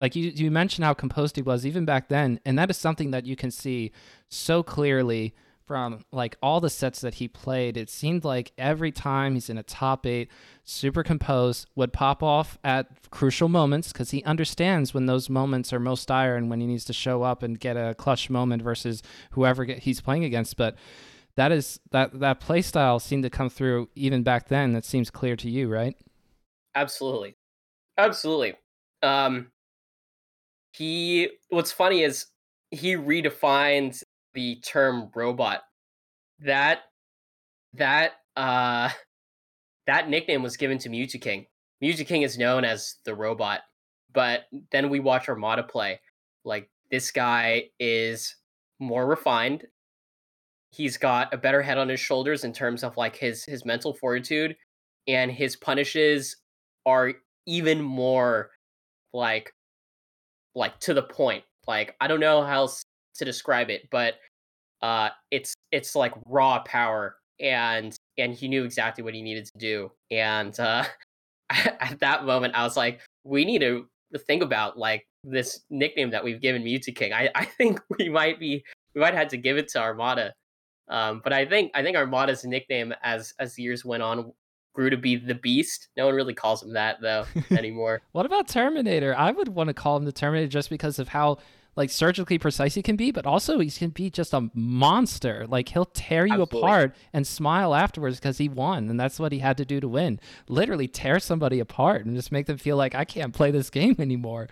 like 0.01 0.15
you, 0.15 0.31
you 0.35 0.51
mentioned 0.51 0.85
how 0.85 0.95
composed 0.95 1.37
he 1.37 1.43
was 1.43 1.65
even 1.65 1.85
back 1.85 2.09
then. 2.09 2.41
And 2.45 2.59
that 2.59 2.71
is 2.71 2.77
something 2.77 3.11
that 3.13 3.27
you 3.27 3.37
can 3.37 3.51
see 3.51 3.93
so 4.29 4.63
clearly 4.63 5.35
from 5.67 6.05
like 6.13 6.37
all 6.41 6.61
the 6.61 6.71
sets 6.71 7.01
that 7.01 7.15
he 7.15 7.27
played. 7.27 7.77
It 7.77 7.91
seemed 7.91 8.25
like 8.25 8.53
every 8.57 8.93
time 8.93 9.35
he's 9.35 9.51
in 9.51 9.59
a 9.59 9.63
top 9.63 10.07
eight, 10.07 10.31
super 10.65 11.03
composed, 11.03 11.67
would 11.75 11.93
pop 11.93 12.23
off 12.23 12.59
at 12.63 13.11
crucial 13.11 13.49
moments 13.49 13.93
because 13.93 14.13
he 14.13 14.23
understands 14.25 14.95
when 14.95 15.07
those 15.07 15.29
moments 15.29 15.73
are 15.73 15.81
most 15.81 16.07
dire 16.07 16.37
and 16.37 16.49
when 16.49 16.61
he 16.61 16.67
needs 16.67 16.85
to 16.85 16.93
show 16.93 17.23
up 17.23 17.43
and 17.43 17.59
get 17.59 17.77
a 17.77 17.95
clutch 17.95 18.31
moment 18.31 18.63
versus 18.63 19.03
whoever 19.33 19.65
he's 19.65 20.01
playing 20.01 20.25
against. 20.25 20.57
But 20.57 20.77
that 21.35 21.53
is 21.53 21.81
that 21.91 22.19
that 22.21 22.41
play 22.41 22.63
style 22.63 23.01
seemed 23.01 23.25
to 23.25 23.31
come 23.31 23.51
through 23.51 23.89
even 23.95 24.23
back 24.23 24.49
then. 24.49 24.73
That 24.73 24.85
seems 24.85 25.11
clear 25.11 25.37
to 25.37 25.51
you, 25.51 25.69
right? 25.69 25.97
Absolutely, 26.75 27.37
absolutely. 27.99 28.55
Um, 29.03 29.49
he. 30.77 31.31
What's 31.49 31.73
funny 31.73 32.03
is 32.03 32.27
he 32.71 32.97
redefined 32.97 34.03
the 34.35 34.57
term 34.57 35.11
robot. 35.15 35.63
That 36.41 36.81
that 37.75 38.13
uh 38.37 38.91
that 39.87 40.09
nickname 40.09 40.43
was 40.43 40.57
given 40.57 40.79
to 40.79 40.89
Mew2King. 40.89 41.47
Mewtwo 41.83 42.07
King 42.07 42.23
is 42.23 42.39
known 42.39 42.65
as 42.65 42.97
the 43.05 43.15
robot, 43.15 43.61
but 44.13 44.45
then 44.73 44.89
we 44.89 45.01
watch 45.01 45.29
Armada 45.29 45.63
play. 45.63 46.01
Like 46.45 46.71
this 46.91 47.11
guy 47.11 47.65
is 47.79 48.37
more 48.79 49.07
refined 49.07 49.67
he's 50.77 50.99
got 50.99 51.33
a 51.33 51.39
better 51.39 51.63
head 51.63 51.79
on 51.79 51.89
his 51.89 52.01
shoulders 52.01 52.45
in 52.45 52.53
terms 52.53 52.85
of 52.85 52.97
like 52.97 53.17
his 53.17 53.45
his 53.45 53.65
mental 53.65 53.95
fortitude 53.95 54.55
and 55.09 55.31
his 55.31 55.57
punishes 55.57 56.37
are 56.85 57.13
even 57.47 57.81
more 57.81 58.51
like 59.15 59.53
like 60.57 60.79
to 60.81 60.93
the 60.93 61.03
point 61.03 61.45
like 61.69 61.95
i 62.01 62.09
don't 62.09 62.21
know 62.21 62.43
how 62.43 62.63
else 62.63 62.83
to 63.15 63.25
describe 63.25 63.71
it 63.71 63.89
but 63.91 64.15
uh 64.83 65.09
it's 65.31 65.55
it's 65.71 65.95
like 65.95 66.13
raw 66.27 66.61
power 66.65 67.17
and 67.41 67.97
and 68.19 68.35
he 68.35 68.49
knew 68.49 68.65
exactly 68.65 69.05
what 69.05 69.15
he 69.15 69.23
needed 69.23 69.45
to 69.45 69.59
do 69.59 69.91
and 70.11 70.59
uh 70.59 70.85
at 71.51 71.97
that 72.01 72.25
moment 72.25 72.55
i 72.57 72.65
was 72.65 72.77
like 72.77 73.01
we 73.25 73.45
need 73.45 73.61
to 73.61 73.87
think 74.27 74.43
about 74.43 74.79
like 74.79 75.07
this 75.23 75.61
nickname 75.71 76.11
that 76.11 76.23
we've 76.23 76.41
given 76.41 76.63
Mew2King. 76.63 77.13
I, 77.13 77.29
I 77.35 77.45
think 77.45 77.81
we 77.99 78.09
might 78.09 78.41
be 78.41 78.65
we 78.95 79.01
might 79.01 79.15
have 79.15 79.29
to 79.29 79.37
give 79.37 79.59
it 79.59 79.69
to 79.69 79.81
Armada 79.81 80.33
um, 80.89 81.21
but 81.23 81.33
I 81.33 81.45
think 81.45 81.73
I 81.75 81.83
think 81.83 81.97
Armada's 81.97 82.45
nickname 82.45 82.95
as 83.03 83.35
as 83.39 83.59
years 83.59 83.85
went 83.85 84.03
on 84.03 84.33
grew 84.77 84.91
to 84.91 84.97
be 84.97 85.17
the 85.17 85.35
Beast. 85.35 85.89
No 85.97 86.07
one 86.07 86.15
really 86.15 86.35
calls 86.35 86.63
him 86.63 86.75
that 86.75 87.01
though 87.01 87.25
anymore. 87.51 88.03
what 88.13 88.27
about 88.27 88.47
Terminator? 88.47 89.17
I 89.17 89.33
would 89.33 89.49
want 89.49 89.69
to 89.69 89.75
call 89.75 89.97
him 89.97 90.05
the 90.05 90.13
Terminator 90.13 90.49
just 90.49 90.71
because 90.71 90.99
of 90.99 91.09
how 91.09 91.39
like 91.77 91.91
surgically 91.91 92.39
precise 92.39 92.75
he 92.75 92.83
can 92.83 92.97
be, 92.97 93.11
but 93.11 93.27
also 93.27 93.59
he 93.59 93.71
can 93.71 93.91
be 93.91 94.11
just 94.11 94.33
a 94.33 94.51
monster. 94.55 95.47
Like 95.49 95.71
he'll 95.71 95.87
tear 95.87 96.27
you 96.27 96.43
Absolutely. 96.43 96.61
apart 96.61 96.97
and 97.13 97.27
smile 97.27 97.75
afterwards 97.75 98.19
because 98.19 98.39
he 98.39 98.49
won, 98.49 98.89
and 98.89 99.01
that's 99.01 99.19
what 99.19 99.33
he 99.33 99.39
had 99.39 99.57
to 99.59 99.65
do 99.65 99.81
to 99.81 99.89
win. 99.89 100.21
Literally 100.49 100.89
tear 100.89 101.19
somebody 101.21 101.59
apart 101.59 102.07
and 102.07 102.15
just 102.15 102.33
make 102.33 102.47
them 102.47 102.59
feel 102.59 102.77
like 102.77 102.95
I 102.95 103.05
can't 103.05 103.35
play 103.35 103.51
this 103.51 103.71
game 103.71 103.97
anymore. 103.99 104.49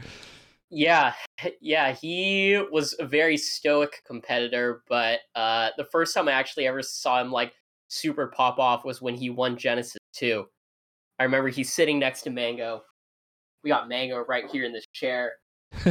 Yeah, 0.70 1.14
yeah, 1.60 1.92
he 1.92 2.62
was 2.70 2.94
a 2.98 3.06
very 3.06 3.37
stoic 3.37 4.02
competitor, 4.06 4.82
but 4.88 5.20
uh, 5.34 5.70
the 5.76 5.84
first 5.84 6.14
time 6.14 6.28
I 6.28 6.32
actually 6.32 6.66
ever 6.66 6.82
saw 6.82 7.20
him 7.20 7.30
like 7.30 7.54
super 7.88 8.26
pop 8.28 8.58
off 8.58 8.84
was 8.84 9.00
when 9.00 9.14
he 9.14 9.30
won 9.30 9.56
Genesis 9.56 9.98
2. 10.14 10.44
I 11.18 11.24
remember 11.24 11.48
he's 11.48 11.72
sitting 11.72 11.98
next 11.98 12.22
to 12.22 12.31
Mango. 12.31 12.83
We 13.62 13.70
got 13.70 13.88
Mango 13.88 14.24
right 14.29 14.44
here 14.50 14.64
in 14.64 14.72
this 14.72 14.87
chair, 14.92 15.33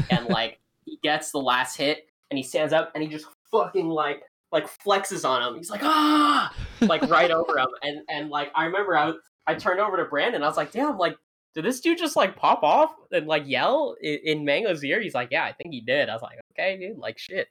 and 0.09 0.25
like 0.29 0.59
he 0.85 0.99
gets 1.01 1.31
the 1.31 1.39
last 1.39 1.77
hit, 1.77 2.07
and 2.29 2.37
he 2.37 2.43
stands 2.43 2.73
up 2.73 2.91
and 2.93 3.03
he 3.03 3.09
just 3.09 3.25
fucking 3.51 3.87
like 3.87 4.23
like 4.51 4.67
flexes 4.67 5.27
on 5.27 5.41
him. 5.41 5.57
He's 5.57 5.69
like 5.69 5.83
ah, 5.83 6.53
like 6.81 7.01
right 7.03 7.31
over 7.39 7.57
him, 7.57 7.69
and 7.81 8.01
and 8.09 8.29
like 8.29 8.51
I 8.55 8.65
remember 8.65 8.97
I 8.97 9.13
I 9.47 9.55
turned 9.55 9.79
over 9.79 9.97
to 9.97 10.05
Brandon. 10.05 10.43
I 10.43 10.47
was 10.47 10.57
like, 10.57 10.71
damn, 10.71 10.97
like 10.97 11.15
did 11.55 11.65
this 11.65 11.81
dude 11.81 11.97
just 11.97 12.15
like 12.15 12.35
pop 12.35 12.63
off 12.63 12.95
and 13.11 13.27
like 13.27 13.43
yell 13.45 13.95
in, 14.01 14.19
in 14.23 14.45
Mango's 14.45 14.83
ear? 14.83 15.01
He's 15.01 15.13
like, 15.13 15.29
yeah, 15.31 15.43
I 15.43 15.53
think 15.53 15.73
he 15.73 15.81
did. 15.81 16.09
I 16.09 16.13
was 16.13 16.21
like, 16.21 16.39
okay, 16.51 16.77
dude, 16.77 16.97
like 16.97 17.17
shit, 17.17 17.47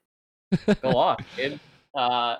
go 0.83 0.91
off, 0.97 1.21
dude. 1.37 1.59
Uh, 1.95 2.37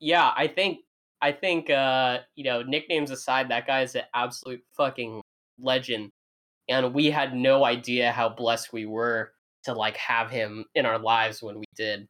yeah, 0.00 0.32
I 0.36 0.46
think 0.46 0.80
I 1.20 1.32
think 1.32 1.70
uh, 1.70 2.18
you 2.34 2.44
know, 2.44 2.62
nicknames 2.62 3.10
aside, 3.10 3.48
that 3.50 3.66
guy 3.66 3.82
is 3.82 3.94
an 3.94 4.02
absolute 4.14 4.62
fucking 4.76 5.22
legend, 5.58 6.10
and 6.68 6.94
we 6.94 7.10
had 7.10 7.34
no 7.34 7.64
idea 7.64 8.12
how 8.12 8.28
blessed 8.28 8.72
we 8.72 8.86
were 8.86 9.32
to 9.64 9.72
like 9.72 9.96
have 9.96 10.30
him 10.30 10.66
in 10.74 10.86
our 10.86 10.98
lives 10.98 11.42
when 11.42 11.58
we 11.58 11.64
did. 11.76 12.06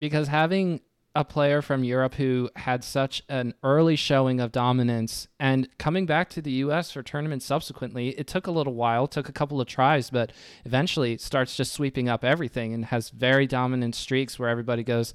Because 0.00 0.28
having 0.28 0.80
a 1.14 1.24
player 1.24 1.60
from 1.60 1.82
Europe 1.82 2.14
who 2.14 2.48
had 2.54 2.84
such 2.84 3.22
an 3.28 3.52
early 3.64 3.96
showing 3.96 4.40
of 4.40 4.52
dominance 4.52 5.26
and 5.40 5.68
coming 5.76 6.06
back 6.06 6.30
to 6.30 6.40
the 6.40 6.52
US 6.52 6.92
for 6.92 7.02
tournaments 7.02 7.44
subsequently, 7.44 8.10
it 8.10 8.28
took 8.28 8.46
a 8.46 8.52
little 8.52 8.74
while, 8.74 9.08
took 9.08 9.28
a 9.28 9.32
couple 9.32 9.60
of 9.60 9.66
tries, 9.66 10.08
but 10.08 10.32
eventually 10.64 11.18
starts 11.18 11.56
just 11.56 11.72
sweeping 11.72 12.08
up 12.08 12.24
everything 12.24 12.72
and 12.72 12.86
has 12.86 13.10
very 13.10 13.46
dominant 13.46 13.96
streaks 13.96 14.38
where 14.38 14.48
everybody 14.48 14.84
goes, 14.84 15.12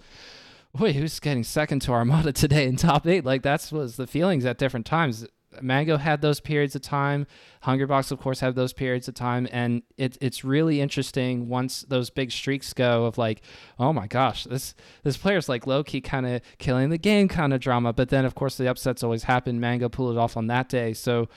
Wait, 0.77 0.95
who's 0.95 1.19
getting 1.21 1.43
second 1.43 1.81
to 1.81 1.91
Armada 1.91 2.33
today 2.33 2.67
in 2.67 2.75
top 2.75 3.07
eight? 3.07 3.23
Like 3.25 3.41
that's 3.41 3.71
was 3.71 3.95
the 3.95 4.07
feelings 4.07 4.45
at 4.45 4.57
different 4.57 4.85
times. 4.85 5.25
Mango 5.61 5.95
had 5.95 6.21
those 6.21 6.41
periods 6.41 6.75
of 6.75 6.81
time. 6.81 7.27
Hungrybox, 7.63 8.11
of 8.11 8.19
course, 8.19 8.41
had 8.41 8.55
those 8.55 8.73
periods 8.73 9.07
of 9.07 9.13
time, 9.13 9.47
and 9.53 9.83
it, 9.97 10.17
it's 10.19 10.43
really 10.43 10.81
interesting 10.81 11.47
once 11.47 11.83
those 11.87 12.09
big 12.09 12.29
streaks 12.29 12.73
go 12.73 13.05
of 13.05 13.17
like, 13.17 13.41
oh 13.79 13.93
my 13.93 14.05
gosh, 14.05 14.43
this 14.43 14.75
this 15.03 15.15
player's 15.15 15.47
like 15.47 15.65
low 15.65 15.81
key 15.81 16.01
kind 16.01 16.25
of 16.25 16.41
killing 16.57 16.89
the 16.89 16.97
game 16.97 17.29
kind 17.29 17.53
of 17.53 17.61
drama. 17.61 17.93
But 17.93 18.09
then, 18.09 18.25
of 18.25 18.35
course, 18.35 18.57
the 18.57 18.69
upsets 18.69 19.01
always 19.01 19.23
happen. 19.23 19.61
Mango 19.61 19.87
pulled 19.87 20.17
it 20.17 20.19
off 20.19 20.35
on 20.35 20.47
that 20.47 20.67
day, 20.67 20.93
so 20.93 21.29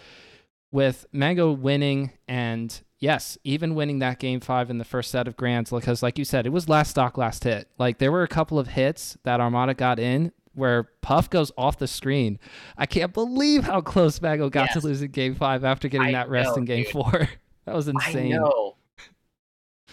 with 0.73 1.07
Mango 1.13 1.53
winning 1.53 2.11
and 2.27 2.81
yes, 2.99 3.39
even 3.45 3.75
winning 3.75 3.99
that 4.01 4.19
game 4.19 4.41
five 4.41 4.71
in 4.71 4.79
the 4.79 4.85
first 4.85 5.11
set 5.11 5.29
of 5.29 5.37
grands, 5.37 5.71
because 5.71 6.03
like 6.03 6.19
you 6.19 6.25
said, 6.25 6.47
it 6.47 6.51
was 6.51 6.69
last 6.69 6.91
stock, 6.91 7.17
last 7.19 7.45
hit. 7.45 7.69
Like 7.79 7.99
there 7.99 8.13
were 8.13 8.23
a 8.23 8.29
couple 8.29 8.59
of 8.59 8.69
hits 8.69 9.17
that 9.25 9.41
Armada 9.41 9.75
got 9.75 9.99
in 9.99 10.33
where 10.55 10.85
Puff 11.03 11.31
goes 11.31 11.53
off 11.57 11.79
the 11.79 11.87
screen. 11.87 12.39
I 12.77 12.87
can't 12.87 13.15
believe 13.15 13.65
how 13.65 13.81
close 13.81 14.21
Mango 14.21 14.51
got 14.51 14.67
yes. 14.67 14.73
to 14.75 14.81
losing 14.81 15.11
game 15.11 15.35
five 15.35 15.65
after 15.65 15.89
getting 15.89 16.09
I 16.09 16.13
that 16.13 16.29
rest 16.29 16.51
know, 16.51 16.57
in 16.57 16.65
game 16.65 16.83
dude. 16.83 16.93
four. 16.93 17.29
that 17.65 17.75
was 17.75 17.89
insane. 17.89 18.35
I 18.35 18.39
know. 18.39 18.77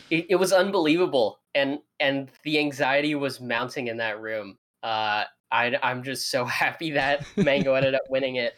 It, 0.09 0.25
it 0.29 0.35
was 0.35 0.51
unbelievable. 0.51 1.39
And 1.53 1.79
and 1.99 2.29
the 2.43 2.59
anxiety 2.59 3.15
was 3.15 3.39
mounting 3.39 3.87
in 3.87 3.97
that 3.97 4.19
room. 4.19 4.57
Uh 4.83 5.25
I 5.51 5.77
I'm 5.81 6.03
just 6.03 6.29
so 6.29 6.45
happy 6.45 6.91
that 6.91 7.25
Mango 7.37 7.75
ended 7.75 7.95
up 7.95 8.03
winning 8.09 8.35
it. 8.35 8.55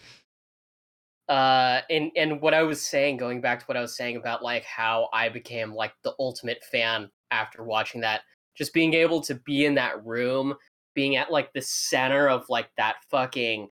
Uh 1.29 1.81
and 1.89 2.11
and 2.15 2.41
what 2.41 2.53
I 2.53 2.63
was 2.63 2.85
saying, 2.85 3.17
going 3.17 3.41
back 3.41 3.59
to 3.59 3.65
what 3.65 3.77
I 3.77 3.81
was 3.81 3.95
saying 3.95 4.17
about 4.17 4.43
like 4.43 4.63
how 4.63 5.09
I 5.13 5.29
became 5.29 5.73
like 5.73 5.93
the 6.03 6.13
ultimate 6.19 6.63
fan 6.71 7.09
after 7.31 7.63
watching 7.63 8.01
that, 8.01 8.21
just 8.55 8.73
being 8.73 8.93
able 8.93 9.21
to 9.21 9.35
be 9.35 9.65
in 9.65 9.75
that 9.75 10.05
room 10.05 10.55
being 10.95 11.15
at 11.15 11.31
like 11.31 11.53
the 11.53 11.61
center 11.61 12.27
of 12.27 12.43
like 12.49 12.69
that 12.77 12.95
fucking 13.11 13.69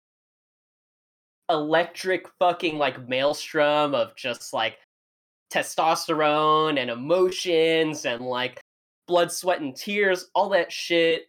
electric 1.50 2.26
fucking 2.38 2.78
like 2.78 3.06
maelstrom 3.08 3.94
of 3.94 4.16
just 4.16 4.54
like 4.54 4.78
testosterone 5.52 6.78
and 6.80 6.90
emotions 6.90 8.06
and 8.06 8.24
like 8.24 8.60
blood, 9.06 9.30
sweat, 9.30 9.60
and 9.60 9.76
tears, 9.76 10.30
all 10.34 10.48
that 10.48 10.72
shit. 10.72 11.26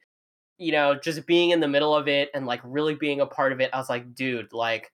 You 0.60 0.72
know, 0.72 0.96
just 0.96 1.26
being 1.26 1.50
in 1.50 1.60
the 1.60 1.68
middle 1.68 1.96
of 1.96 2.08
it 2.08 2.30
and 2.36 2.46
like 2.46 2.62
really 2.64 2.94
being 2.96 3.20
a 3.20 3.26
part 3.26 3.52
of 3.52 3.60
it. 3.60 3.72
I 3.74 3.78
was 3.78 3.90
like, 3.90 4.14
dude, 4.14 4.54
like, 4.54 4.92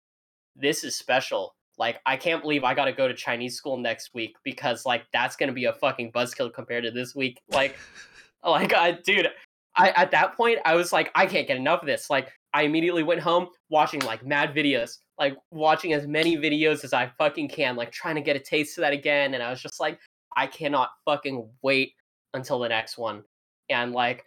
this 0.56 0.84
is 0.84 0.96
special. 0.96 1.54
Like, 1.78 2.00
I 2.06 2.16
can't 2.16 2.42
believe 2.42 2.64
I 2.64 2.74
got 2.74 2.84
to 2.84 2.92
go 2.92 3.08
to 3.08 3.14
Chinese 3.14 3.56
school 3.56 3.76
next 3.76 4.10
week 4.14 4.36
because 4.44 4.84
like 4.84 5.04
that's 5.12 5.36
gonna 5.36 5.52
be 5.52 5.64
a 5.64 5.72
fucking 5.72 6.12
buzzkill 6.12 6.52
compared 6.52 6.84
to 6.84 6.90
this 6.90 7.14
week. 7.14 7.40
Like, 7.48 7.78
like, 8.44 8.74
I, 8.74 8.92
dude, 8.92 9.28
I 9.76 9.90
at 9.90 10.10
that 10.10 10.36
point 10.36 10.58
I 10.64 10.74
was 10.74 10.92
like, 10.92 11.10
I 11.14 11.26
can't 11.26 11.46
get 11.46 11.56
enough 11.56 11.80
of 11.80 11.86
this. 11.86 12.10
Like 12.10 12.30
I 12.54 12.62
immediately 12.62 13.02
went 13.02 13.20
home 13.20 13.48
watching 13.70 14.00
like 14.00 14.24
mad 14.24 14.54
videos, 14.54 14.98
like 15.18 15.36
watching 15.50 15.92
as 15.92 16.06
many 16.06 16.36
videos 16.36 16.84
as 16.84 16.92
I 16.92 17.10
fucking 17.18 17.48
can, 17.48 17.76
like 17.76 17.90
trying 17.90 18.16
to 18.16 18.20
get 18.20 18.36
a 18.36 18.40
taste 18.40 18.76
of 18.78 18.82
that 18.82 18.92
again. 18.92 19.34
And 19.34 19.42
I 19.42 19.50
was 19.50 19.62
just 19.62 19.80
like, 19.80 19.98
I 20.36 20.46
cannot 20.46 20.90
fucking 21.04 21.48
wait 21.62 21.92
until 22.34 22.58
the 22.58 22.68
next 22.68 22.98
one. 22.98 23.22
And 23.70 23.92
like, 23.92 24.24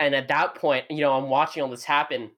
and 0.00 0.14
at 0.14 0.28
that 0.28 0.54
point, 0.54 0.86
you 0.90 1.00
know, 1.00 1.12
I'm 1.12 1.28
watching 1.28 1.62
all 1.62 1.68
this 1.68 1.84
happen, 1.84 2.30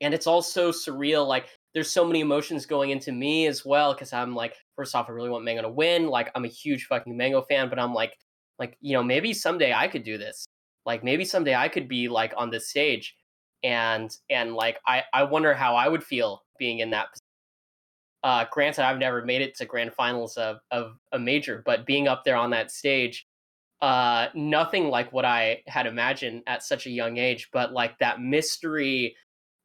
and 0.00 0.12
it's 0.12 0.26
all 0.26 0.42
so 0.42 0.70
surreal. 0.70 1.26
Like, 1.26 1.48
there's 1.78 1.90
so 1.90 2.04
many 2.04 2.20
emotions 2.20 2.66
going 2.66 2.90
into 2.90 3.12
me 3.12 3.46
as 3.46 3.64
well 3.64 3.94
because 3.94 4.12
I'm 4.12 4.34
like, 4.34 4.54
first 4.76 4.94
off, 4.94 5.08
I 5.08 5.12
really 5.12 5.30
want 5.30 5.44
Mango 5.44 5.62
to 5.62 5.68
win. 5.68 6.08
Like, 6.08 6.30
I'm 6.34 6.44
a 6.44 6.48
huge 6.48 6.86
fucking 6.86 7.16
Mango 7.16 7.42
fan, 7.42 7.68
but 7.68 7.78
I'm 7.78 7.94
like, 7.94 8.16
like 8.58 8.76
you 8.80 8.92
know, 8.92 9.02
maybe 9.02 9.32
someday 9.32 9.72
I 9.72 9.88
could 9.88 10.02
do 10.02 10.18
this 10.18 10.46
like 10.88 11.04
maybe 11.04 11.24
someday 11.24 11.54
I 11.54 11.68
could 11.68 11.86
be 11.86 12.08
like 12.08 12.32
on 12.36 12.50
this 12.50 12.70
stage 12.70 13.14
and 13.62 14.10
and 14.30 14.54
like 14.54 14.78
I 14.86 15.04
I 15.12 15.24
wonder 15.24 15.52
how 15.52 15.76
I 15.76 15.86
would 15.86 16.02
feel 16.02 16.42
being 16.58 16.78
in 16.78 16.90
that 16.90 17.08
uh 18.24 18.46
granted 18.50 18.84
I've 18.84 18.98
never 18.98 19.22
made 19.22 19.42
it 19.42 19.54
to 19.58 19.66
grand 19.66 19.92
finals 19.92 20.38
of 20.38 20.60
of 20.70 20.96
a 21.12 21.18
major 21.18 21.62
but 21.66 21.84
being 21.84 22.08
up 22.08 22.24
there 22.24 22.36
on 22.36 22.50
that 22.50 22.70
stage 22.70 23.26
uh 23.82 24.28
nothing 24.34 24.88
like 24.88 25.12
what 25.12 25.26
I 25.26 25.62
had 25.66 25.86
imagined 25.86 26.42
at 26.46 26.62
such 26.62 26.86
a 26.86 26.90
young 26.90 27.18
age 27.18 27.50
but 27.52 27.72
like 27.72 27.98
that 27.98 28.22
mystery 28.22 29.14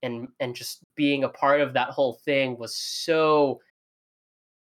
and 0.04 0.28
and 0.40 0.54
just 0.54 0.84
being 0.96 1.24
a 1.24 1.30
part 1.30 1.62
of 1.62 1.74
that 1.74 1.90
whole 1.90 2.20
thing 2.26 2.58
was 2.60 2.76
so 2.76 3.60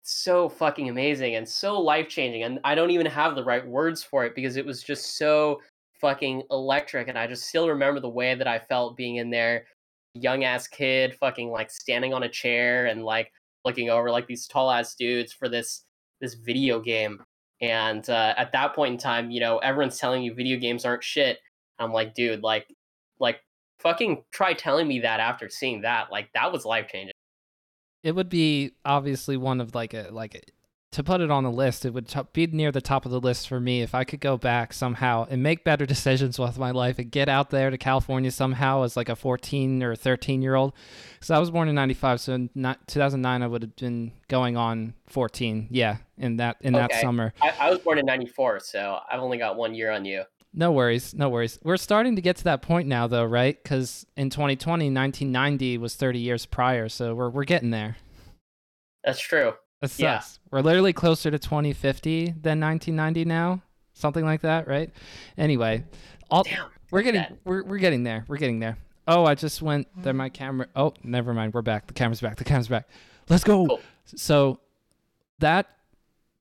so 0.02 0.50
fucking 0.50 0.90
amazing 0.90 1.36
and 1.36 1.48
so 1.48 1.80
life 1.80 2.08
changing 2.10 2.44
and 2.44 2.60
I 2.64 2.76
don't 2.76 2.92
even 2.92 3.06
have 3.06 3.36
the 3.36 3.44
right 3.44 3.66
words 3.66 4.04
for 4.04 4.26
it 4.26 4.36
because 4.36 4.58
it 4.58 4.66
was 4.66 4.82
just 4.84 5.18
so 5.18 5.62
fucking 6.02 6.44
electric 6.52 7.08
and 7.08 7.18
I 7.18 7.28
just 7.28 7.48
still 7.48 7.70
remember 7.70 8.00
the 8.00 8.10
way 8.10 8.36
that 8.36 8.48
I 8.48 8.60
felt 8.60 8.98
being 8.98 9.18
in 9.18 9.30
there 9.30 9.66
young 10.14 10.44
ass 10.44 10.68
kid 10.68 11.16
fucking 11.16 11.50
like 11.50 11.70
standing 11.70 12.14
on 12.14 12.24
a 12.24 12.30
chair 12.30 12.86
and 12.88 13.04
like 13.04 13.32
looking 13.66 13.90
over 13.90 14.10
like 14.10 14.28
these 14.28 14.48
tall 14.48 14.72
ass 14.72 14.96
dudes 14.96 15.34
for 15.34 15.50
this 15.50 15.84
this 16.20 16.34
video 16.34 16.80
game. 16.80 17.22
And 17.62 18.10
uh, 18.10 18.34
at 18.38 18.52
that 18.54 18.76
point 18.76 18.94
in 18.94 18.98
time 18.98 19.30
you 19.30 19.40
know 19.40 19.58
everyone's 19.58 19.98
telling 19.98 20.24
you 20.24 20.34
video 20.34 20.58
games 20.58 20.86
aren't 20.86 21.04
shit. 21.04 21.40
I'm 21.80 21.92
like 21.92 22.14
dude 22.14 22.44
like 22.44 22.74
like 23.20 23.42
fucking 23.80 24.24
try 24.32 24.54
telling 24.54 24.88
me 24.88 25.00
that 25.00 25.20
after 25.20 25.50
seeing 25.50 25.82
that 25.82 26.12
like 26.12 26.32
that 26.34 26.52
was 26.52 26.66
life 26.66 26.88
changing 26.88 27.14
it 28.04 28.16
would 28.16 28.30
be 28.30 28.72
obviously 28.86 29.38
one 29.38 29.60
of 29.60 29.76
like 29.76 29.94
a 29.94 30.08
like 30.12 30.36
a, 30.36 30.42
to 30.92 31.04
put 31.04 31.20
it 31.20 31.30
on 31.30 31.44
the 31.44 31.52
list, 31.52 31.86
it 31.86 31.94
would 31.94 32.08
t- 32.08 32.22
be 32.32 32.48
near 32.48 32.72
the 32.72 32.82
top 32.82 33.06
of 33.06 33.12
the 33.12 33.20
list 33.20 33.48
for 33.48 33.60
me 33.60 33.82
if 33.82 33.94
I 33.94 34.04
could 34.04 34.22
go 34.22 34.38
back 34.38 34.72
somehow 34.72 35.28
and 35.30 35.44
make 35.44 35.64
better 35.64 35.86
decisions 35.96 36.40
with 36.40 36.58
my 36.58 36.72
life 36.72 36.98
and 36.98 37.12
get 37.12 37.28
out 37.28 37.50
there 37.50 37.70
to 37.70 37.78
California 37.78 38.32
somehow 38.32 38.84
as 38.84 38.96
like 38.96 39.10
a 39.10 39.16
14 39.16 39.84
or 39.84 39.96
13 39.96 40.42
year 40.42 40.56
old. 40.56 40.74
Because 41.16 41.32
I 41.32 41.40
was 41.40 41.52
born 41.52 41.68
in 41.68 41.76
95, 41.76 42.22
so 42.22 42.34
in 42.34 42.50
2009 42.88 43.44
I 43.44 43.48
would 43.48 43.62
have 43.64 43.76
been 43.76 44.14
going 44.30 44.56
on 44.56 44.94
14. 45.08 45.68
Yeah, 45.70 45.98
in 46.18 46.38
that 46.38 46.58
in 46.62 46.76
okay. 46.76 46.88
that 46.88 47.02
summer. 47.02 47.34
I, 47.42 47.54
I 47.60 47.70
was 47.70 47.80
born 47.80 47.98
in 47.98 48.06
94, 48.06 48.62
so 48.62 49.00
I've 49.12 49.20
only 49.20 49.38
got 49.38 49.58
one 49.58 49.76
year 49.76 49.92
on 49.92 50.06
you. 50.06 50.24
No 50.58 50.72
worries, 50.72 51.14
no 51.14 51.30
worries. 51.30 51.60
We're 51.64 51.78
starting 51.78 52.16
to 52.16 52.22
get 52.22 52.38
to 52.38 52.44
that 52.46 52.64
point 52.64 52.88
now, 52.88 53.06
though, 53.06 53.26
right? 53.26 53.62
Because 53.62 54.08
in 54.18 54.32
2020, 54.32 54.86
1990 54.86 55.78
was 55.78 55.94
30 55.94 56.18
years 56.18 56.48
prior, 56.48 56.90
so 56.90 57.14
we're 57.14 57.30
we're 57.30 57.44
getting 57.44 57.70
there. 57.70 57.98
That's 59.04 59.20
true. 59.20 59.54
That 59.82 59.90
sucks. 59.90 60.00
Yeah. 60.00 60.22
We're 60.50 60.62
literally 60.62 60.94
closer 60.94 61.30
to 61.30 61.38
2050 61.38 62.34
than 62.42 62.60
1990 62.60 63.26
now, 63.26 63.62
something 63.94 64.26
like 64.26 64.42
that, 64.42 64.68
right? 64.68 64.90
Anyway, 65.38 65.84
all, 66.32 66.42
Damn, 66.42 66.70
we're 66.90 67.04
getting 67.04 67.24
we're 67.44 67.64
we're 67.64 67.78
getting 67.78 68.02
there. 68.02 68.26
We're 68.28 68.38
getting 68.38 68.58
there. 68.58 68.80
Oh, 69.08 69.26
I 69.26 69.36
just 69.36 69.62
went 69.62 69.88
there. 70.02 70.14
My 70.14 70.30
camera. 70.30 70.66
Oh, 70.76 70.96
never 71.04 71.36
mind. 71.36 71.54
We're 71.54 71.62
back. 71.62 71.86
The 71.86 71.94
camera's 71.94 72.20
back. 72.20 72.38
The 72.38 72.44
camera's 72.44 72.68
back. 72.68 72.90
Let's 73.30 73.44
go. 73.44 73.68
Cool. 73.68 73.80
So 74.06 74.60
that 75.38 75.77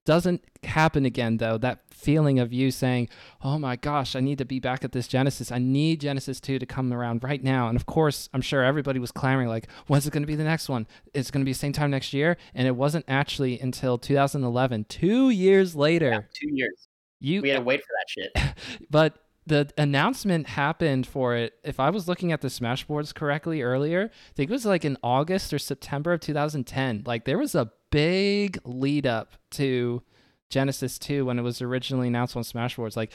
doesn't 0.06 0.42
happen 0.64 1.04
again 1.04 1.36
though 1.36 1.58
that 1.58 1.80
feeling 1.90 2.38
of 2.38 2.52
you 2.52 2.70
saying 2.70 3.08
oh 3.42 3.58
my 3.58 3.76
gosh 3.76 4.16
i 4.16 4.20
need 4.20 4.38
to 4.38 4.44
be 4.44 4.60
back 4.60 4.84
at 4.84 4.92
this 4.92 5.08
genesis. 5.08 5.52
I 5.52 5.58
need 5.58 6.00
genesis 6.00 6.40
2 6.40 6.58
to 6.58 6.66
come 6.66 6.92
around 6.92 7.22
right 7.22 7.42
now. 7.42 7.68
And 7.68 7.76
of 7.76 7.86
course 7.86 8.28
i'm 8.32 8.40
sure 8.40 8.64
everybody 8.64 8.98
was 8.98 9.12
clamoring 9.12 9.48
like 9.48 9.68
when's 9.86 10.06
it 10.06 10.12
going 10.12 10.22
to 10.22 10.26
be 10.26 10.36
the 10.36 10.44
next 10.44 10.68
one? 10.68 10.86
It's 11.12 11.30
going 11.30 11.42
to 11.42 11.44
be 11.44 11.52
the 11.52 11.58
same 11.58 11.72
time 11.72 11.90
next 11.90 12.12
year? 12.12 12.36
And 12.54 12.66
it 12.66 12.76
wasn't 12.76 13.04
actually 13.08 13.60
until 13.60 13.98
2011 13.98 14.86
two 14.88 15.30
years 15.30 15.74
later. 15.76 16.10
Yeah, 16.10 16.20
two 16.32 16.54
years. 16.54 16.88
You 17.20 17.42
we 17.42 17.48
had 17.50 17.58
to 17.58 17.64
wait 17.64 17.80
for 17.80 17.92
that 17.98 18.08
shit. 18.08 18.88
But 18.90 19.18
the 19.46 19.70
announcement 19.78 20.48
happened 20.48 21.06
for 21.06 21.36
it. 21.36 21.54
If 21.62 21.78
I 21.78 21.90
was 21.90 22.08
looking 22.08 22.32
at 22.32 22.40
the 22.40 22.48
Smashboards 22.48 23.14
correctly 23.14 23.62
earlier, 23.62 24.10
I 24.12 24.32
think 24.34 24.50
it 24.50 24.52
was 24.52 24.66
like 24.66 24.84
in 24.84 24.98
August 25.02 25.54
or 25.54 25.58
September 25.58 26.12
of 26.12 26.20
2010. 26.20 27.04
Like 27.06 27.24
there 27.24 27.38
was 27.38 27.54
a 27.54 27.70
big 27.96 28.58
lead 28.66 29.06
up 29.06 29.32
to 29.50 30.02
Genesis 30.50 30.98
2 30.98 31.24
when 31.24 31.38
it 31.38 31.42
was 31.42 31.62
originally 31.62 32.08
announced 32.08 32.36
on 32.36 32.42
Smashboards. 32.42 32.94
Like, 32.94 33.10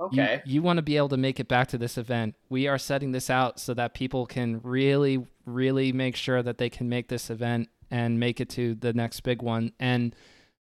okay, 0.00 0.42
you, 0.44 0.54
you 0.54 0.62
want 0.62 0.78
to 0.78 0.82
be 0.82 0.96
able 0.96 1.10
to 1.10 1.16
make 1.16 1.38
it 1.38 1.46
back 1.46 1.68
to 1.68 1.78
this 1.78 1.96
event. 1.96 2.34
We 2.48 2.66
are 2.66 2.78
setting 2.78 3.12
this 3.12 3.30
out 3.30 3.60
so 3.60 3.74
that 3.74 3.94
people 3.94 4.26
can 4.26 4.60
really, 4.64 5.24
really 5.46 5.92
make 5.92 6.16
sure 6.16 6.42
that 6.42 6.58
they 6.58 6.68
can 6.68 6.88
make 6.88 7.06
this 7.10 7.30
event 7.30 7.68
and 7.92 8.18
make 8.18 8.40
it 8.40 8.48
to 8.50 8.74
the 8.74 8.92
next 8.92 9.20
big 9.20 9.40
one. 9.40 9.72
And 9.78 10.16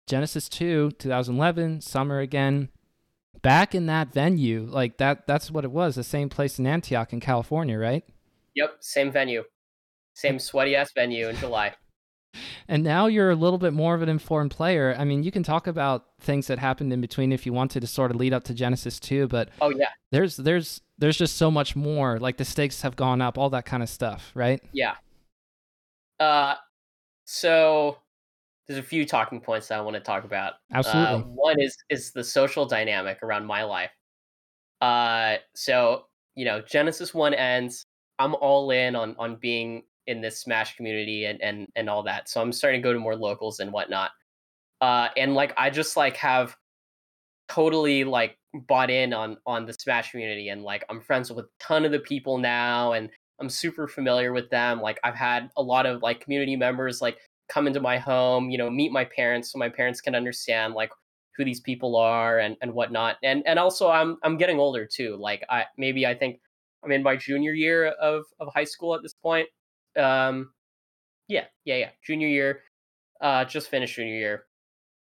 Genesis 0.06 0.48
2, 0.48 0.92
2011, 0.92 1.80
summer 1.80 2.20
again, 2.20 2.68
back 3.42 3.74
in 3.74 3.86
that 3.86 4.12
venue. 4.12 4.68
Like 4.70 4.98
that, 4.98 5.26
that's 5.26 5.50
what 5.50 5.64
it 5.64 5.72
was. 5.72 5.96
The 5.96 6.04
same 6.04 6.28
place 6.28 6.60
in 6.60 6.66
Antioch 6.68 7.12
in 7.12 7.18
California, 7.18 7.76
right? 7.76 8.04
Yep, 8.54 8.76
same 8.78 9.10
venue. 9.10 9.42
Same 10.14 10.38
sweaty 10.38 10.76
ass 10.76 10.92
venue 10.94 11.28
in 11.28 11.34
July 11.36 11.74
and 12.68 12.82
now 12.82 13.06
you're 13.06 13.30
a 13.30 13.36
little 13.36 13.58
bit 13.58 13.72
more 13.72 13.94
of 13.94 14.02
an 14.02 14.08
informed 14.08 14.50
player. 14.50 14.94
I 14.98 15.04
mean, 15.04 15.22
you 15.22 15.30
can 15.30 15.42
talk 15.42 15.66
about 15.66 16.06
things 16.20 16.46
that 16.46 16.58
happened 16.58 16.92
in 16.92 17.00
between 17.00 17.32
if 17.32 17.46
you 17.46 17.52
wanted 17.52 17.80
to 17.80 17.86
sort 17.86 18.10
of 18.10 18.16
lead 18.16 18.32
up 18.32 18.44
to 18.44 18.54
Genesis 18.54 18.98
2, 19.00 19.28
but 19.28 19.48
oh 19.60 19.70
yeah, 19.70 19.90
there's 20.10 20.36
there's 20.36 20.80
there's 20.98 21.16
just 21.16 21.36
so 21.36 21.50
much 21.50 21.76
more. 21.76 22.18
Like 22.18 22.36
the 22.36 22.44
stakes 22.44 22.82
have 22.82 22.96
gone 22.96 23.20
up, 23.20 23.38
all 23.38 23.50
that 23.50 23.66
kind 23.66 23.82
of 23.82 23.88
stuff, 23.88 24.30
right? 24.34 24.62
Yeah. 24.72 24.94
Uh, 26.18 26.54
so 27.24 27.98
there's 28.66 28.78
a 28.78 28.82
few 28.82 29.04
talking 29.04 29.40
points 29.40 29.68
that 29.68 29.78
I 29.78 29.82
want 29.82 29.94
to 29.94 30.00
talk 30.00 30.24
about. 30.24 30.54
Absolutely. 30.72 31.14
Uh, 31.14 31.18
one 31.20 31.60
is 31.60 31.76
is 31.90 32.12
the 32.12 32.24
social 32.24 32.66
dynamic 32.66 33.22
around 33.22 33.46
my 33.46 33.62
life. 33.62 33.90
Uh, 34.80 35.36
so 35.54 36.06
you 36.34 36.44
know, 36.44 36.60
Genesis 36.60 37.14
One 37.14 37.34
ends. 37.34 37.86
I'm 38.18 38.34
all 38.36 38.70
in 38.70 38.96
on 38.96 39.14
on 39.18 39.36
being 39.36 39.82
in 40.06 40.20
this 40.20 40.40
Smash 40.40 40.76
community 40.76 41.24
and 41.26 41.40
and 41.42 41.68
and 41.76 41.88
all 41.90 42.02
that. 42.04 42.28
So 42.28 42.40
I'm 42.40 42.52
starting 42.52 42.80
to 42.80 42.86
go 42.86 42.92
to 42.92 42.98
more 42.98 43.16
locals 43.16 43.60
and 43.60 43.72
whatnot. 43.72 44.10
Uh, 44.80 45.08
and 45.16 45.34
like 45.34 45.52
I 45.56 45.70
just 45.70 45.96
like 45.96 46.16
have 46.16 46.56
totally 47.48 48.04
like 48.04 48.36
bought 48.54 48.90
in 48.90 49.12
on 49.12 49.36
on 49.46 49.66
the 49.66 49.72
Smash 49.72 50.10
community 50.10 50.48
and 50.48 50.62
like 50.62 50.84
I'm 50.88 51.00
friends 51.00 51.30
with 51.30 51.44
a 51.44 51.48
ton 51.60 51.84
of 51.84 51.92
the 51.92 51.98
people 51.98 52.38
now 52.38 52.92
and 52.92 53.10
I'm 53.40 53.50
super 53.50 53.86
familiar 53.86 54.32
with 54.32 54.48
them. 54.50 54.80
Like 54.80 54.98
I've 55.04 55.14
had 55.14 55.50
a 55.56 55.62
lot 55.62 55.86
of 55.86 56.02
like 56.02 56.20
community 56.20 56.56
members 56.56 57.00
like 57.00 57.18
come 57.48 57.66
into 57.66 57.80
my 57.80 57.98
home, 57.98 58.50
you 58.50 58.58
know, 58.58 58.70
meet 58.70 58.92
my 58.92 59.04
parents 59.04 59.52
so 59.52 59.58
my 59.58 59.68
parents 59.68 60.00
can 60.00 60.14
understand 60.14 60.74
like 60.74 60.90
who 61.36 61.44
these 61.44 61.60
people 61.60 61.96
are 61.96 62.38
and 62.38 62.56
and 62.62 62.72
whatnot. 62.72 63.16
And 63.22 63.42
and 63.46 63.58
also 63.58 63.90
I'm 63.90 64.16
I'm 64.22 64.36
getting 64.36 64.58
older 64.58 64.86
too. 64.86 65.16
Like 65.20 65.44
I 65.50 65.64
maybe 65.76 66.06
I 66.06 66.14
think 66.14 66.40
I'm 66.84 66.92
in 66.92 67.02
my 67.02 67.16
junior 67.16 67.52
year 67.52 67.86
of 67.86 68.24
of 68.40 68.48
high 68.54 68.64
school 68.64 68.94
at 68.94 69.02
this 69.02 69.14
point 69.14 69.48
um, 69.96 70.50
yeah, 71.28 71.44
yeah, 71.64 71.76
yeah. 71.76 71.90
Junior 72.04 72.28
year, 72.28 72.60
uh, 73.20 73.44
just 73.44 73.68
finished 73.68 73.96
junior 73.96 74.14
year. 74.14 74.44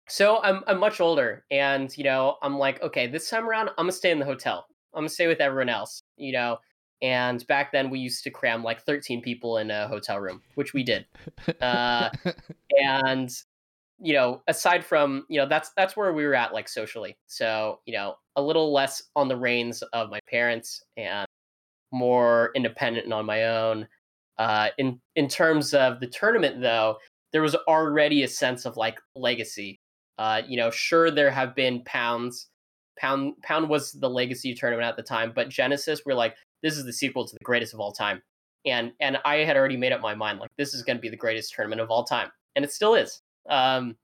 So 0.08 0.40
I'm 0.42 0.62
I'm 0.66 0.78
much 0.78 1.00
older, 1.00 1.44
and 1.50 1.96
you 1.96 2.04
know 2.04 2.36
I'm 2.42 2.58
like, 2.58 2.82
okay, 2.82 3.06
this 3.06 3.28
time 3.28 3.48
around 3.48 3.68
I'm 3.70 3.84
gonna 3.84 3.92
stay 3.92 4.10
in 4.10 4.18
the 4.18 4.24
hotel. 4.24 4.66
I'm 4.94 5.00
gonna 5.00 5.10
stay 5.10 5.26
with 5.26 5.40
everyone 5.40 5.68
else, 5.68 6.02
you 6.16 6.32
know. 6.32 6.58
And 7.00 7.46
back 7.46 7.70
then 7.70 7.90
we 7.90 8.00
used 8.00 8.24
to 8.24 8.30
cram 8.30 8.64
like 8.64 8.82
13 8.82 9.22
people 9.22 9.58
in 9.58 9.70
a 9.70 9.86
hotel 9.86 10.18
room, 10.18 10.42
which 10.56 10.74
we 10.74 10.82
did. 10.82 11.06
Uh, 11.60 12.10
and 12.82 13.30
you 14.00 14.14
know, 14.14 14.42
aside 14.48 14.84
from 14.84 15.26
you 15.28 15.38
know 15.38 15.46
that's 15.48 15.70
that's 15.76 15.96
where 15.96 16.12
we 16.12 16.24
were 16.24 16.34
at 16.34 16.54
like 16.54 16.68
socially. 16.68 17.16
So 17.26 17.80
you 17.84 17.92
know, 17.94 18.14
a 18.36 18.42
little 18.42 18.72
less 18.72 19.02
on 19.14 19.28
the 19.28 19.36
reins 19.36 19.82
of 19.92 20.10
my 20.10 20.20
parents 20.28 20.82
and 20.96 21.26
more 21.92 22.50
independent 22.54 23.04
and 23.04 23.14
on 23.14 23.26
my 23.26 23.44
own. 23.44 23.86
Uh, 24.38 24.68
in 24.78 25.00
in 25.16 25.28
terms 25.28 25.74
of 25.74 26.00
the 26.00 26.06
tournament, 26.06 26.60
though, 26.60 26.96
there 27.32 27.42
was 27.42 27.54
already 27.66 28.22
a 28.22 28.28
sense 28.28 28.64
of 28.64 28.76
like 28.76 28.98
legacy. 29.14 29.80
Uh, 30.18 30.42
you 30.46 30.56
know, 30.56 30.70
sure 30.70 31.10
there 31.10 31.30
have 31.30 31.54
been 31.54 31.82
pounds. 31.84 32.48
Pound 32.98 33.34
Pound 33.42 33.68
was 33.68 33.92
the 33.92 34.10
legacy 34.10 34.54
tournament 34.54 34.86
at 34.86 34.96
the 34.96 35.02
time, 35.02 35.32
but 35.34 35.48
Genesis 35.48 36.02
we're 36.04 36.14
like, 36.14 36.36
this 36.62 36.76
is 36.76 36.84
the 36.84 36.92
sequel 36.92 37.26
to 37.26 37.34
the 37.34 37.44
greatest 37.44 37.74
of 37.74 37.80
all 37.80 37.92
time. 37.92 38.22
And 38.66 38.92
and 39.00 39.18
I 39.24 39.36
had 39.38 39.56
already 39.56 39.76
made 39.76 39.92
up 39.92 40.00
my 40.00 40.14
mind, 40.14 40.40
like 40.40 40.50
this 40.58 40.74
is 40.74 40.82
gonna 40.82 40.98
be 40.98 41.08
the 41.08 41.16
greatest 41.16 41.52
tournament 41.54 41.80
of 41.80 41.90
all 41.90 42.04
time. 42.04 42.30
And 42.56 42.64
it 42.64 42.72
still 42.72 42.94
is. 42.94 43.20
Um 43.48 43.96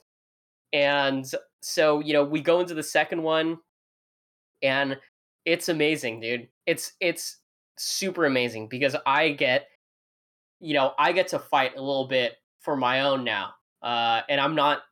and 0.73 1.25
so, 1.63 2.01
you 2.01 2.13
know, 2.13 2.25
we 2.25 2.41
go 2.41 2.61
into 2.61 2.75
the 2.75 2.83
second 2.83 3.23
one 3.23 3.59
and 4.63 4.99
it's 5.45 5.69
amazing, 5.69 6.21
dude. 6.21 6.49
It's 6.67 6.93
it's 7.01 7.39
super 7.79 8.25
amazing 8.25 8.69
because 8.69 8.97
I 9.07 9.31
get 9.31 9.67
you 10.61 10.75
know, 10.75 10.93
I 10.99 11.13
get 11.13 11.29
to 11.29 11.39
fight 11.39 11.77
a 11.77 11.81
little 11.81 12.07
bit 12.07 12.35
for 12.61 12.77
my 12.77 13.03
own 13.03 13.25
now. 13.25 13.55
Uh, 13.83 14.23
and 14.29 14.41
I'm 14.41 14.55
not 14.55 14.83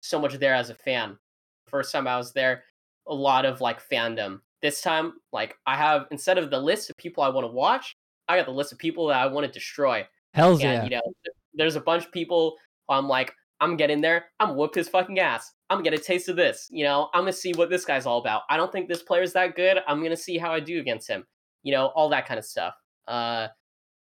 so 0.00 0.20
much 0.20 0.34
there 0.34 0.54
as 0.54 0.70
a 0.70 0.74
fan. 0.74 1.18
First 1.66 1.92
time 1.92 2.06
I 2.06 2.16
was 2.18 2.32
there, 2.32 2.64
a 3.06 3.14
lot 3.14 3.44
of 3.44 3.60
like 3.60 3.86
fandom. 3.88 4.40
This 4.60 4.80
time, 4.82 5.14
like 5.32 5.56
I 5.66 5.76
have 5.76 6.06
instead 6.10 6.38
of 6.38 6.50
the 6.50 6.60
list 6.60 6.90
of 6.90 6.96
people 6.96 7.22
I 7.22 7.28
want 7.28 7.46
to 7.46 7.52
watch, 7.52 7.96
I 8.28 8.36
got 8.36 8.46
the 8.46 8.52
list 8.52 8.72
of 8.72 8.78
people 8.78 9.06
that 9.08 9.18
I 9.18 9.26
want 9.26 9.46
to 9.46 9.52
destroy. 9.52 10.06
Hell's 10.34 10.62
and, 10.62 10.72
yeah. 10.72 10.84
You 10.84 10.90
know, 10.90 11.32
there's 11.54 11.76
a 11.76 11.80
bunch 11.80 12.04
of 12.04 12.12
people. 12.12 12.56
I'm 12.88 13.08
like, 13.08 13.34
I'm 13.60 13.76
getting 13.76 14.00
there. 14.00 14.26
I'm 14.40 14.56
whoop 14.56 14.74
his 14.74 14.88
fucking 14.88 15.18
ass. 15.18 15.52
I'm 15.70 15.78
gonna 15.78 15.90
get 15.90 15.98
a 15.98 16.02
taste 16.02 16.28
of 16.28 16.36
this. 16.36 16.68
You 16.70 16.84
know, 16.84 17.08
I'm 17.14 17.22
gonna 17.22 17.32
see 17.32 17.52
what 17.52 17.70
this 17.70 17.84
guy's 17.84 18.06
all 18.06 18.18
about. 18.18 18.42
I 18.50 18.56
don't 18.56 18.70
think 18.70 18.88
this 18.88 19.02
player's 19.02 19.32
that 19.32 19.56
good. 19.56 19.78
I'm 19.86 20.02
gonna 20.02 20.16
see 20.16 20.36
how 20.36 20.52
I 20.52 20.60
do 20.60 20.78
against 20.78 21.08
him. 21.08 21.24
You 21.62 21.72
know, 21.72 21.86
all 21.86 22.08
that 22.10 22.26
kind 22.26 22.38
of 22.38 22.44
stuff. 22.44 22.74
Uh, 23.08 23.48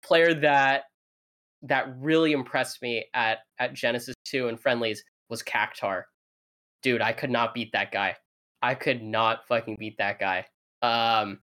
player 0.02 0.32
that 0.32 0.84
that 1.62 1.86
really 1.98 2.32
impressed 2.32 2.82
me 2.82 3.06
at 3.14 3.38
at 3.58 3.74
Genesis 3.74 4.14
2 4.26 4.48
and 4.48 4.60
friendlies 4.60 5.02
was 5.28 5.42
Cactuar. 5.42 6.04
Dude, 6.82 7.02
I 7.02 7.12
could 7.12 7.30
not 7.30 7.54
beat 7.54 7.72
that 7.72 7.90
guy. 7.92 8.16
I 8.62 8.74
could 8.74 9.02
not 9.02 9.46
fucking 9.48 9.76
beat 9.78 9.96
that 9.98 10.18
guy. 10.18 10.46
Um 10.82 11.40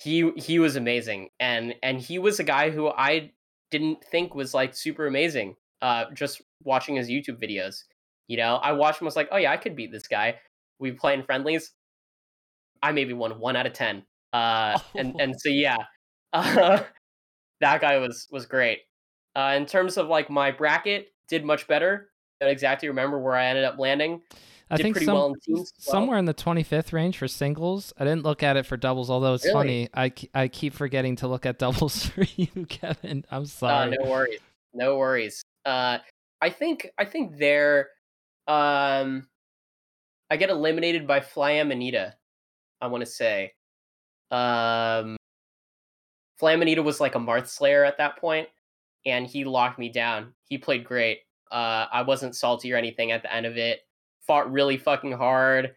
he 0.00 0.30
he 0.36 0.58
was 0.58 0.76
amazing 0.76 1.28
and 1.40 1.74
and 1.82 2.00
he 2.00 2.18
was 2.18 2.38
a 2.38 2.44
guy 2.44 2.70
who 2.70 2.88
I 2.88 3.32
didn't 3.70 4.04
think 4.04 4.34
was 4.34 4.54
like 4.54 4.74
super 4.74 5.06
amazing 5.06 5.56
uh 5.82 6.06
just 6.14 6.40
watching 6.62 6.96
his 6.96 7.08
YouTube 7.08 7.42
videos. 7.42 7.82
You 8.28 8.36
know, 8.36 8.56
I 8.56 8.72
watched 8.72 9.00
him 9.00 9.06
was 9.06 9.16
like, 9.16 9.28
"Oh 9.32 9.38
yeah, 9.38 9.52
I 9.52 9.56
could 9.56 9.74
beat 9.76 9.90
this 9.92 10.06
guy." 10.06 10.38
We 10.78 10.92
play 10.92 11.14
in 11.14 11.24
friendlies. 11.24 11.72
I 12.82 12.92
maybe 12.92 13.12
won 13.14 13.38
1 13.40 13.56
out 13.56 13.66
of 13.66 13.72
10. 13.72 14.04
Uh 14.32 14.78
and 14.96 15.14
and 15.20 15.34
so 15.40 15.48
yeah. 15.48 15.78
Uh, 16.34 16.84
that 17.60 17.80
guy 17.80 17.98
was 17.98 18.28
was 18.30 18.46
great. 18.46 18.80
Uh, 19.36 19.54
in 19.56 19.66
terms 19.66 19.96
of 19.96 20.08
like 20.08 20.30
my 20.30 20.50
bracket, 20.50 21.08
did 21.28 21.44
much 21.44 21.66
better. 21.66 22.10
I 22.40 22.46
don't 22.46 22.52
exactly 22.52 22.88
remember 22.88 23.18
where 23.18 23.34
I 23.34 23.46
ended 23.46 23.64
up 23.64 23.78
landing. 23.78 24.22
I 24.70 24.76
did 24.76 24.82
think 24.82 24.94
pretty 24.96 25.06
some, 25.06 25.14
well 25.14 25.26
in 25.28 25.40
teams. 25.40 25.72
Somewhere 25.78 26.10
well. 26.10 26.18
in 26.18 26.24
the 26.26 26.34
25th 26.34 26.92
range 26.92 27.18
for 27.18 27.26
singles. 27.26 27.92
I 27.98 28.04
didn't 28.04 28.22
look 28.22 28.42
at 28.42 28.56
it 28.56 28.66
for 28.66 28.76
doubles, 28.76 29.08
although 29.10 29.34
it's 29.34 29.44
really? 29.44 29.88
funny. 29.94 30.22
I, 30.34 30.42
I 30.42 30.48
keep 30.48 30.74
forgetting 30.74 31.16
to 31.16 31.28
look 31.28 31.46
at 31.46 31.58
doubles 31.58 32.06
for 32.10 32.24
you, 32.36 32.66
Kevin. 32.68 33.24
I'm 33.30 33.42
uh, 33.42 33.46
sorry. 33.46 33.92
Uh, 33.92 34.02
no 34.02 34.10
worries. 34.10 34.40
No 34.74 34.98
worries. 34.98 35.42
Uh, 35.64 35.98
I 36.40 36.50
think 36.50 36.90
I 36.98 37.04
think 37.04 37.38
there, 37.38 37.88
um, 38.46 39.26
I 40.30 40.36
get 40.36 40.50
eliminated 40.50 41.06
by 41.06 41.20
Flamanita. 41.20 42.12
I 42.80 42.86
want 42.86 43.04
to 43.04 43.10
say, 43.10 43.52
um, 44.30 45.16
Flamanita 46.40 46.82
was 46.82 47.00
like 47.00 47.14
a 47.14 47.18
Marth 47.18 47.48
Slayer 47.48 47.84
at 47.84 47.98
that 47.98 48.18
point, 48.18 48.48
and 49.06 49.26
he 49.26 49.44
locked 49.44 49.78
me 49.78 49.88
down. 49.88 50.34
He 50.44 50.58
played 50.58 50.84
great. 50.84 51.20
Uh, 51.50 51.86
I 51.92 52.02
wasn't 52.02 52.36
salty 52.36 52.72
or 52.72 52.76
anything 52.76 53.10
at 53.12 53.22
the 53.22 53.34
end 53.34 53.46
of 53.46 53.56
it. 53.56 53.80
Fought 54.26 54.52
really 54.52 54.76
fucking 54.76 55.12
hard. 55.12 55.74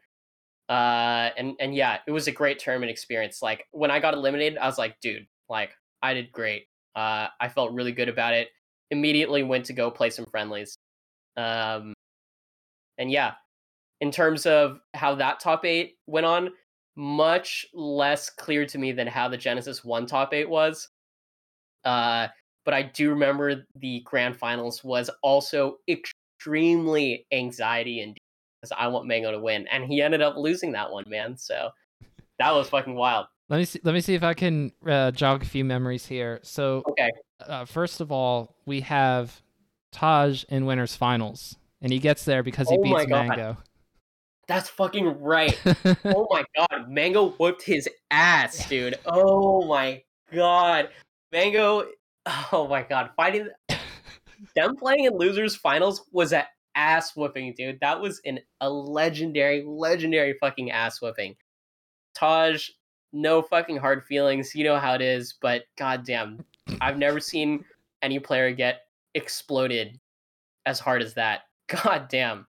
Uh, 0.69 1.29
and 1.37 1.55
and 1.59 1.75
yeah, 1.75 1.99
it 2.07 2.11
was 2.11 2.27
a 2.27 2.31
great 2.31 2.59
tournament 2.59 2.91
experience. 2.91 3.41
Like 3.41 3.65
when 3.71 3.91
I 3.91 3.99
got 3.99 4.13
eliminated, 4.13 4.57
I 4.57 4.67
was 4.67 4.77
like, 4.77 4.99
dude, 5.01 5.27
like 5.49 5.71
I 6.01 6.13
did 6.13 6.31
great. 6.31 6.67
Uh, 6.95 7.27
I 7.39 7.49
felt 7.49 7.73
really 7.73 7.91
good 7.91 8.09
about 8.09 8.33
it. 8.33 8.49
Immediately 8.89 9.43
went 9.43 9.65
to 9.65 9.73
go 9.73 9.89
play 9.89 10.09
some 10.09 10.25
friendlies. 10.25 10.77
Um, 11.37 11.93
and 12.97 13.11
yeah, 13.11 13.33
in 14.01 14.11
terms 14.11 14.45
of 14.45 14.79
how 14.93 15.15
that 15.15 15.39
top 15.39 15.65
eight 15.65 15.95
went 16.07 16.25
on, 16.25 16.49
much 17.01 17.65
less 17.73 18.29
clear 18.29 18.63
to 18.63 18.77
me 18.77 18.91
than 18.91 19.07
how 19.07 19.27
the 19.27 19.35
Genesis 19.35 19.83
1 19.83 20.05
top 20.05 20.35
8 20.35 20.47
was. 20.47 20.87
Uh, 21.83 22.27
but 22.63 22.75
I 22.75 22.83
do 22.83 23.09
remember 23.09 23.65
the 23.75 24.01
grand 24.05 24.37
finals 24.37 24.83
was 24.83 25.09
also 25.23 25.77
extremely 25.87 27.25
anxiety 27.31 28.01
inducing. 28.01 28.21
because 28.61 28.77
I 28.77 28.87
want 28.87 29.07
Mango 29.07 29.31
to 29.31 29.39
win, 29.39 29.67
and 29.69 29.83
he 29.83 29.99
ended 29.99 30.21
up 30.21 30.37
losing 30.37 30.73
that 30.73 30.91
one, 30.91 31.03
man. 31.07 31.35
So 31.35 31.71
that 32.37 32.53
was 32.53 32.69
fucking 32.69 32.93
wild. 32.93 33.25
Let 33.49 33.57
me 33.57 33.65
see. 33.65 33.79
Let 33.83 33.95
me 33.95 34.01
see 34.01 34.13
if 34.13 34.21
I 34.21 34.35
can 34.35 34.71
uh, 34.85 35.09
jog 35.09 35.41
a 35.41 35.45
few 35.45 35.65
memories 35.65 36.05
here. 36.05 36.39
So, 36.43 36.83
okay. 36.87 37.09
Uh, 37.43 37.65
first 37.65 37.99
of 37.99 38.11
all, 38.11 38.55
we 38.67 38.81
have 38.81 39.41
Taj 39.91 40.43
in 40.49 40.67
winners 40.67 40.95
finals, 40.95 41.57
and 41.81 41.91
he 41.91 41.97
gets 41.97 42.25
there 42.25 42.43
because 42.43 42.69
he 42.69 42.77
oh 42.77 42.83
beats 42.83 43.07
Mango. 43.07 43.57
That's 44.47 44.69
fucking 44.69 45.21
right. 45.21 45.59
oh 46.05 46.27
my 46.29 46.43
god, 46.55 46.89
Mango 46.89 47.29
whooped 47.31 47.63
his 47.63 47.87
ass, 48.09 48.67
dude. 48.67 48.95
Oh 49.05 49.65
my 49.65 50.03
god, 50.33 50.89
Mango. 51.31 51.85
Oh 52.51 52.67
my 52.67 52.83
god, 52.83 53.11
fighting 53.15 53.49
them 54.55 54.75
playing 54.75 55.05
in 55.05 55.17
losers 55.17 55.55
finals 55.55 56.05
was 56.11 56.33
an 56.33 56.43
ass 56.75 57.15
whooping, 57.15 57.53
dude. 57.57 57.79
That 57.81 57.99
was 57.99 58.21
an, 58.25 58.39
a 58.59 58.69
legendary, 58.69 59.63
legendary 59.65 60.35
fucking 60.39 60.71
ass 60.71 61.01
whooping. 61.01 61.35
Taj, 62.13 62.69
no 63.13 63.41
fucking 63.41 63.77
hard 63.77 64.03
feelings. 64.05 64.55
You 64.55 64.63
know 64.63 64.77
how 64.77 64.93
it 64.93 65.01
is, 65.01 65.35
but 65.41 65.63
goddamn, 65.77 66.43
I've 66.79 66.97
never 66.97 67.19
seen 67.19 67.65
any 68.01 68.19
player 68.19 68.51
get 68.51 68.81
exploded 69.13 69.99
as 70.65 70.79
hard 70.79 71.01
as 71.01 71.13
that. 71.15 71.41
God 71.67 72.07
damn. 72.09 72.47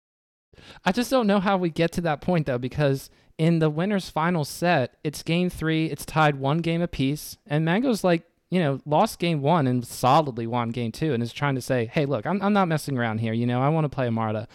I 0.85 0.93
just 0.93 1.11
don't 1.11 1.27
know 1.27 1.41
how 1.41 1.57
we 1.57 1.71
get 1.71 1.93
to 1.93 2.01
that 2.03 2.21
point 2.21 2.47
though, 2.47 2.59
because 2.59 3.11
in 3.39 3.59
the 3.59 3.71
winners 3.71 4.09
final 4.09 4.45
set, 4.45 4.97
it's 5.03 5.23
game 5.23 5.51
three, 5.51 5.87
it's 5.87 6.05
tied 6.05 6.37
one 6.37 6.59
game 6.59 6.83
apiece, 6.83 7.39
and 7.47 7.65
Mango's 7.65 8.05
like, 8.05 8.25
you 8.51 8.61
know, 8.61 8.81
lost 8.85 9.19
game 9.19 9.41
one 9.41 9.67
and 9.67 9.87
solidly 9.87 10.47
won 10.47 10.71
game 10.71 10.93
two 10.93 11.15
and 11.15 11.23
is 11.23 11.33
trying 11.33 11.55
to 11.55 11.63
say, 11.63 11.87
hey, 11.87 12.05
look, 12.05 12.27
I'm, 12.27 12.43
I'm 12.43 12.53
not 12.53 12.69
messing 12.69 12.99
around 12.99 13.19
here, 13.19 13.33
you 13.33 13.47
know, 13.47 13.63
I 13.63 13.71
want 13.71 13.87
to 13.87 13.89
play 13.89 14.09
Marth. 14.09 14.47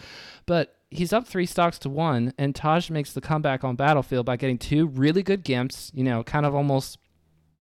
But 0.46 0.76
he's 0.90 1.12
up 1.12 1.26
three 1.26 1.46
stocks 1.46 1.78
to 1.80 1.90
one, 1.90 2.32
and 2.38 2.54
Taj 2.54 2.90
makes 2.90 3.12
the 3.12 3.20
comeback 3.20 3.64
on 3.64 3.76
Battlefield 3.76 4.24
by 4.24 4.36
getting 4.36 4.56
two 4.56 4.86
really 4.86 5.22
good 5.22 5.44
gimps, 5.44 5.90
you 5.94 6.04
know, 6.04 6.22
kind 6.22 6.46
of 6.46 6.54
almost 6.54 6.98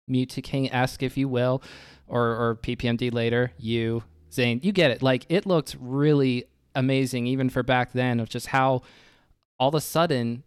Mewtwo 0.08 0.42
King 0.42 0.72
esque, 0.72 1.02
if 1.02 1.16
you 1.16 1.28
will, 1.28 1.62
or, 2.06 2.22
or 2.22 2.58
PPMD 2.62 3.12
later, 3.12 3.52
you, 3.58 4.04
Zain, 4.32 4.60
you 4.62 4.72
get 4.72 4.90
it. 4.90 5.02
Like, 5.02 5.26
it 5.28 5.46
looked 5.46 5.76
really 5.80 6.46
amazing, 6.74 7.26
even 7.26 7.50
for 7.50 7.62
back 7.62 7.92
then, 7.92 8.20
of 8.20 8.28
just 8.28 8.48
how 8.48 8.82
all 9.58 9.68
of 9.68 9.74
a 9.74 9.80
sudden 9.80 10.42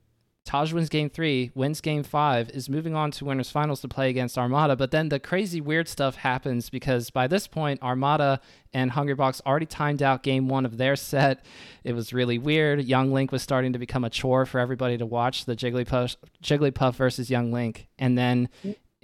Taj 0.46 0.74
wins 0.74 0.90
game 0.90 1.10
three, 1.10 1.52
wins 1.56 1.80
game 1.80 2.04
five, 2.04 2.50
is 2.50 2.68
moving 2.68 2.96
on 2.96 3.12
to 3.12 3.26
winners 3.26 3.50
finals 3.50 3.80
to 3.82 3.88
play 3.88 4.10
against 4.10 4.38
Armada. 4.38 4.76
But 4.76 4.92
then 4.92 5.08
the 5.08 5.20
crazy 5.20 5.62
weird 5.62 5.88
stuff 5.88 6.18
happens 6.18 6.70
because 6.70 7.10
by 7.10 7.28
this 7.28 7.48
point, 7.48 7.82
Armada 7.82 8.42
and 8.74 8.92
Hungrybox 8.92 9.42
already 9.46 9.66
timed 9.66 10.04
out 10.04 10.22
game 10.22 10.50
one 10.50 10.66
of 10.66 10.78
their 10.78 10.98
set. 10.98 11.46
It 11.86 11.94
was 11.94 12.12
really 12.12 12.38
weird. 12.38 12.84
Young 12.84 13.14
Link 13.14 13.32
was 13.32 13.42
starting 13.42 13.72
to 13.72 13.80
become 13.80 14.04
a 14.04 14.10
chore 14.10 14.46
for 14.46 14.60
everybody 14.60 14.98
to 14.98 15.06
watch 15.06 15.46
the 15.46 15.56
Jigglypuff, 15.56 16.18
Jigglypuff 16.44 16.96
versus 16.96 17.30
Young 17.30 17.54
Link. 17.54 17.88
And 17.98 18.18
then 18.18 18.50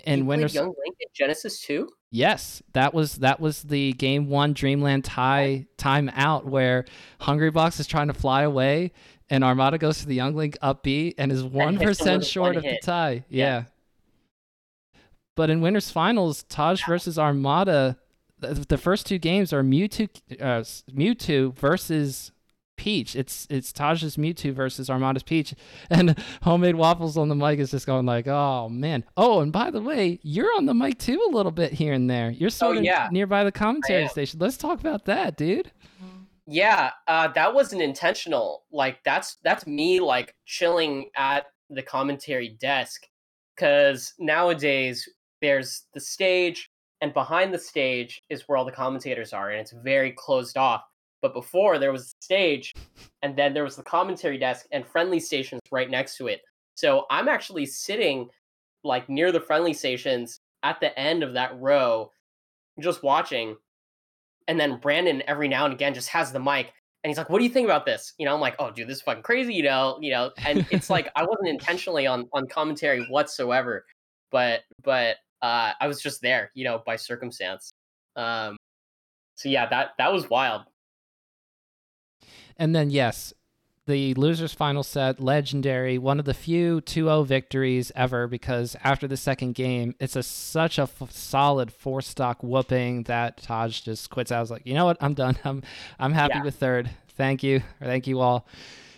in 0.06 0.26
winners 0.26 0.54
Young 0.54 0.68
Link 0.68 0.96
in 1.00 1.08
Genesis 1.14 1.62
2? 1.62 1.90
Yes, 2.12 2.64
that 2.74 2.94
was 2.94 3.16
that 3.18 3.40
was 3.40 3.64
the 3.64 3.94
game 3.94 4.30
one 4.30 4.54
Dreamland 4.54 5.06
tie 5.06 5.68
time 5.78 6.10
out 6.16 6.46
where 6.46 6.86
Hungrybox 7.22 7.80
is 7.80 7.88
trying 7.88 8.08
to 8.08 8.14
fly 8.14 8.44
away 8.44 8.92
and 9.30 9.44
Armada 9.44 9.78
goes 9.78 10.00
to 10.00 10.08
the 10.08 10.16
Young 10.16 10.36
Link 10.36 10.58
up 10.62 10.84
B 10.84 11.14
and 11.18 11.32
is 11.32 11.44
one 11.44 11.78
percent 11.78 12.26
short 12.26 12.56
of 12.56 12.64
hit. 12.64 12.82
the 12.82 12.86
tie. 12.86 13.26
Yeah. 13.30 13.46
yeah. 13.46 13.64
But 15.36 15.50
in 15.50 15.62
winners 15.62 15.92
finals, 15.92 16.44
Taj 16.44 16.86
versus 16.86 17.18
Armada, 17.18 17.98
the, 18.40 18.66
the 18.68 18.78
first 18.78 19.06
two 19.06 19.18
games 19.18 19.54
are 19.54 19.64
Mewtwo, 19.64 20.10
uh, 20.42 20.64
Mewtwo 20.92 21.54
versus 21.54 22.32
Peach. 22.80 23.14
It's 23.14 23.46
it's 23.50 23.74
Taj's 23.74 24.16
Mewtwo 24.16 24.54
versus 24.54 24.90
Armada's 24.90 25.22
Peach, 25.22 25.54
and 25.90 26.16
HomeMadeWaffles 26.44 27.18
on 27.18 27.28
the 27.28 27.36
mic 27.36 27.60
is 27.60 27.72
just 27.72 27.86
going 27.86 28.06
like, 28.06 28.26
oh 28.28 28.70
man. 28.70 29.04
Oh, 29.18 29.42
and 29.42 29.52
by 29.52 29.70
the 29.70 29.82
way, 29.82 30.20
you're 30.24 30.56
on 30.56 30.66
the 30.66 30.74
mic 30.74 30.98
too 30.98 31.22
a 31.30 31.36
little 31.36 31.52
bit 31.52 31.74
here 31.74 31.94
and 31.94 32.10
there. 32.10 32.32
You're 32.32 32.50
sort 32.50 32.78
oh, 32.78 32.80
of 32.80 32.86
yeah. 32.86 33.10
nearby 33.12 33.44
the 33.44 33.52
commentary 33.52 34.08
station. 34.08 34.40
Let's 34.40 34.58
talk 34.58 34.80
about 34.80 35.06
that, 35.06 35.36
dude. 35.38 35.72
Yeah, 36.48 36.92
uh, 37.08 37.28
that 37.36 37.54
wasn't 37.54 37.82
intentional. 37.82 38.64
Like 38.72 39.04
that's 39.04 39.38
that's 39.44 39.68
me 39.68 40.00
like 40.00 40.34
chilling 40.46 41.10
at 41.16 41.48
the 41.70 41.84
commentary 41.84 42.58
desk 42.60 43.04
because 43.56 44.14
nowadays 44.18 45.08
there's 45.42 45.84
the 45.94 46.00
stage 46.00 46.70
and 47.02 47.14
behind 47.14 47.54
the 47.54 47.60
stage 47.60 48.22
is 48.30 48.44
where 48.48 48.58
all 48.58 48.66
the 48.66 48.72
commentators 48.72 49.32
are 49.34 49.52
and 49.52 49.60
it's 49.60 49.74
very 49.84 50.12
closed 50.12 50.58
off. 50.58 50.82
But 51.22 51.34
before 51.34 51.80
there 51.80 51.92
was 51.92 52.04
a 52.04 52.24
stage 52.24 52.74
and 53.22 53.36
then 53.36 53.54
there 53.54 53.64
was 53.64 53.76
the 53.76 53.84
commentary 53.84 54.38
desk 54.38 54.66
and 54.72 54.86
friendly 54.88 55.20
stations 55.20 55.62
right 55.72 55.90
next 55.90 56.18
to 56.18 56.28
it. 56.28 56.42
So 56.76 57.06
I'm 57.10 57.28
actually 57.28 57.66
sitting 57.66 58.30
like 58.84 59.10
near 59.10 59.32
the 59.32 59.42
friendly 59.42 59.74
stations 59.74 60.40
at 60.64 60.80
the 60.80 60.98
end 60.98 61.24
of 61.24 61.34
that 61.34 61.60
row 61.60 62.12
just 62.80 63.04
watching 63.04 63.58
and 64.48 64.60
then 64.60 64.80
Brandon 64.80 65.22
every 65.28 65.48
now 65.48 65.66
and 65.66 65.74
again 65.74 65.94
just 65.94 66.10
has 66.10 66.32
the 66.32 66.40
mic 66.40 66.74
and 67.04 67.10
he's 67.10 67.18
like, 67.18 67.30
"What 67.30 67.38
do 67.38 67.46
you 67.46 67.50
think 67.50 67.66
about 67.66 67.86
this?" 67.86 68.14
You 68.18 68.26
know, 68.26 68.34
I'm 68.34 68.42
like, 68.42 68.56
"Oh, 68.60 68.72
dude, 68.72 68.88
this 68.88 68.98
is 68.98 69.02
fucking 69.04 69.24
crazy," 69.24 69.54
you 69.54 69.64
know, 69.64 69.98
you 70.02 70.12
know, 70.12 70.32
and 70.46 70.66
it's 70.70 70.90
like 70.90 71.10
I 71.16 71.24
wasn't 71.24 71.48
intentionally 71.48 72.08
on 72.08 72.28
on 72.34 72.48
commentary 72.48 73.06
whatsoever, 73.10 73.86
but 74.32 74.62
but 74.84 75.18
uh, 75.42 75.74
I 75.80 75.88
was 75.88 76.02
just 76.02 76.22
there, 76.22 76.52
you 76.56 76.66
know, 76.66 76.82
by 76.86 76.98
circumstance. 76.98 77.72
Um, 78.16 78.58
so 79.36 79.50
yeah, 79.50 79.68
that 79.70 79.92
that 79.98 80.12
was 80.12 80.30
wild. 80.30 80.64
And 82.60 82.76
then 82.76 82.92
yes, 82.92 83.34
the 83.88 84.14
losers 84.14 84.54
final 84.54 84.84
set 84.84 85.20
legendary 85.20 85.98
one 85.98 86.20
of 86.20 86.26
the 86.26 86.34
few 86.36 86.80
2-0 86.82 87.26
victories 87.26 87.92
ever 87.96 88.28
because 88.28 88.76
after 88.84 89.08
the 89.08 89.18
second 89.18 89.56
game 89.56 89.96
it's 90.00 90.16
a 90.16 90.22
such 90.22 90.78
a 90.78 90.84
f- 90.84 91.12
solid 91.12 91.74
four 91.74 92.00
stock 92.00 92.44
whooping 92.44 93.04
that 93.04 93.38
taj 93.38 93.82
just 93.82 94.12
quits. 94.12 94.32
I 94.32 94.40
was 94.40 94.52
like 94.52 94.62
you 94.66 94.76
know 94.76 94.86
what? 94.86 94.98
I'm 95.02 95.16
done. 95.16 95.38
I'm 95.44 95.64
i'm 95.98 96.14
happy 96.14 96.36
yeah. 96.36 96.44
with 96.44 96.56
third. 96.56 96.90
Thank 97.16 97.42
you. 97.42 97.64
Thank 97.82 98.06
you 98.06 98.20
all. 98.20 98.46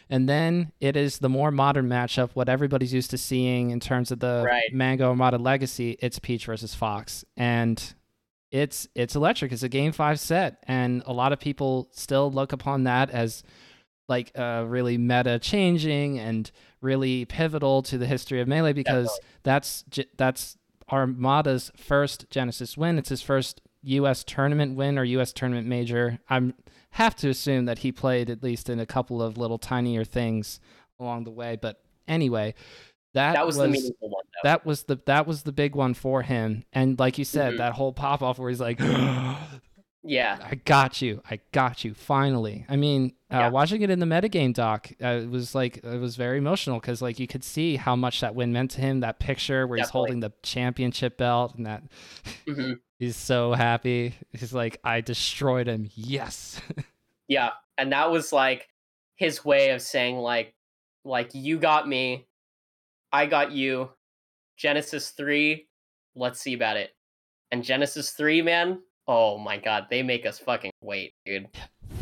And 0.09 0.27
then 0.27 0.73
it 0.81 0.97
is 0.97 1.19
the 1.19 1.29
more 1.29 1.51
modern 1.51 1.87
matchup 1.87 2.31
what 2.33 2.49
everybody's 2.49 2.93
used 2.93 3.11
to 3.11 3.17
seeing 3.17 3.69
in 3.71 3.79
terms 3.79 4.11
of 4.11 4.19
the 4.19 4.43
right. 4.45 4.73
mango 4.73 5.07
armada 5.07 5.37
legacy. 5.37 5.97
It's 6.01 6.19
peach 6.19 6.47
versus 6.47 6.75
fox. 6.75 7.23
And 7.37 7.81
it's 8.51 8.87
it's 8.95 9.15
electric 9.15 9.51
it's 9.51 9.63
a 9.63 9.69
game 9.69 9.91
five 9.91 10.19
set 10.19 10.63
and 10.67 11.01
a 11.05 11.13
lot 11.13 11.31
of 11.31 11.39
people 11.39 11.87
still 11.91 12.31
look 12.31 12.51
upon 12.51 12.83
that 12.83 13.09
as 13.09 13.43
like 14.09 14.31
uh, 14.37 14.65
really 14.67 14.97
meta 14.97 15.39
changing 15.39 16.19
and 16.19 16.51
really 16.81 17.23
pivotal 17.25 17.81
to 17.81 17.97
the 17.97 18.05
history 18.05 18.41
of 18.41 18.47
melee 18.47 18.73
because 18.73 19.07
Definitely. 19.07 19.39
that's 19.43 19.83
that's 20.17 20.57
Armada's 20.91 21.71
first 21.77 22.29
Genesis 22.29 22.77
win. 22.77 22.97
It's 22.97 23.09
his 23.09 23.21
first 23.21 23.61
U.S. 23.83 24.23
tournament 24.23 24.75
win 24.75 24.99
or 24.99 25.03
U.S. 25.05 25.31
tournament 25.31 25.65
major. 25.65 26.19
I 26.29 26.53
have 26.91 27.15
to 27.17 27.29
assume 27.29 27.65
that 27.65 27.79
he 27.79 27.91
played 27.91 28.29
at 28.29 28.43
least 28.43 28.69
in 28.69 28.79
a 28.79 28.85
couple 28.85 29.21
of 29.21 29.37
little 29.37 29.57
tinier 29.57 30.03
things 30.03 30.59
along 30.99 31.23
the 31.23 31.31
way. 31.31 31.57
But 31.59 31.81
anyway, 32.07 32.53
that, 33.13 33.33
that 33.33 33.45
was, 33.45 33.57
was, 33.57 33.65
the 33.65 33.71
meaningful 33.71 34.09
one. 34.09 34.23
Though. 34.25 34.49
That 34.49 34.65
was 34.65 34.83
the 34.83 34.99
that 35.05 35.27
was 35.27 35.43
the 35.43 35.51
big 35.51 35.75
one 35.75 35.93
for 35.93 36.21
him. 36.21 36.63
And 36.71 36.97
like 36.97 37.17
you 37.17 37.25
said, 37.25 37.49
mm-hmm. 37.49 37.57
that 37.57 37.73
whole 37.73 37.93
pop 37.93 38.21
off 38.21 38.39
where 38.39 38.49
he's 38.49 38.61
like, 38.61 38.79
Yeah. 40.03 40.39
I 40.49 40.55
got 40.55 41.01
you. 41.01 41.21
I 41.29 41.39
got 41.51 41.83
you. 41.83 41.93
Finally. 41.93 42.65
I 42.69 42.75
mean, 42.75 43.13
uh, 43.31 43.37
yeah. 43.37 43.49
watching 43.49 43.81
it 43.81 43.89
in 43.89 43.99
the 43.99 44.05
metagame 44.05 44.53
doc, 44.53 44.91
uh, 45.03 45.07
it 45.07 45.29
was 45.29 45.53
like 45.53 45.77
it 45.77 45.99
was 45.99 46.15
very 46.15 46.37
emotional 46.37 46.79
because 46.79 47.01
like 47.01 47.19
you 47.19 47.27
could 47.27 47.43
see 47.43 47.75
how 47.75 47.95
much 47.95 48.21
that 48.21 48.33
win 48.33 48.51
meant 48.53 48.71
to 48.71 48.81
him. 48.81 49.01
That 49.01 49.19
picture 49.19 49.67
where 49.67 49.77
Definitely. 49.77 49.81
he's 49.81 49.91
holding 49.91 50.19
the 50.21 50.31
championship 50.43 51.17
belt 51.17 51.55
and 51.55 51.65
that 51.65 51.83
mm-hmm. 52.47 52.73
he's 52.99 53.15
so 53.15 53.53
happy. 53.53 54.15
He's 54.31 54.53
like, 54.53 54.79
I 54.83 55.01
destroyed 55.01 55.67
him. 55.67 55.89
Yes. 55.93 56.61
yeah, 57.27 57.51
and 57.77 57.91
that 57.91 58.11
was 58.11 58.33
like 58.33 58.69
his 59.15 59.45
way 59.45 59.69
of 59.69 59.81
saying 59.81 60.17
like, 60.17 60.53
like 61.03 61.29
you 61.33 61.59
got 61.59 61.87
me, 61.87 62.25
I 63.11 63.25
got 63.25 63.51
you. 63.51 63.89
Genesis 64.57 65.09
three, 65.09 65.67
let's 66.15 66.39
see 66.39 66.53
about 66.53 66.77
it. 66.77 66.91
And 67.51 67.63
Genesis 67.63 68.11
three, 68.11 68.41
man, 68.41 68.79
Oh 69.07 69.37
my 69.37 69.57
god, 69.57 69.87
they 69.89 70.03
make 70.03 70.25
us 70.25 70.39
fucking 70.39 70.71
wait, 70.81 71.13
dude. 71.25 71.47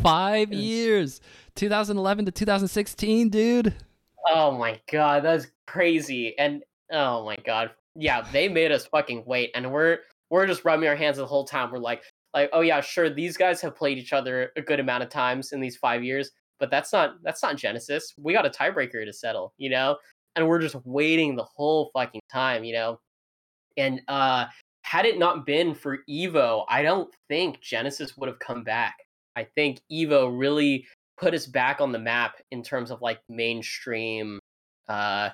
Five 0.02 0.52
years, 0.52 1.20
2011 1.56 2.26
to 2.26 2.30
2016, 2.30 3.28
dude. 3.30 3.74
Oh 4.28 4.52
my 4.52 4.78
god, 4.90 5.24
that's 5.24 5.48
crazy. 5.66 6.38
And 6.38 6.62
oh 6.92 7.24
my 7.24 7.36
god, 7.44 7.70
yeah, 7.96 8.24
they 8.32 8.48
made 8.48 8.70
us 8.70 8.86
fucking 8.86 9.24
wait, 9.26 9.50
and 9.54 9.72
we're 9.72 9.98
we're 10.30 10.46
just 10.46 10.64
rubbing 10.64 10.88
our 10.88 10.94
hands 10.94 11.16
the 11.16 11.26
whole 11.26 11.44
time. 11.44 11.72
We're 11.72 11.78
like, 11.78 12.04
like, 12.34 12.50
oh 12.52 12.60
yeah, 12.60 12.80
sure, 12.80 13.10
these 13.10 13.36
guys 13.36 13.60
have 13.62 13.74
played 13.74 13.98
each 13.98 14.12
other 14.12 14.52
a 14.56 14.62
good 14.62 14.78
amount 14.78 15.02
of 15.02 15.08
times 15.08 15.52
in 15.52 15.60
these 15.60 15.76
five 15.76 16.04
years, 16.04 16.30
but 16.60 16.70
that's 16.70 16.92
not 16.92 17.14
that's 17.22 17.42
not 17.42 17.56
Genesis. 17.56 18.14
We 18.18 18.34
got 18.34 18.46
a 18.46 18.50
tiebreaker 18.50 19.04
to 19.04 19.12
settle, 19.12 19.54
you 19.56 19.70
know, 19.70 19.96
and 20.36 20.46
we're 20.46 20.60
just 20.60 20.76
waiting 20.84 21.36
the 21.36 21.44
whole 21.44 21.90
fucking 21.94 22.20
time, 22.32 22.64
you 22.64 22.74
know. 22.74 23.00
And 23.76 24.00
uh 24.08 24.46
had 24.82 25.04
it 25.06 25.18
not 25.18 25.46
been 25.46 25.74
for 25.74 25.98
Evo, 26.08 26.64
I 26.68 26.82
don't 26.82 27.12
think 27.28 27.60
Genesis 27.60 28.16
would 28.16 28.28
have 28.28 28.38
come 28.38 28.64
back. 28.64 28.96
I 29.36 29.44
think 29.44 29.80
Evo 29.92 30.36
really 30.36 30.86
put 31.18 31.34
us 31.34 31.46
back 31.46 31.80
on 31.80 31.92
the 31.92 31.98
map 31.98 32.36
in 32.50 32.62
terms 32.62 32.90
of 32.90 33.02
like 33.02 33.20
mainstream 33.28 34.38
uh 34.88 35.30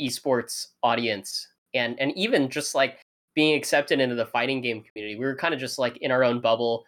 esports 0.00 0.68
audience 0.82 1.46
and 1.74 1.98
and 2.00 2.16
even 2.16 2.48
just 2.48 2.74
like 2.74 3.00
being 3.34 3.56
accepted 3.56 4.00
into 4.00 4.16
the 4.16 4.26
fighting 4.26 4.60
game 4.60 4.82
community. 4.82 5.16
We 5.18 5.24
were 5.24 5.36
kind 5.36 5.54
of 5.54 5.60
just 5.60 5.78
like 5.78 5.96
in 5.98 6.10
our 6.10 6.24
own 6.24 6.40
bubble. 6.40 6.84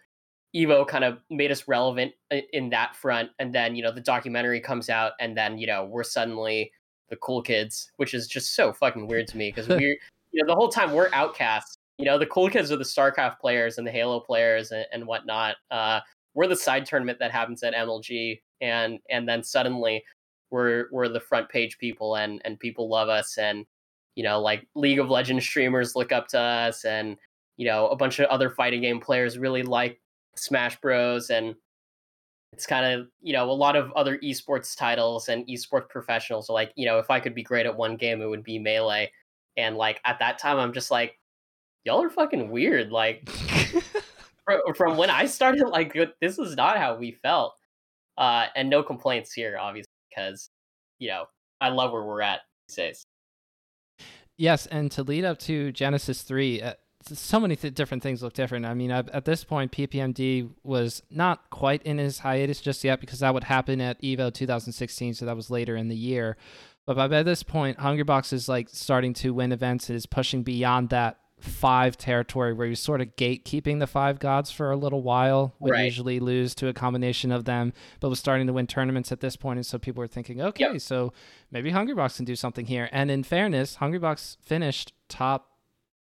Evo 0.53 0.85
kind 0.85 1.05
of 1.05 1.19
made 1.29 1.49
us 1.49 1.65
relevant 1.65 2.11
in 2.51 2.69
that 2.71 2.93
front 2.93 3.29
and 3.39 3.55
then, 3.55 3.73
you 3.73 3.81
know, 3.81 3.91
the 3.91 4.01
documentary 4.01 4.59
comes 4.59 4.89
out 4.89 5.13
and 5.21 5.37
then, 5.37 5.57
you 5.57 5.65
know, 5.65 5.85
we're 5.85 6.03
suddenly 6.03 6.69
the 7.11 7.17
cool 7.17 7.43
kids, 7.43 7.91
which 7.97 8.15
is 8.15 8.27
just 8.27 8.55
so 8.55 8.73
fucking 8.73 9.05
weird 9.05 9.27
to 9.27 9.37
me 9.37 9.49
because 9.49 9.67
we're 9.69 9.97
you 10.31 10.41
know, 10.41 10.47
the 10.47 10.55
whole 10.55 10.69
time 10.69 10.93
we're 10.93 11.09
outcasts. 11.13 11.77
You 11.97 12.05
know, 12.05 12.17
the 12.17 12.25
cool 12.25 12.49
kids 12.49 12.71
are 12.71 12.77
the 12.77 12.83
StarCraft 12.83 13.37
players 13.39 13.77
and 13.77 13.85
the 13.85 13.91
Halo 13.91 14.19
players 14.19 14.71
and, 14.71 14.87
and 14.91 15.05
whatnot. 15.05 15.57
Uh, 15.69 15.99
we're 16.33 16.47
the 16.47 16.55
side 16.55 16.85
tournament 16.85 17.19
that 17.19 17.31
happens 17.31 17.61
at 17.61 17.75
MLG, 17.75 18.39
and 18.61 18.97
and 19.11 19.27
then 19.27 19.43
suddenly 19.43 20.03
we're 20.49 20.87
we're 20.91 21.09
the 21.09 21.19
front 21.19 21.49
page 21.49 21.77
people, 21.77 22.15
and 22.15 22.41
and 22.45 22.59
people 22.59 22.89
love 22.89 23.09
us, 23.09 23.37
and 23.37 23.65
you 24.15 24.23
know, 24.23 24.39
like 24.39 24.67
League 24.73 24.99
of 24.99 25.09
Legends 25.09 25.45
streamers 25.45 25.95
look 25.95 26.11
up 26.11 26.27
to 26.29 26.39
us, 26.39 26.85
and 26.85 27.17
you 27.57 27.67
know, 27.67 27.87
a 27.89 27.95
bunch 27.95 28.19
of 28.19 28.25
other 28.27 28.49
fighting 28.49 28.81
game 28.81 28.99
players 28.99 29.37
really 29.37 29.61
like 29.61 30.01
Smash 30.35 30.79
Bros. 30.79 31.29
and 31.29 31.53
it's 32.53 32.65
kind 32.65 32.85
of 32.85 33.07
you 33.21 33.33
know 33.33 33.49
a 33.49 33.51
lot 33.51 33.75
of 33.75 33.91
other 33.93 34.17
esports 34.19 34.75
titles 34.75 35.29
and 35.29 35.47
esports 35.47 35.87
professionals 35.89 36.49
are 36.49 36.53
like 36.53 36.71
you 36.75 36.85
know 36.85 36.99
if 36.99 37.09
i 37.09 37.19
could 37.19 37.33
be 37.33 37.43
great 37.43 37.65
at 37.65 37.75
one 37.75 37.95
game 37.95 38.21
it 38.21 38.27
would 38.27 38.43
be 38.43 38.59
melee. 38.59 39.11
And 39.57 39.75
like 39.75 39.99
at 40.05 40.19
that 40.19 40.39
time 40.39 40.57
i'm 40.57 40.73
just 40.73 40.91
like 40.91 41.17
y'all 41.83 42.01
are 42.01 42.09
fucking 42.09 42.49
weird. 42.49 42.91
Like 42.91 43.27
from 44.75 44.97
when 44.97 45.09
i 45.09 45.25
started 45.25 45.67
like 45.67 45.93
this 46.21 46.39
is 46.39 46.55
not 46.55 46.77
how 46.77 46.95
we 46.95 47.11
felt. 47.23 47.55
Uh 48.17 48.47
and 48.55 48.69
no 48.69 48.83
complaints 48.83 49.33
here 49.33 49.57
obviously 49.59 49.91
because 50.09 50.49
you 50.99 51.09
know 51.09 51.25
i 51.61 51.69
love 51.69 51.91
where 51.91 52.03
we're 52.03 52.21
at 52.21 52.41
these 52.67 52.75
days. 52.75 53.05
Yes 54.37 54.65
and 54.67 54.91
to 54.91 55.03
lead 55.03 55.25
up 55.25 55.39
to 55.39 55.71
genesis 55.71 56.21
3 56.23 56.61
uh, 56.61 56.73
so 57.03 57.39
many 57.39 57.55
th- 57.55 57.73
different 57.73 58.03
things 58.03 58.21
look 58.21 58.33
different. 58.33 58.65
I 58.65 58.73
mean, 58.73 58.91
at, 58.91 59.09
at, 59.09 59.25
this 59.25 59.43
point, 59.43 59.71
PPMD 59.71 60.49
was 60.63 61.03
not 61.09 61.49
quite 61.49 61.81
in 61.83 61.97
his 61.97 62.19
hiatus 62.19 62.61
just 62.61 62.83
yet 62.83 62.99
because 62.99 63.19
that 63.19 63.33
would 63.33 63.45
happen 63.45 63.81
at 63.81 64.01
Evo 64.01 64.33
2016, 64.33 65.15
so 65.15 65.25
that 65.25 65.35
was 65.35 65.49
later 65.49 65.75
in 65.75 65.87
the 65.87 65.95
year. 65.95 66.37
But 66.85 66.95
by, 66.95 67.07
by 67.07 67.23
this 67.23 67.43
point, 67.43 67.77
Hungrybox 67.77 68.33
is 68.33 68.49
like 68.49 68.69
starting 68.69 69.13
to 69.15 69.33
win 69.33 69.51
events. 69.51 69.89
It 69.89 69.95
is 69.95 70.05
pushing 70.05 70.43
beyond 70.43 70.89
that 70.89 71.17
five 71.39 71.97
territory 71.97 72.53
where 72.53 72.67
you're 72.67 72.75
sort 72.75 73.01
of 73.01 73.15
gatekeeping 73.15 73.79
the 73.79 73.87
five 73.87 74.19
gods 74.19 74.51
for 74.51 74.71
a 74.71 74.77
little 74.77 75.01
while. 75.01 75.55
Would 75.59 75.71
right. 75.71 75.85
usually 75.85 76.19
lose 76.19 76.53
to 76.55 76.67
a 76.67 76.73
combination 76.73 77.31
of 77.31 77.45
them, 77.45 77.73
but 77.99 78.09
was 78.09 78.19
starting 78.19 78.47
to 78.47 78.53
win 78.53 78.67
tournaments 78.67 79.11
at 79.11 79.21
this 79.21 79.35
point, 79.35 79.57
and 79.57 79.65
so 79.65 79.77
people 79.77 80.01
were 80.01 80.07
thinking, 80.07 80.41
okay, 80.41 80.73
yep. 80.73 80.81
so 80.81 81.13
maybe 81.49 81.71
Hungrybox 81.71 82.17
can 82.17 82.25
do 82.25 82.35
something 82.35 82.67
here. 82.67 82.89
And 82.91 83.09
in 83.09 83.23
fairness, 83.23 83.77
Hungrybox 83.77 84.37
finished 84.41 84.93
top 85.09 85.47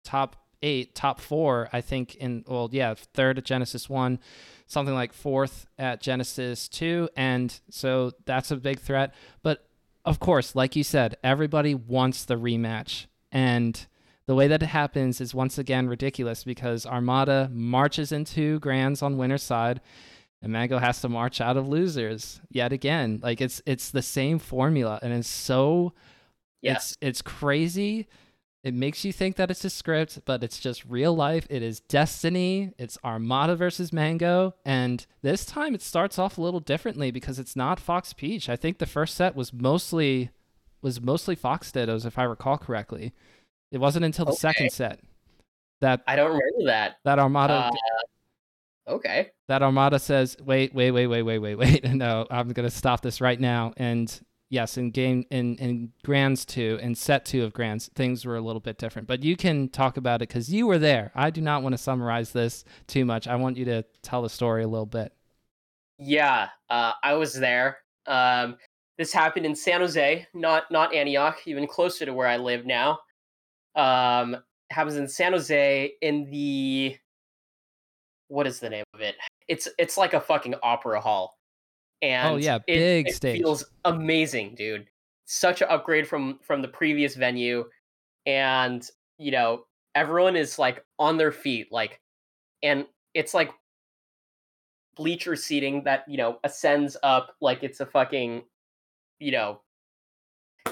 top 0.04 0.47
eight, 0.62 0.96
top 0.96 1.20
four, 1.20 1.70
I 1.72 1.82
think, 1.82 2.16
in, 2.16 2.44
well, 2.48 2.70
yeah, 2.72 2.94
third 3.14 3.38
at 3.38 3.46
Genesis 3.46 3.90
1, 3.90 4.20
something 4.66 4.94
like 4.94 5.14
fourth 5.14 5.68
at 5.78 6.02
Genesis 6.02 6.68
2. 6.70 7.10
And 7.16 7.60
so 7.70 8.12
that's 8.26 8.52
a 8.52 8.56
big 8.58 8.80
threat. 8.80 9.14
But 9.44 9.68
of 10.06 10.20
course, 10.20 10.56
like 10.56 10.76
you 10.76 10.84
said, 10.84 11.18
everybody 11.24 11.76
wants 11.76 12.26
the 12.26 12.36
rematch. 12.36 13.08
And 13.32 13.86
the 14.26 14.36
way 14.36 14.48
that 14.48 14.64
it 14.64 14.68
happens 14.68 15.22
is 15.22 15.34
once 15.34 15.58
again 15.58 15.88
ridiculous 15.88 16.44
because 16.44 16.86
Armada 16.86 17.50
marches 17.52 18.12
into 18.12 18.60
Grands 18.60 19.02
on 19.02 19.18
winner's 19.18 19.44
side. 19.44 19.82
And 20.42 20.52
Mango 20.52 20.78
has 20.78 21.02
to 21.02 21.10
march 21.10 21.42
out 21.42 21.58
of 21.58 21.68
losers 21.68 22.42
yet 22.50 22.72
again. 22.72 23.20
Like 23.24 23.42
it's 23.42 23.60
it's 23.66 23.90
the 23.90 24.04
same 24.04 24.38
formula, 24.38 25.00
and 25.02 25.12
it's 25.12 25.28
so 25.28 25.94
yes. 26.62 26.92
it's 26.92 26.98
it's 27.02 27.22
crazy 27.24 28.08
it 28.68 28.74
makes 28.74 29.06
you 29.06 29.14
think 29.14 29.38
that 29.38 29.50
it's 29.50 29.64
a 29.64 29.70
script, 29.70 30.20
but 30.26 30.44
it's 30.44 30.60
just 30.60 30.84
real 30.84 31.16
life. 31.16 31.48
It 31.50 31.64
is 31.64 31.80
Destiny. 31.80 32.74
It's 32.78 32.98
Armada 33.02 33.56
versus 33.56 33.94
Mango. 33.94 34.56
And 34.66 35.06
this 35.22 35.46
time 35.46 35.74
it 35.74 35.82
starts 35.82 36.20
off 36.20 36.38
a 36.38 36.42
little 36.42 36.60
differently 36.60 37.10
because 37.10 37.40
it's 37.40 37.56
not 37.56 37.80
Fox 37.80 38.12
Peach. 38.12 38.50
I 38.50 38.58
think 38.58 38.80
the 38.80 38.86
first 38.86 39.16
set 39.16 39.38
was 39.38 39.54
mostly 39.54 40.32
was 40.82 41.00
mostly 41.00 41.34
Fox 41.34 41.72
Dittos, 41.72 42.06
if 42.06 42.20
I 42.20 42.24
recall 42.24 42.58
correctly. 42.58 43.14
It 43.72 43.78
wasn't 43.78 44.04
until 44.04 44.26
the 44.26 44.32
okay. 44.32 44.40
second 44.40 44.72
set 44.74 45.00
that 45.80 46.02
I 46.06 46.18
don't 46.18 46.32
remember 46.32 46.66
that. 46.66 46.98
That 47.06 47.20
Armada 47.20 47.54
uh, 47.54 47.72
Okay. 48.96 49.30
That 49.48 49.64
Armada 49.64 49.98
says, 49.98 50.36
wait, 50.44 50.76
wait, 50.76 50.92
wait, 50.92 51.08
wait, 51.08 51.24
wait, 51.24 51.40
wait, 51.40 51.56
wait. 51.56 51.86
No, 51.94 52.28
I'm 52.30 52.50
gonna 52.50 52.70
stop 52.70 53.00
this 53.00 53.22
right 53.22 53.40
now. 53.40 53.72
And 53.78 54.14
yes, 54.50 54.78
in 54.78 54.92
game 54.92 55.26
in 55.30 55.56
in 55.58 55.92
Grands 56.04 56.46
two 56.46 56.80
and 56.82 56.98
set 56.98 57.26
two 57.26 57.44
of 57.44 57.54
Grands, 57.54 57.90
things 57.96 58.26
were 58.26 58.36
a 58.36 58.42
little 58.42 58.60
bit 58.60 58.78
different. 58.78 59.08
But 59.08 59.24
you 59.24 59.36
can 59.36 59.70
talk 59.70 59.98
about 59.98 60.22
it 60.22 60.30
because 60.30 60.52
you 60.52 60.68
were 60.68 60.80
there. 60.80 61.12
I 61.16 61.30
do 61.30 61.42
not 61.42 61.64
want 61.64 61.74
to 61.74 61.78
summarize 61.78 62.32
this 62.32 62.64
too 62.88 63.06
much. 63.06 63.28
I 63.28 63.36
want 63.36 63.58
you 63.58 63.66
to 63.66 63.84
tell 64.02 64.22
the 64.22 64.30
story 64.30 64.64
a 64.64 64.68
little 64.68 64.86
bit. 64.86 65.14
Yeah, 66.00 66.50
uh, 66.70 66.94
I 67.04 67.14
was 67.14 67.34
there. 67.34 67.80
Um, 68.06 68.58
this 68.98 69.14
happened 69.14 69.46
in 69.46 69.56
San 69.56 69.82
Jose, 69.82 70.28
not 70.34 70.72
not 70.72 70.94
Antioch, 70.94 71.40
even 71.46 71.68
closer 71.68 72.06
to 72.06 72.14
where 72.14 72.28
I 72.28 72.38
live 72.38 72.66
now. 72.66 73.00
Um, 73.76 74.38
happens 74.72 74.98
in 74.98 75.08
San 75.08 75.34
Jose 75.34 75.92
in 76.02 76.30
the 76.30 76.98
what 78.28 78.48
is 78.48 78.60
the 78.60 78.70
name 78.70 78.84
of 78.94 79.02
it? 79.02 79.16
It's 79.48 79.68
it's 79.78 79.98
like 79.98 80.14
a 80.14 80.20
fucking 80.20 80.56
opera 80.64 81.00
hall. 81.00 81.37
Oh, 82.04 82.08
and 82.08 82.36
oh 82.36 82.38
yeah, 82.38 82.60
big 82.60 83.08
it, 83.08 83.16
stage. 83.16 83.42
Feels 83.42 83.66
amazing, 83.86 84.56
dude. 84.56 84.88
Such 85.26 85.62
an 85.62 85.68
upgrade 85.70 86.08
from 86.08 86.40
from 86.42 86.62
the 86.62 86.68
previous 86.68 87.16
venue, 87.16 87.66
and 88.26 88.88
you 89.18 89.32
know 89.32 89.66
everyone 89.96 90.36
is 90.36 90.60
like 90.60 90.86
on 91.00 91.18
their 91.18 91.32
feet, 91.32 91.72
like, 91.72 92.00
and 92.62 92.86
it's 93.14 93.34
like 93.34 93.52
bleacher 94.96 95.36
seating 95.36 95.84
that 95.84 96.04
you 96.08 96.18
know 96.18 96.40
ascends 96.44 96.98
up 97.04 97.36
like 97.40 97.64
it's 97.64 97.80
a 97.80 97.86
fucking 97.86 98.44
you 99.20 99.32
know 99.32 99.62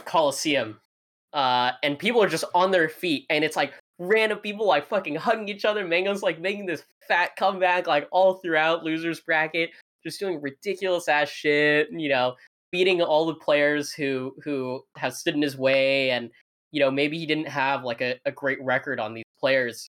coliseum 0.04 0.80
uh 1.34 1.72
and 1.84 2.00
people 2.00 2.22
are 2.22 2.28
just 2.28 2.44
on 2.56 2.72
their 2.72 2.90
feet 2.90 3.26
and 3.30 3.44
it's 3.44 3.56
like 3.56 3.74
random 4.00 4.40
people 4.40 4.66
like 4.66 4.88
fucking 4.88 5.16
hugging 5.16 5.48
each 5.48 5.64
other 5.64 5.86
mango's 5.86 6.24
like 6.24 6.40
making 6.40 6.66
this 6.66 6.84
fat 7.08 7.36
comeback 7.36 7.86
like 7.86 8.08
all 8.12 8.36
throughout 8.36 8.84
losers 8.84 9.20
bracket 9.20 9.70
just 10.06 10.20
doing 10.20 10.42
ridiculous 10.42 11.08
ass 11.08 11.30
shit, 11.30 11.88
you 11.92 12.10
know, 12.10 12.36
beating 12.72 13.02
all 13.02 13.26
the 13.26 13.36
players 13.36 13.92
who 13.94 14.36
who 14.44 14.82
have 14.98 15.14
stood 15.14 15.36
in 15.36 15.42
his 15.42 15.58
way 15.58 16.12
and 16.12 16.30
you 16.72 16.82
know, 16.82 16.92
maybe 16.92 17.18
he 17.18 17.26
didn't 17.26 17.48
have 17.48 17.86
like 17.86 18.02
a, 18.02 18.20
a 18.26 18.32
great 18.34 18.62
record 18.62 19.00
on 19.00 19.14
these 19.14 19.24
players 19.40 19.90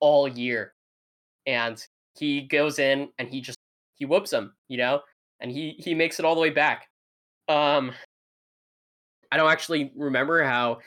all 0.00 0.26
year. 0.26 0.72
And 1.46 1.84
he 2.18 2.42
goes 2.42 2.78
in 2.78 3.10
and 3.18 3.28
he 3.28 3.42
just 3.42 3.58
he 3.96 4.06
whoops 4.06 4.30
them, 4.30 4.54
you 4.68 4.78
know, 4.78 5.02
and 5.40 5.50
he 5.50 5.74
he 5.78 5.94
makes 5.94 6.18
it 6.18 6.24
all 6.24 6.34
the 6.34 6.40
way 6.40 6.48
back. 6.48 6.88
Um 7.48 7.92
I 9.30 9.36
don't 9.36 9.50
actually 9.50 9.92
remember 9.94 10.42
how 10.42 10.78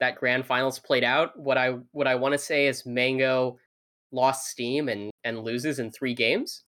that 0.00 0.16
grand 0.16 0.46
finals 0.46 0.78
played 0.78 1.04
out. 1.04 1.38
What 1.38 1.58
I 1.58 1.76
what 1.92 2.06
I 2.06 2.14
want 2.14 2.32
to 2.32 2.38
say 2.38 2.66
is 2.66 2.86
Mango 2.86 3.58
lost 4.10 4.48
steam 4.48 4.88
and 4.88 5.10
and 5.24 5.40
loses 5.40 5.80
in 5.80 5.90
3 5.90 6.14
games. 6.14 6.64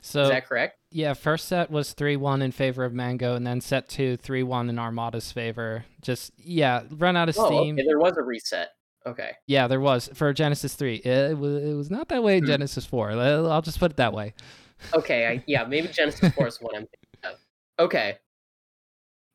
So 0.00 0.22
is 0.22 0.28
that 0.30 0.46
correct? 0.46 0.78
Yeah, 0.90 1.14
first 1.14 1.48
set 1.48 1.70
was 1.70 1.92
three 1.92 2.16
one 2.16 2.42
in 2.42 2.52
favor 2.52 2.84
of 2.84 2.92
Mango, 2.92 3.34
and 3.34 3.46
then 3.46 3.60
set 3.60 3.88
two 3.88 4.16
three 4.16 4.42
one 4.42 4.68
in 4.68 4.78
Armada's 4.78 5.32
favor. 5.32 5.84
Just 6.02 6.32
yeah, 6.36 6.82
run 6.90 7.16
out 7.16 7.28
of 7.28 7.36
oh, 7.38 7.46
steam. 7.46 7.74
Okay. 7.74 7.86
There 7.86 7.98
was 7.98 8.16
a 8.16 8.22
reset. 8.22 8.70
Okay. 9.06 9.32
Yeah, 9.46 9.68
there 9.68 9.80
was 9.80 10.10
for 10.14 10.32
Genesis 10.32 10.74
three. 10.74 10.96
It 10.96 11.38
was 11.38 11.62
it 11.62 11.74
was 11.74 11.90
not 11.90 12.08
that 12.08 12.22
way 12.22 12.38
in 12.38 12.44
hmm. 12.44 12.50
Genesis 12.50 12.84
four. 12.84 13.10
I'll 13.10 13.62
just 13.62 13.78
put 13.78 13.92
it 13.92 13.96
that 13.98 14.12
way. 14.12 14.34
Okay, 14.94 15.26
I, 15.26 15.44
yeah, 15.46 15.64
maybe 15.64 15.88
Genesis 15.88 16.34
four 16.34 16.46
is 16.46 16.58
what 16.60 16.74
I'm 16.74 16.86
thinking 16.86 17.32
of. 17.32 17.84
Okay. 17.84 18.16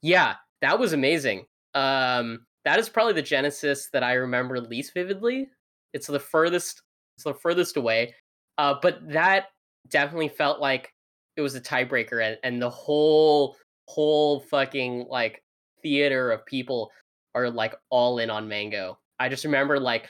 Yeah, 0.02 0.36
that 0.62 0.78
was 0.80 0.94
amazing. 0.94 1.46
Um, 1.74 2.46
that 2.66 2.80
is 2.80 2.90
probably 2.90 3.14
the 3.14 3.22
Genesis 3.22 3.90
that 3.94 4.04
I 4.04 4.14
remember 4.14 4.60
least 4.60 4.94
vividly. 4.94 5.50
It's 5.94 6.08
the 6.08 6.20
furthest. 6.20 6.82
It's 7.18 7.24
the 7.24 7.34
furthest 7.34 7.78
away. 7.78 8.16
Uh, 8.58 8.76
but 8.82 9.00
that 9.10 9.48
definitely 9.90 10.30
felt 10.30 10.60
like 10.60 10.94
it 11.38 11.42
was 11.42 11.56
a 11.56 11.62
tiebreaker 11.62 12.26
and, 12.26 12.38
and 12.44 12.62
the 12.62 12.70
whole 12.70 13.56
whole 13.88 14.40
fucking 14.42 15.06
like 15.10 15.44
theater 15.82 16.32
of 16.32 16.46
people 16.46 16.92
are 17.36 17.50
like 17.50 17.76
all 17.90 18.20
in 18.20 18.30
on 18.30 18.48
mango. 18.48 18.98
I 19.20 19.30
just 19.30 19.46
remember 19.46 19.80
like 19.80 20.10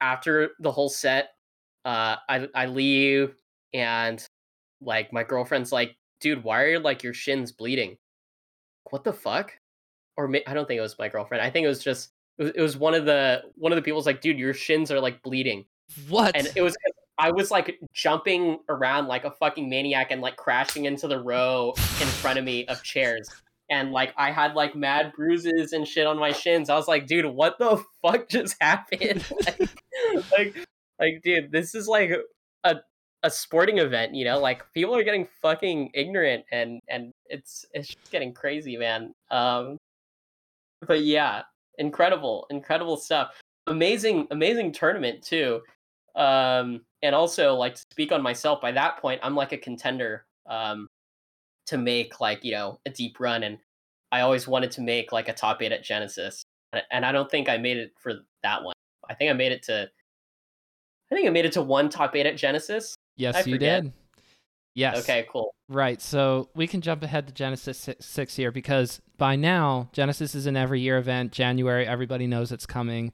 after 0.00 0.50
the 0.60 0.70
whole 0.70 0.88
set 0.88 1.30
uh 1.84 2.16
i 2.28 2.48
i 2.54 2.66
leave 2.66 3.34
and 3.72 4.26
like 4.80 5.12
my 5.12 5.22
girlfriend's 5.22 5.70
like 5.70 5.96
dude 6.20 6.42
why 6.42 6.62
are 6.62 6.78
like 6.78 7.02
your 7.02 7.14
shins 7.14 7.52
bleeding? 7.52 7.96
What 8.90 9.04
the 9.04 9.12
fuck? 9.12 9.52
Or 10.16 10.30
i 10.46 10.54
don't 10.54 10.66
think 10.66 10.78
it 10.78 10.82
was 10.82 10.98
my 10.98 11.08
girlfriend. 11.08 11.42
I 11.42 11.50
think 11.50 11.64
it 11.64 11.68
was 11.68 11.82
just 11.82 12.10
it 12.38 12.44
was, 12.44 12.52
it 12.56 12.60
was 12.60 12.76
one 12.76 12.94
of 12.94 13.04
the 13.04 13.42
one 13.56 13.72
of 13.72 13.76
the 13.76 13.82
people's 13.82 14.06
like 14.06 14.20
dude 14.20 14.38
your 14.38 14.54
shins 14.54 14.90
are 14.90 15.00
like 15.00 15.22
bleeding. 15.22 15.64
What? 16.08 16.34
and 16.34 16.50
it 16.56 16.62
was 16.62 16.76
I 17.18 17.30
was 17.30 17.50
like 17.50 17.78
jumping 17.92 18.58
around 18.68 19.06
like 19.06 19.24
a 19.24 19.30
fucking 19.30 19.68
maniac 19.68 20.10
and 20.10 20.20
like 20.20 20.36
crashing 20.36 20.86
into 20.86 21.06
the 21.06 21.20
row 21.22 21.72
in 21.76 22.06
front 22.08 22.38
of 22.38 22.44
me 22.44 22.66
of 22.66 22.82
chairs. 22.82 23.28
And 23.70 23.92
like 23.92 24.12
I 24.16 24.30
had 24.30 24.54
like 24.54 24.74
mad 24.74 25.12
bruises 25.16 25.72
and 25.72 25.86
shit 25.86 26.06
on 26.06 26.18
my 26.18 26.32
shins. 26.32 26.68
I 26.68 26.74
was 26.74 26.88
like, 26.88 27.06
dude, 27.06 27.26
what 27.26 27.58
the 27.58 27.82
fuck 28.02 28.28
just 28.28 28.56
happened? 28.60 29.24
like, 29.46 29.60
like, 30.38 30.66
like, 30.98 31.22
dude, 31.22 31.52
this 31.52 31.74
is 31.74 31.86
like 31.86 32.10
a 32.64 32.76
a 33.22 33.30
sporting 33.30 33.78
event, 33.78 34.14
you 34.14 34.24
know? 34.24 34.38
Like 34.38 34.62
people 34.74 34.94
are 34.94 35.02
getting 35.02 35.26
fucking 35.40 35.90
ignorant 35.94 36.44
and 36.52 36.80
and 36.88 37.12
it's 37.26 37.64
it's 37.72 37.88
just 37.88 38.10
getting 38.10 38.34
crazy, 38.34 38.76
man. 38.76 39.12
Um 39.30 39.78
but 40.86 41.02
yeah, 41.02 41.42
incredible, 41.78 42.46
incredible 42.50 42.96
stuff. 42.96 43.40
Amazing, 43.66 44.26
amazing 44.30 44.72
tournament 44.72 45.22
too. 45.22 45.62
Um, 46.14 46.82
and 47.02 47.14
also 47.14 47.54
like 47.54 47.74
to 47.74 47.82
speak 47.90 48.12
on 48.12 48.22
myself. 48.22 48.60
By 48.60 48.72
that 48.72 48.98
point, 48.98 49.20
I'm 49.22 49.34
like 49.34 49.52
a 49.52 49.58
contender 49.58 50.24
um, 50.48 50.88
to 51.66 51.78
make 51.78 52.20
like 52.20 52.44
you 52.44 52.52
know 52.52 52.78
a 52.86 52.90
deep 52.90 53.18
run, 53.20 53.42
and 53.42 53.58
I 54.12 54.20
always 54.20 54.46
wanted 54.46 54.70
to 54.72 54.80
make 54.80 55.12
like 55.12 55.28
a 55.28 55.32
top 55.32 55.62
eight 55.62 55.72
at 55.72 55.82
Genesis, 55.82 56.44
and 56.90 57.04
I 57.04 57.12
don't 57.12 57.30
think 57.30 57.48
I 57.48 57.56
made 57.56 57.76
it 57.76 57.92
for 57.98 58.14
that 58.42 58.62
one. 58.62 58.74
I 59.08 59.14
think 59.14 59.30
I 59.30 59.34
made 59.34 59.52
it 59.52 59.62
to. 59.64 59.88
I 61.10 61.14
think 61.14 61.26
I 61.26 61.30
made 61.30 61.44
it 61.44 61.52
to 61.52 61.62
one 61.62 61.88
top 61.88 62.16
eight 62.16 62.26
at 62.26 62.36
Genesis. 62.36 62.94
Yes, 63.16 63.46
you 63.46 63.58
did. 63.58 63.92
Yes. 64.74 64.98
Okay, 64.98 65.26
cool. 65.30 65.54
Right. 65.68 66.02
So 66.02 66.48
we 66.54 66.66
can 66.66 66.80
jump 66.80 67.02
ahead 67.02 67.26
to 67.28 67.32
Genesis 67.32 67.88
6 67.98 68.36
here 68.36 68.50
because 68.50 69.00
by 69.16 69.36
now, 69.36 69.88
Genesis 69.92 70.34
is 70.34 70.46
an 70.46 70.56
every 70.56 70.80
year 70.80 70.98
event. 70.98 71.32
January, 71.32 71.86
everybody 71.86 72.26
knows 72.26 72.50
it's 72.50 72.66
coming. 72.66 73.12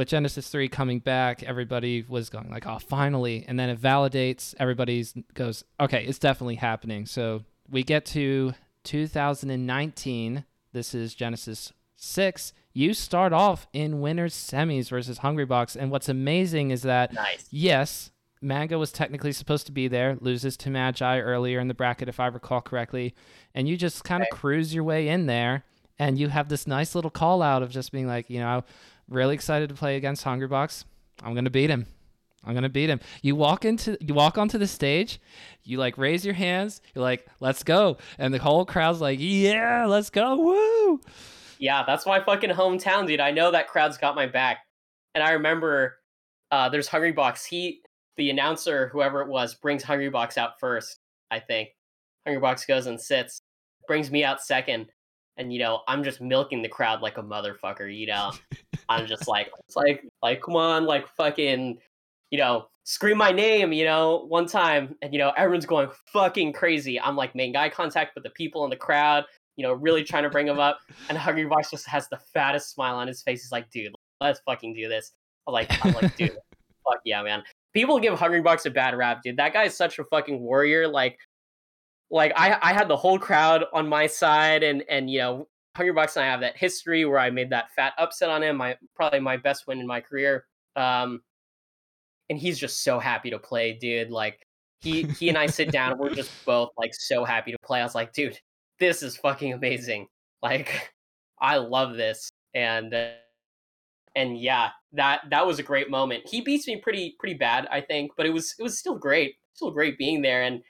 With 0.00 0.08
Genesis 0.08 0.48
3 0.48 0.70
coming 0.70 1.00
back, 1.00 1.42
everybody 1.42 2.06
was 2.08 2.30
going 2.30 2.48
like, 2.48 2.66
oh, 2.66 2.78
finally. 2.78 3.44
And 3.46 3.60
then 3.60 3.68
it 3.68 3.78
validates, 3.78 4.54
everybody 4.58 5.04
goes, 5.34 5.62
okay, 5.78 6.06
it's 6.06 6.18
definitely 6.18 6.54
happening. 6.54 7.04
So 7.04 7.44
we 7.68 7.82
get 7.82 8.06
to 8.06 8.54
2019. 8.84 10.46
This 10.72 10.94
is 10.94 11.14
Genesis 11.14 11.74
6. 11.96 12.54
You 12.72 12.94
start 12.94 13.34
off 13.34 13.66
in 13.74 14.00
winners 14.00 14.34
semis 14.34 14.88
versus 14.88 15.18
Hungry 15.18 15.44
Hungrybox. 15.46 15.76
And 15.76 15.90
what's 15.90 16.08
amazing 16.08 16.70
is 16.70 16.80
that, 16.80 17.12
nice. 17.12 17.46
yes, 17.50 18.10
Mango 18.40 18.78
was 18.78 18.92
technically 18.92 19.32
supposed 19.32 19.66
to 19.66 19.72
be 19.72 19.86
there, 19.86 20.16
loses 20.22 20.56
to 20.56 20.70
Magi 20.70 21.20
earlier 21.20 21.60
in 21.60 21.68
the 21.68 21.74
bracket, 21.74 22.08
if 22.08 22.18
I 22.18 22.28
recall 22.28 22.62
correctly. 22.62 23.14
And 23.54 23.68
you 23.68 23.76
just 23.76 24.02
kind 24.04 24.22
of 24.22 24.28
okay. 24.32 24.40
cruise 24.40 24.74
your 24.74 24.84
way 24.84 25.08
in 25.08 25.26
there. 25.26 25.64
And 25.98 26.18
you 26.18 26.28
have 26.28 26.48
this 26.48 26.66
nice 26.66 26.94
little 26.94 27.10
call 27.10 27.42
out 27.42 27.62
of 27.62 27.68
just 27.68 27.92
being 27.92 28.06
like, 28.06 28.30
you 28.30 28.40
know, 28.40 28.64
really 29.10 29.34
excited 29.34 29.68
to 29.68 29.74
play 29.74 29.96
against 29.96 30.24
Hungrybox. 30.24 30.84
I'm 31.22 31.34
to 31.34 31.50
beat 31.50 31.68
him. 31.68 31.86
I'm 32.44 32.54
gonna 32.54 32.70
beat 32.70 32.88
him. 32.88 33.00
You 33.22 33.36
walk 33.36 33.64
into 33.64 33.98
you 34.00 34.14
walk 34.14 34.38
onto 34.38 34.56
the 34.56 34.66
stage, 34.66 35.20
you 35.62 35.76
like 35.76 35.98
raise 35.98 36.24
your 36.24 36.34
hands, 36.34 36.80
you're 36.94 37.02
like, 37.02 37.26
let's 37.40 37.62
go. 37.62 37.98
And 38.18 38.32
the 38.32 38.38
whole 38.38 38.64
crowd's 38.64 39.00
like, 39.00 39.18
yeah, 39.20 39.84
let's 39.86 40.08
go. 40.08 40.36
Woo! 40.36 41.00
Yeah, 41.58 41.84
that's 41.86 42.06
my 42.06 42.20
fucking 42.20 42.50
hometown, 42.50 43.06
dude. 43.06 43.20
I 43.20 43.30
know 43.30 43.50
that 43.50 43.68
crowd's 43.68 43.98
got 43.98 44.14
my 44.14 44.26
back. 44.26 44.60
And 45.14 45.22
I 45.22 45.32
remember 45.32 45.98
uh, 46.50 46.70
there's 46.70 46.88
Hungrybox. 46.88 47.44
He 47.44 47.82
the 48.16 48.30
announcer, 48.30 48.88
whoever 48.88 49.20
it 49.20 49.28
was, 49.28 49.54
brings 49.54 49.82
Hungrybox 49.82 50.38
out 50.38 50.58
first, 50.58 50.98
I 51.30 51.40
think. 51.40 51.70
Hungrybox 52.26 52.66
goes 52.66 52.86
and 52.86 53.00
sits, 53.00 53.40
brings 53.86 54.10
me 54.10 54.24
out 54.24 54.42
second, 54.42 54.86
and 55.40 55.52
you 55.52 55.58
know, 55.58 55.80
I'm 55.88 56.04
just 56.04 56.20
milking 56.20 56.62
the 56.62 56.68
crowd 56.68 57.00
like 57.00 57.16
a 57.18 57.22
motherfucker, 57.22 57.92
you 57.92 58.06
know. 58.06 58.32
I'm 58.88 59.06
just 59.06 59.26
like 59.26 59.50
it's 59.66 59.74
like 59.74 60.06
like 60.22 60.42
come 60.42 60.54
on, 60.54 60.84
like 60.84 61.08
fucking 61.16 61.78
you 62.30 62.38
know, 62.38 62.68
scream 62.84 63.18
my 63.18 63.32
name, 63.32 63.72
you 63.72 63.84
know, 63.84 64.26
one 64.28 64.46
time, 64.46 64.94
and 65.02 65.12
you 65.12 65.18
know, 65.18 65.32
everyone's 65.36 65.66
going 65.66 65.88
fucking 66.12 66.52
crazy. 66.52 67.00
I'm 67.00 67.16
like 67.16 67.34
making 67.34 67.56
eye 67.56 67.70
contact 67.70 68.14
with 68.14 68.22
the 68.22 68.30
people 68.30 68.62
in 68.64 68.70
the 68.70 68.76
crowd, 68.76 69.24
you 69.56 69.64
know, 69.64 69.72
really 69.72 70.04
trying 70.04 70.22
to 70.24 70.30
bring 70.30 70.46
them 70.46 70.60
up. 70.60 70.78
And 71.08 71.18
Hungrybox 71.18 71.70
just 71.70 71.88
has 71.88 72.08
the 72.08 72.20
fattest 72.32 72.70
smile 72.70 72.96
on 72.96 73.08
his 73.08 73.22
face. 73.22 73.42
He's 73.42 73.50
like, 73.50 73.70
dude, 73.70 73.94
let's 74.20 74.40
fucking 74.46 74.74
do 74.74 74.88
this. 74.88 75.12
I'm 75.48 75.54
like, 75.54 75.84
I'm 75.84 75.94
like, 75.94 76.14
dude, 76.16 76.30
fuck 76.84 77.00
yeah, 77.04 77.22
man 77.22 77.42
people 77.72 77.98
give 77.98 78.18
Hungrybox 78.18 78.66
a 78.66 78.70
bad 78.70 78.96
rap, 78.96 79.22
dude. 79.22 79.36
That 79.36 79.52
guy 79.52 79.64
is 79.64 79.76
such 79.76 79.98
a 79.98 80.04
fucking 80.04 80.40
warrior. 80.40 80.88
Like, 80.88 81.18
like 82.10 82.32
I 82.36 82.58
I 82.60 82.72
had 82.72 82.88
the 82.88 82.96
whole 82.96 83.18
crowd 83.18 83.64
on 83.72 83.88
my 83.88 84.06
side, 84.06 84.62
and 84.62 84.82
and 84.88 85.10
you 85.10 85.18
know, 85.18 85.48
Hungrybox 85.76 86.16
and 86.16 86.24
I 86.24 86.28
have 86.28 86.40
that 86.40 86.56
history 86.56 87.04
where 87.04 87.18
I 87.18 87.30
made 87.30 87.50
that 87.50 87.70
fat 87.74 87.94
upset 87.98 88.30
on 88.30 88.42
him. 88.42 88.56
My 88.56 88.76
probably 88.96 89.20
my 89.20 89.36
best 89.36 89.66
win 89.66 89.80
in 89.80 89.86
my 89.86 90.00
career. 90.00 90.44
Um, 90.76 91.22
and 92.28 92.38
he's 92.38 92.58
just 92.58 92.84
so 92.84 92.98
happy 92.98 93.30
to 93.30 93.38
play, 93.38 93.74
dude. 93.74 94.10
Like 94.10 94.46
he 94.80 95.04
he 95.04 95.28
and 95.28 95.38
I 95.38 95.46
sit 95.46 95.70
down, 95.70 95.92
and 95.92 96.00
we're 96.00 96.14
just 96.14 96.30
both 96.44 96.70
like 96.76 96.94
so 96.94 97.24
happy 97.24 97.52
to 97.52 97.58
play. 97.62 97.80
I 97.80 97.84
was 97.84 97.94
like, 97.94 98.12
dude, 98.12 98.38
this 98.78 99.02
is 99.02 99.16
fucking 99.16 99.52
amazing. 99.52 100.06
Like, 100.42 100.94
I 101.38 101.58
love 101.58 101.96
this, 101.98 102.30
and. 102.54 102.94
Uh, 102.94 103.10
and 104.16 104.40
yeah, 104.40 104.70
that 104.92 105.20
that 105.30 105.46
was 105.46 105.58
a 105.58 105.62
great 105.62 105.90
moment. 105.90 106.26
He 106.26 106.40
beats 106.40 106.66
me 106.66 106.76
pretty 106.76 107.14
pretty 107.18 107.34
bad, 107.34 107.68
I 107.70 107.80
think, 107.80 108.12
but 108.16 108.26
it 108.26 108.30
was 108.30 108.54
it 108.58 108.62
was 108.62 108.78
still 108.78 108.96
great, 108.96 109.34
still 109.52 109.70
great 109.70 109.98
being 109.98 110.22
there. 110.22 110.42
And 110.42 110.62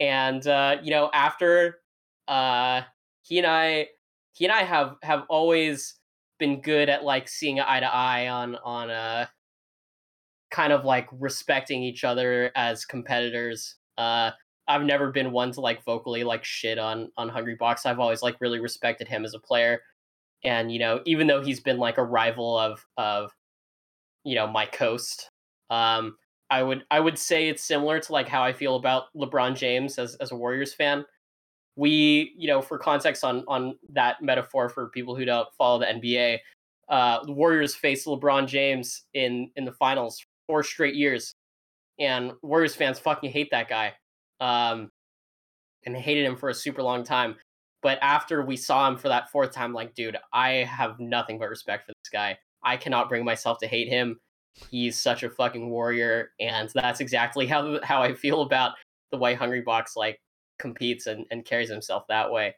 and 0.00 0.46
uh, 0.46 0.76
you 0.82 0.90
know, 0.90 1.10
after 1.12 1.78
uh, 2.28 2.82
he 3.22 3.38
and 3.38 3.46
I 3.46 3.88
he 4.32 4.44
and 4.44 4.52
I 4.52 4.62
have 4.64 4.96
have 5.02 5.24
always 5.28 5.96
been 6.38 6.60
good 6.60 6.88
at 6.88 7.04
like 7.04 7.28
seeing 7.28 7.60
eye 7.60 7.80
to 7.80 7.86
eye 7.86 8.28
on 8.28 8.56
on 8.56 8.90
uh 8.90 9.26
kind 10.50 10.72
of 10.72 10.84
like 10.84 11.08
respecting 11.12 11.82
each 11.82 12.04
other 12.04 12.50
as 12.54 12.84
competitors. 12.84 13.76
Uh, 13.98 14.30
I've 14.66 14.82
never 14.82 15.10
been 15.10 15.32
one 15.32 15.52
to 15.52 15.60
like 15.60 15.84
vocally 15.84 16.24
like 16.24 16.44
shit 16.44 16.78
on 16.78 17.10
on 17.16 17.30
Hungrybox. 17.30 17.86
I've 17.86 18.00
always 18.00 18.22
like 18.22 18.40
really 18.40 18.60
respected 18.60 19.08
him 19.08 19.24
as 19.24 19.34
a 19.34 19.38
player 19.38 19.80
and 20.44 20.70
you 20.70 20.78
know 20.78 21.00
even 21.06 21.26
though 21.26 21.42
he's 21.42 21.60
been 21.60 21.78
like 21.78 21.98
a 21.98 22.04
rival 22.04 22.58
of 22.58 22.84
of 22.96 23.32
you 24.24 24.34
know 24.34 24.46
my 24.46 24.66
coast 24.66 25.30
um 25.70 26.16
i 26.54 26.62
would 26.62 26.84
i 26.90 27.00
would 27.00 27.18
say 27.18 27.48
it's 27.48 27.64
similar 27.64 27.98
to 28.00 28.12
like 28.12 28.28
how 28.28 28.42
i 28.42 28.52
feel 28.52 28.76
about 28.76 29.04
lebron 29.16 29.56
james 29.56 29.98
as, 29.98 30.14
as 30.16 30.32
a 30.32 30.36
warriors 30.36 30.74
fan 30.74 31.04
we 31.76 32.32
you 32.36 32.46
know 32.46 32.62
for 32.62 32.78
context 32.78 33.24
on 33.24 33.44
on 33.48 33.76
that 33.88 34.22
metaphor 34.22 34.68
for 34.68 34.88
people 34.90 35.14
who 35.14 35.24
don't 35.24 35.48
follow 35.56 35.78
the 35.78 35.86
nba 35.86 36.38
uh 36.88 37.24
the 37.24 37.32
warriors 37.32 37.74
faced 37.74 38.06
lebron 38.06 38.46
james 38.46 39.04
in 39.14 39.50
in 39.56 39.64
the 39.64 39.72
finals 39.72 40.24
four 40.46 40.62
straight 40.62 40.94
years 40.94 41.34
and 41.98 42.32
warriors 42.42 42.74
fans 42.74 42.98
fucking 42.98 43.30
hate 43.30 43.50
that 43.50 43.68
guy 43.68 43.92
um 44.40 44.90
and 45.86 45.96
hated 45.96 46.24
him 46.24 46.36
for 46.36 46.48
a 46.48 46.54
super 46.54 46.82
long 46.82 47.04
time 47.04 47.36
but 47.84 47.98
after 48.00 48.42
we 48.42 48.56
saw 48.56 48.88
him 48.88 48.96
for 48.96 49.10
that 49.10 49.30
fourth 49.30 49.52
time, 49.52 49.74
like, 49.74 49.94
dude, 49.94 50.16
I 50.32 50.52
have 50.52 50.98
nothing 50.98 51.38
but 51.38 51.50
respect 51.50 51.84
for 51.84 51.92
this 51.92 52.10
guy. 52.10 52.38
I 52.62 52.78
cannot 52.78 53.10
bring 53.10 53.26
myself 53.26 53.58
to 53.58 53.66
hate 53.66 53.90
him. 53.90 54.18
He's 54.70 55.00
such 55.00 55.22
a 55.22 55.30
fucking 55.30 55.68
warrior, 55.68 56.30
and 56.40 56.70
that's 56.74 57.00
exactly 57.00 57.46
how 57.46 57.80
how 57.82 58.02
I 58.02 58.14
feel 58.14 58.42
about 58.42 58.74
the 59.10 59.18
way 59.18 59.34
Hungrybox 59.34 59.96
like 59.96 60.20
competes 60.58 61.06
and, 61.06 61.26
and 61.30 61.44
carries 61.44 61.68
himself 61.68 62.04
that 62.08 62.30
way. 62.30 62.54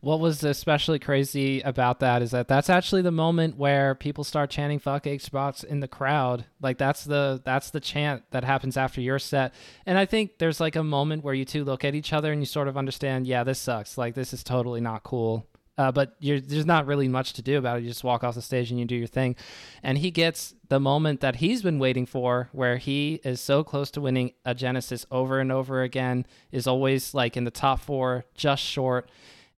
What 0.00 0.18
was 0.18 0.42
especially 0.42 0.98
crazy 0.98 1.60
about 1.60 2.00
that 2.00 2.22
is 2.22 2.32
that 2.32 2.48
that's 2.48 2.70
actually 2.70 3.02
the 3.02 3.12
moment 3.12 3.56
where 3.56 3.94
people 3.94 4.24
start 4.24 4.50
chanting 4.50 4.78
"fuck 4.78 5.04
HBox" 5.04 5.62
in 5.62 5.80
the 5.80 5.88
crowd. 5.88 6.46
Like 6.60 6.78
that's 6.78 7.04
the 7.04 7.40
that's 7.44 7.70
the 7.70 7.80
chant 7.80 8.24
that 8.30 8.42
happens 8.42 8.76
after 8.76 9.00
your 9.00 9.18
set. 9.18 9.54
And 9.86 9.98
I 9.98 10.06
think 10.06 10.38
there's 10.38 10.60
like 10.60 10.76
a 10.76 10.82
moment 10.82 11.22
where 11.22 11.34
you 11.34 11.44
two 11.44 11.64
look 11.64 11.84
at 11.84 11.94
each 11.94 12.12
other 12.12 12.32
and 12.32 12.42
you 12.42 12.46
sort 12.46 12.68
of 12.68 12.76
understand, 12.76 13.26
yeah, 13.26 13.44
this 13.44 13.58
sucks. 13.58 13.96
Like 13.96 14.14
this 14.14 14.32
is 14.32 14.42
totally 14.42 14.80
not 14.80 15.04
cool. 15.04 15.46
Uh, 15.78 15.90
but 15.90 16.16
there's 16.20 16.66
not 16.66 16.86
really 16.86 17.08
much 17.08 17.32
to 17.32 17.42
do 17.42 17.56
about 17.56 17.78
it. 17.78 17.82
You 17.82 17.88
just 17.88 18.04
walk 18.04 18.22
off 18.22 18.34
the 18.34 18.42
stage 18.42 18.70
and 18.70 18.78
you 18.78 18.84
do 18.84 18.96
your 18.96 19.06
thing. 19.06 19.34
And 19.82 19.96
he 19.96 20.10
gets 20.10 20.54
the 20.68 20.78
moment 20.78 21.20
that 21.20 21.36
he's 21.36 21.62
been 21.62 21.78
waiting 21.78 22.04
for, 22.04 22.50
where 22.52 22.76
he 22.76 23.20
is 23.24 23.40
so 23.40 23.64
close 23.64 23.90
to 23.92 24.00
winning 24.00 24.32
a 24.44 24.54
Genesis 24.54 25.06
over 25.10 25.40
and 25.40 25.50
over 25.50 25.82
again, 25.82 26.26
is 26.52 26.66
always 26.66 27.14
like 27.14 27.36
in 27.36 27.44
the 27.44 27.50
top 27.50 27.80
four, 27.80 28.26
just 28.34 28.62
short 28.62 29.08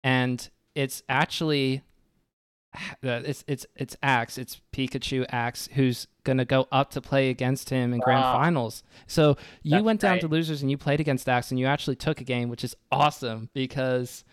and 0.03 0.49
it's 0.75 1.03
actually 1.09 1.81
uh, 3.03 3.21
it's 3.25 3.43
it's 3.47 3.65
it's 3.75 3.97
Axe, 4.01 4.37
it's 4.37 4.61
Pikachu 4.73 5.25
Axe 5.29 5.67
who's 5.73 6.07
gonna 6.23 6.45
go 6.45 6.67
up 6.71 6.91
to 6.91 7.01
play 7.01 7.29
against 7.29 7.69
him 7.69 7.93
in 7.93 7.99
grand 7.99 8.23
finals. 8.23 8.83
So 9.07 9.37
you 9.61 9.71
That's 9.71 9.83
went 9.83 10.01
down 10.01 10.19
to 10.19 10.27
losers 10.27 10.61
and 10.61 10.71
you 10.71 10.77
played 10.77 10.99
against 10.99 11.27
Axe 11.27 11.51
and 11.51 11.59
you 11.59 11.65
actually 11.65 11.97
took 11.97 12.21
a 12.21 12.23
game, 12.23 12.49
which 12.49 12.63
is 12.63 12.75
awesome 12.91 13.49
because 13.53 14.23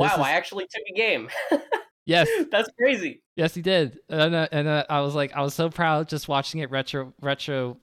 wow, 0.00 0.14
is... 0.14 0.18
I 0.18 0.32
actually 0.32 0.64
took 0.64 0.82
a 0.90 0.94
game. 0.94 1.28
yes, 2.06 2.28
that's 2.50 2.68
crazy. 2.78 3.22
Yes, 3.36 3.54
he 3.54 3.62
did, 3.62 3.98
and 4.08 4.34
uh, 4.34 4.48
and 4.52 4.68
uh, 4.68 4.84
I 4.88 5.00
was 5.00 5.14
like, 5.14 5.34
I 5.34 5.42
was 5.42 5.54
so 5.54 5.70
proud 5.70 6.08
just 6.08 6.28
watching 6.28 6.60
it 6.60 6.70
retro 6.70 7.12
retro, 7.20 7.78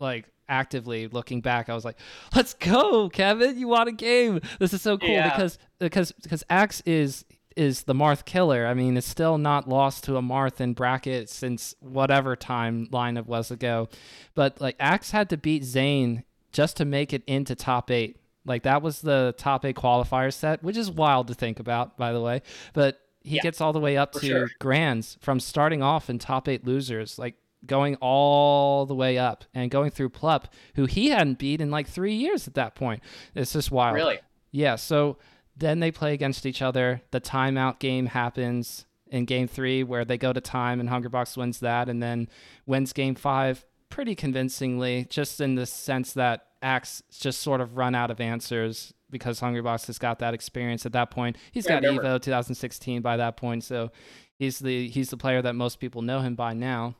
like 0.00 0.26
actively 0.48 1.08
looking 1.08 1.40
back, 1.40 1.68
I 1.68 1.74
was 1.74 1.84
like, 1.84 1.98
"Let's 2.34 2.54
go, 2.54 3.08
Kevin! 3.08 3.58
You 3.58 3.68
won 3.68 3.88
a 3.88 3.92
game. 3.92 4.40
This 4.58 4.72
is 4.72 4.82
so 4.82 4.98
cool 4.98 5.10
yeah. 5.10 5.30
because 5.30 5.58
because 5.78 6.12
because 6.22 6.44
Axe 6.50 6.82
is 6.86 7.24
is 7.56 7.84
the 7.84 7.94
Marth 7.94 8.24
killer. 8.24 8.66
I 8.66 8.74
mean, 8.74 8.96
it's 8.96 9.06
still 9.06 9.38
not 9.38 9.68
lost 9.68 10.04
to 10.04 10.16
a 10.16 10.22
Marth 10.22 10.60
in 10.60 10.74
bracket 10.74 11.28
since 11.30 11.74
whatever 11.80 12.36
timeline 12.36 13.18
it 13.18 13.26
was 13.26 13.50
ago. 13.50 13.88
But 14.34 14.60
like 14.60 14.76
Axe 14.78 15.10
had 15.10 15.30
to 15.30 15.36
beat 15.36 15.64
Zain 15.64 16.24
just 16.52 16.76
to 16.76 16.84
make 16.84 17.12
it 17.12 17.22
into 17.26 17.54
top 17.54 17.90
eight. 17.90 18.18
Like 18.46 18.62
that 18.62 18.80
was 18.82 19.02
the 19.02 19.34
top 19.36 19.64
eight 19.64 19.76
qualifier 19.76 20.32
set, 20.32 20.62
which 20.62 20.76
is 20.76 20.90
wild 20.90 21.28
to 21.28 21.34
think 21.34 21.58
about, 21.60 21.96
by 21.96 22.12
the 22.12 22.20
way. 22.20 22.42
But 22.72 23.00
he 23.22 23.36
Yeah, 23.36 23.42
gets 23.42 23.60
all 23.60 23.72
the 23.72 23.80
way 23.80 23.96
up 23.96 24.12
to 24.12 24.20
sure. 24.26 24.50
grands 24.60 25.18
from 25.20 25.40
starting 25.40 25.82
off 25.82 26.08
in 26.08 26.18
top 26.18 26.48
eight 26.48 26.64
losers, 26.64 27.18
like 27.18 27.34
going 27.66 27.96
all 27.96 28.86
the 28.86 28.94
way 28.94 29.18
up 29.18 29.44
and 29.52 29.70
going 29.70 29.90
through 29.90 30.10
Plup, 30.10 30.44
who 30.76 30.86
he 30.86 31.08
hadn't 31.08 31.38
beat 31.38 31.60
in 31.60 31.70
like 31.70 31.88
three 31.88 32.14
years 32.14 32.46
at 32.46 32.54
that 32.54 32.74
point. 32.76 33.02
It's 33.34 33.52
just 33.52 33.72
wild. 33.72 33.96
Really? 33.96 34.20
Yeah, 34.52 34.76
so 34.76 35.18
then 35.56 35.80
they 35.80 35.90
play 35.90 36.14
against 36.14 36.46
each 36.46 36.62
other. 36.62 37.02
The 37.10 37.20
timeout 37.20 37.80
game 37.80 38.06
happens 38.06 38.86
in 39.08 39.24
game 39.24 39.48
three 39.48 39.82
where 39.82 40.04
they 40.04 40.18
go 40.18 40.32
to 40.32 40.40
time 40.40 40.78
and 40.80 40.88
Hungrybox 40.88 41.36
wins 41.36 41.60
that 41.60 41.88
and 41.88 42.00
then 42.02 42.28
wins 42.66 42.92
game 42.92 43.14
five 43.16 43.64
pretty 43.88 44.14
convincingly, 44.14 45.06
just 45.10 45.40
in 45.40 45.54
the 45.56 45.66
sense 45.66 46.12
that 46.12 46.46
Axe 46.66 47.02
just 47.16 47.40
sort 47.42 47.60
of 47.60 47.76
run 47.76 47.94
out 47.94 48.10
of 48.10 48.20
answers 48.20 48.92
because 49.08 49.40
Hungrybox 49.40 49.86
has 49.86 49.98
got 49.98 50.18
that 50.18 50.34
experience 50.34 50.84
at 50.84 50.92
that 50.92 51.10
point. 51.12 51.36
He's 51.52 51.64
Yeah, 51.64 51.80
got. 51.80 52.02
Evo 52.02 52.20
2016 52.20 53.02
by 53.02 53.16
that 53.16 53.36
point, 53.36 53.62
so 53.62 53.92
he's 54.36 54.58
the 54.58 54.88
he's 54.88 55.10
the 55.10 55.16
player 55.16 55.40
that 55.42 55.54
most 55.54 55.78
people 55.78 56.02
know 56.02 56.20
him 56.20 56.34
by 56.34 56.54
now. 56.54 56.96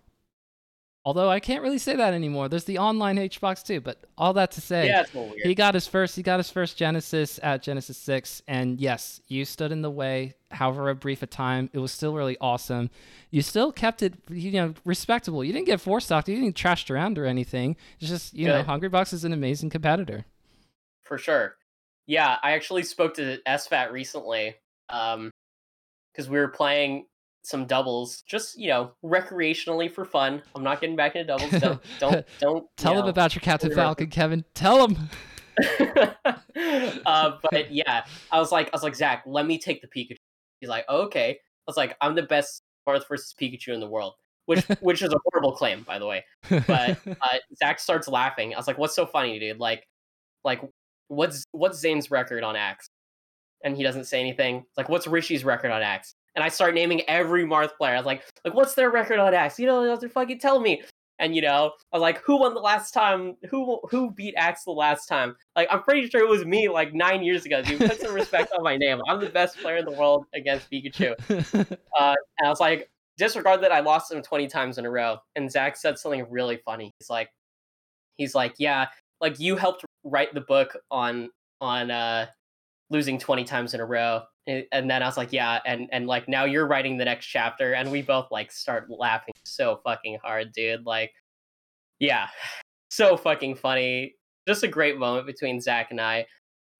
Although 1.06 1.30
I 1.30 1.38
can't 1.38 1.62
really 1.62 1.78
say 1.78 1.94
that 1.94 2.14
anymore. 2.14 2.48
There's 2.48 2.64
the 2.64 2.78
online 2.78 3.16
HBox 3.16 3.64
too, 3.64 3.80
but 3.80 4.02
all 4.18 4.32
that 4.32 4.50
to 4.52 4.60
say, 4.60 4.88
Yeah, 4.88 5.02
it's 5.02 5.14
a 5.14 5.18
little 5.18 5.32
weird. 5.34 5.46
he 5.46 5.54
got 5.54 5.74
his 5.74 5.86
first. 5.86 6.16
He 6.16 6.22
got 6.24 6.38
his 6.40 6.50
first 6.50 6.76
Genesis 6.76 7.38
at 7.44 7.62
Genesis 7.62 7.96
Six, 7.96 8.42
and 8.48 8.80
yes, 8.80 9.20
you 9.28 9.44
stood 9.44 9.70
in 9.70 9.82
the 9.82 9.90
way. 9.90 10.34
However, 10.50 10.88
a 10.88 10.96
brief 10.96 11.22
a 11.22 11.26
time, 11.28 11.70
it 11.72 11.78
was 11.78 11.92
still 11.92 12.12
really 12.12 12.36
awesome. 12.40 12.90
You 13.30 13.42
still 13.42 13.70
kept 13.70 14.02
it, 14.02 14.14
you 14.28 14.50
know, 14.50 14.74
respectable. 14.84 15.44
You 15.44 15.52
didn't 15.52 15.66
get 15.66 15.80
four 15.80 16.00
stocked. 16.00 16.28
You 16.28 16.34
didn't 16.40 16.56
trashed 16.56 16.90
around 16.90 17.18
or 17.18 17.24
anything. 17.24 17.76
It's 18.00 18.10
just, 18.10 18.34
you 18.34 18.48
know, 18.48 18.64
Good. 18.64 18.66
Hungrybox 18.92 19.12
is 19.12 19.24
an 19.24 19.32
amazing 19.32 19.70
competitor. 19.70 20.24
for 21.04 21.18
sure. 21.18 21.54
Yeah, 22.06 22.36
I 22.42 22.52
actually 22.52 22.82
spoke 22.82 23.14
to 23.14 23.38
SFAT 23.46 23.92
recently, 23.92 24.56
um, 24.88 25.30
because 26.12 26.28
we 26.28 26.38
were 26.38 26.48
playing 26.48 27.06
some 27.46 27.64
doubles, 27.64 28.22
just 28.22 28.58
you 28.58 28.68
know, 28.68 28.90
recreationally 29.04 29.90
for 29.90 30.04
fun. 30.04 30.42
I'm 30.54 30.64
not 30.64 30.80
getting 30.80 30.96
back 30.96 31.14
into 31.14 31.28
doubles. 31.28 31.50
Don't 31.60 31.80
don't 32.00 32.26
don't 32.40 32.66
Tell 32.76 32.94
them 32.94 33.04
know. 33.04 33.10
about 33.10 33.34
your 33.34 33.40
Captain. 33.40 33.72
Falcon, 33.72 34.08
Kevin. 34.08 34.44
Tell 34.54 34.86
them. 34.86 35.08
uh, 37.06 37.32
but 37.50 37.70
yeah, 37.70 38.04
I 38.32 38.40
was 38.40 38.50
like, 38.50 38.66
I 38.66 38.70
was 38.72 38.82
like, 38.82 38.96
Zach, 38.96 39.22
let 39.26 39.46
me 39.46 39.58
take 39.58 39.80
the 39.80 39.86
Pikachu. 39.86 40.16
He's 40.60 40.68
like, 40.68 40.84
oh, 40.88 41.02
okay. 41.02 41.30
I 41.30 41.36
was 41.68 41.76
like, 41.76 41.96
I'm 42.00 42.16
the 42.16 42.24
best 42.24 42.62
Marth 42.88 43.06
versus 43.08 43.32
Pikachu 43.40 43.68
in 43.68 43.78
the 43.78 43.88
world, 43.88 44.14
which 44.46 44.64
which 44.80 45.02
is 45.02 45.12
a 45.12 45.18
horrible 45.26 45.52
claim, 45.52 45.84
by 45.84 46.00
the 46.00 46.06
way. 46.06 46.24
But 46.48 46.98
uh, 47.06 47.38
Zach 47.56 47.78
starts 47.78 48.08
laughing. 48.08 48.54
I 48.54 48.56
was 48.56 48.66
like, 48.66 48.78
"What's 48.78 48.94
so 48.94 49.06
funny, 49.06 49.38
dude? 49.38 49.60
Like, 49.60 49.86
like 50.44 50.62
what's 51.08 51.44
what's 51.52 51.78
Zain's 51.78 52.10
record 52.10 52.42
on 52.42 52.56
Axe?" 52.56 52.88
And 53.64 53.76
he 53.76 53.82
doesn't 53.82 54.04
say 54.04 54.20
anything. 54.20 54.56
It's 54.56 54.76
like, 54.76 54.88
"What's 54.88 55.06
Rishi's 55.06 55.44
record 55.44 55.70
on 55.70 55.82
Axe?" 55.82 56.14
And 56.36 56.44
I 56.44 56.48
start 56.48 56.74
naming 56.74 57.02
every 57.08 57.44
Marth 57.44 57.76
player. 57.76 57.94
I 57.94 57.96
was 57.96 58.06
like, 58.06 58.22
"Like, 58.44 58.54
what's 58.54 58.74
their 58.74 58.90
record 58.90 59.18
on 59.18 59.34
Axe? 59.34 59.58
You 59.58 59.66
know, 59.66 59.82
they 59.82 59.90
have 59.90 60.12
fucking 60.12 60.38
tell 60.38 60.60
me." 60.60 60.82
And 61.18 61.34
you 61.34 61.40
know, 61.40 61.72
I 61.92 61.96
was 61.96 62.02
like, 62.02 62.18
"Who 62.24 62.38
won 62.38 62.54
the 62.54 62.60
last 62.60 62.92
time? 62.92 63.36
Who 63.50 63.80
who 63.90 64.10
beat 64.10 64.34
Axe 64.36 64.64
the 64.64 64.72
last 64.72 65.06
time?" 65.06 65.34
Like, 65.56 65.68
I'm 65.70 65.82
pretty 65.82 66.08
sure 66.08 66.20
it 66.20 66.28
was 66.28 66.44
me, 66.44 66.68
like 66.68 66.92
nine 66.94 67.22
years 67.22 67.46
ago. 67.46 67.62
Dude, 67.62 67.80
put 67.80 68.00
some 68.00 68.14
respect 68.14 68.52
on 68.56 68.62
my 68.62 68.76
name. 68.76 69.00
I'm 69.08 69.20
the 69.20 69.30
best 69.30 69.56
player 69.58 69.78
in 69.78 69.86
the 69.86 69.92
world 69.92 70.26
against 70.34 70.70
Pikachu. 70.70 71.14
Uh, 71.98 72.14
and 72.38 72.46
I 72.46 72.50
was 72.50 72.60
like, 72.60 72.90
disregard 73.16 73.62
that 73.62 73.72
I 73.72 73.80
lost 73.80 74.12
him 74.12 74.20
20 74.20 74.48
times 74.48 74.76
in 74.78 74.84
a 74.84 74.90
row. 74.90 75.16
And 75.34 75.50
Zach 75.50 75.76
said 75.76 75.98
something 75.98 76.26
really 76.30 76.58
funny. 76.64 76.92
He's 76.98 77.08
like, 77.08 77.30
he's 78.16 78.34
like, 78.34 78.54
yeah, 78.58 78.88
like 79.20 79.40
you 79.40 79.56
helped 79.56 79.84
write 80.04 80.34
the 80.34 80.42
book 80.42 80.76
on 80.90 81.30
on 81.60 81.90
uh 81.90 82.26
losing 82.90 83.18
20 83.18 83.44
times 83.44 83.74
in 83.74 83.80
a 83.80 83.84
row. 83.86 84.22
And 84.46 84.88
then 84.88 85.02
I 85.02 85.06
was 85.06 85.16
like, 85.16 85.32
yeah, 85.32 85.58
and 85.66 85.88
and 85.90 86.06
like 86.06 86.28
now 86.28 86.44
you're 86.44 86.68
writing 86.68 86.96
the 86.96 87.04
next 87.04 87.26
chapter, 87.26 87.72
and 87.72 87.90
we 87.90 88.00
both 88.00 88.28
like 88.30 88.52
start 88.52 88.88
laughing 88.88 89.34
so 89.44 89.80
fucking 89.82 90.18
hard, 90.22 90.52
dude. 90.52 90.86
Like, 90.86 91.12
yeah, 91.98 92.28
so 92.90 93.16
fucking 93.16 93.56
funny. 93.56 94.14
Just 94.46 94.62
a 94.62 94.68
great 94.68 94.98
moment 94.98 95.26
between 95.26 95.60
Zach 95.60 95.90
and 95.90 96.00
I. 96.00 96.26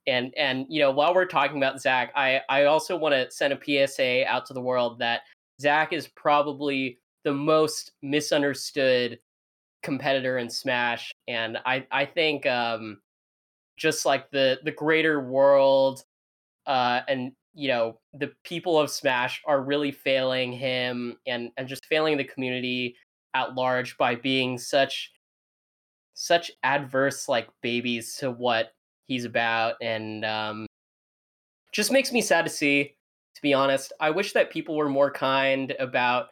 And 0.07 0.33
and 0.37 0.67
you 0.69 0.81
know, 0.81 0.93
while 0.93 1.13
we're 1.13 1.25
talking 1.25 1.57
about 1.57 1.81
Zach, 1.81 2.13
I 2.15 2.41
I 2.49 2.65
also 2.67 2.97
want 2.97 3.15
to 3.15 3.29
send 3.33 3.53
a 3.53 3.87
PSA 3.89 4.25
out 4.27 4.47
to 4.47 4.55
the 4.55 4.61
world 4.61 5.01
that 5.01 5.23
Zach 5.61 5.93
is 5.93 6.07
probably 6.07 7.01
the 7.25 7.35
most 7.35 7.93
misunderstood 8.03 9.19
competitor 9.83 10.39
in 10.39 10.49
Smash, 10.49 11.11
and 11.27 11.59
I 11.67 11.85
I 11.91 12.05
think 12.05 12.47
um 12.47 12.99
just 13.77 14.07
like 14.07 14.31
the 14.31 14.59
the 14.65 14.71
greater 14.71 15.21
world 15.21 16.03
uh 16.67 17.01
and 17.09 17.33
you 17.55 17.69
know 17.69 17.99
the 18.15 18.33
people 18.45 18.79
of 18.79 18.91
Smash 18.91 19.43
are 19.47 19.63
really 19.63 19.93
failing 19.93 20.53
him 20.53 21.17
and 21.27 21.51
and 21.57 21.69
just 21.69 21.87
failing 21.87 22.17
the 22.17 22.25
community 22.25 22.97
at 23.35 23.55
large 23.55 23.97
by 23.97 24.15
being 24.15 24.59
such 24.59 25.13
such 26.15 26.51
adverse 26.63 27.29
like 27.29 27.49
babies 27.63 28.17
to 28.17 28.31
what 28.31 28.73
he's 29.07 29.25
about 29.25 29.75
and 29.83 30.25
um 30.25 30.67
just 31.73 31.93
makes 31.93 32.13
me 32.13 32.23
sad 32.23 32.45
to 32.45 32.51
see 32.51 32.97
to 33.35 33.43
be 33.43 33.53
honest. 33.53 33.93
I 34.01 34.09
wish 34.11 34.33
that 34.33 34.51
people 34.51 34.77
were 34.77 34.89
more 34.89 35.11
kind 35.11 35.75
about 35.79 36.29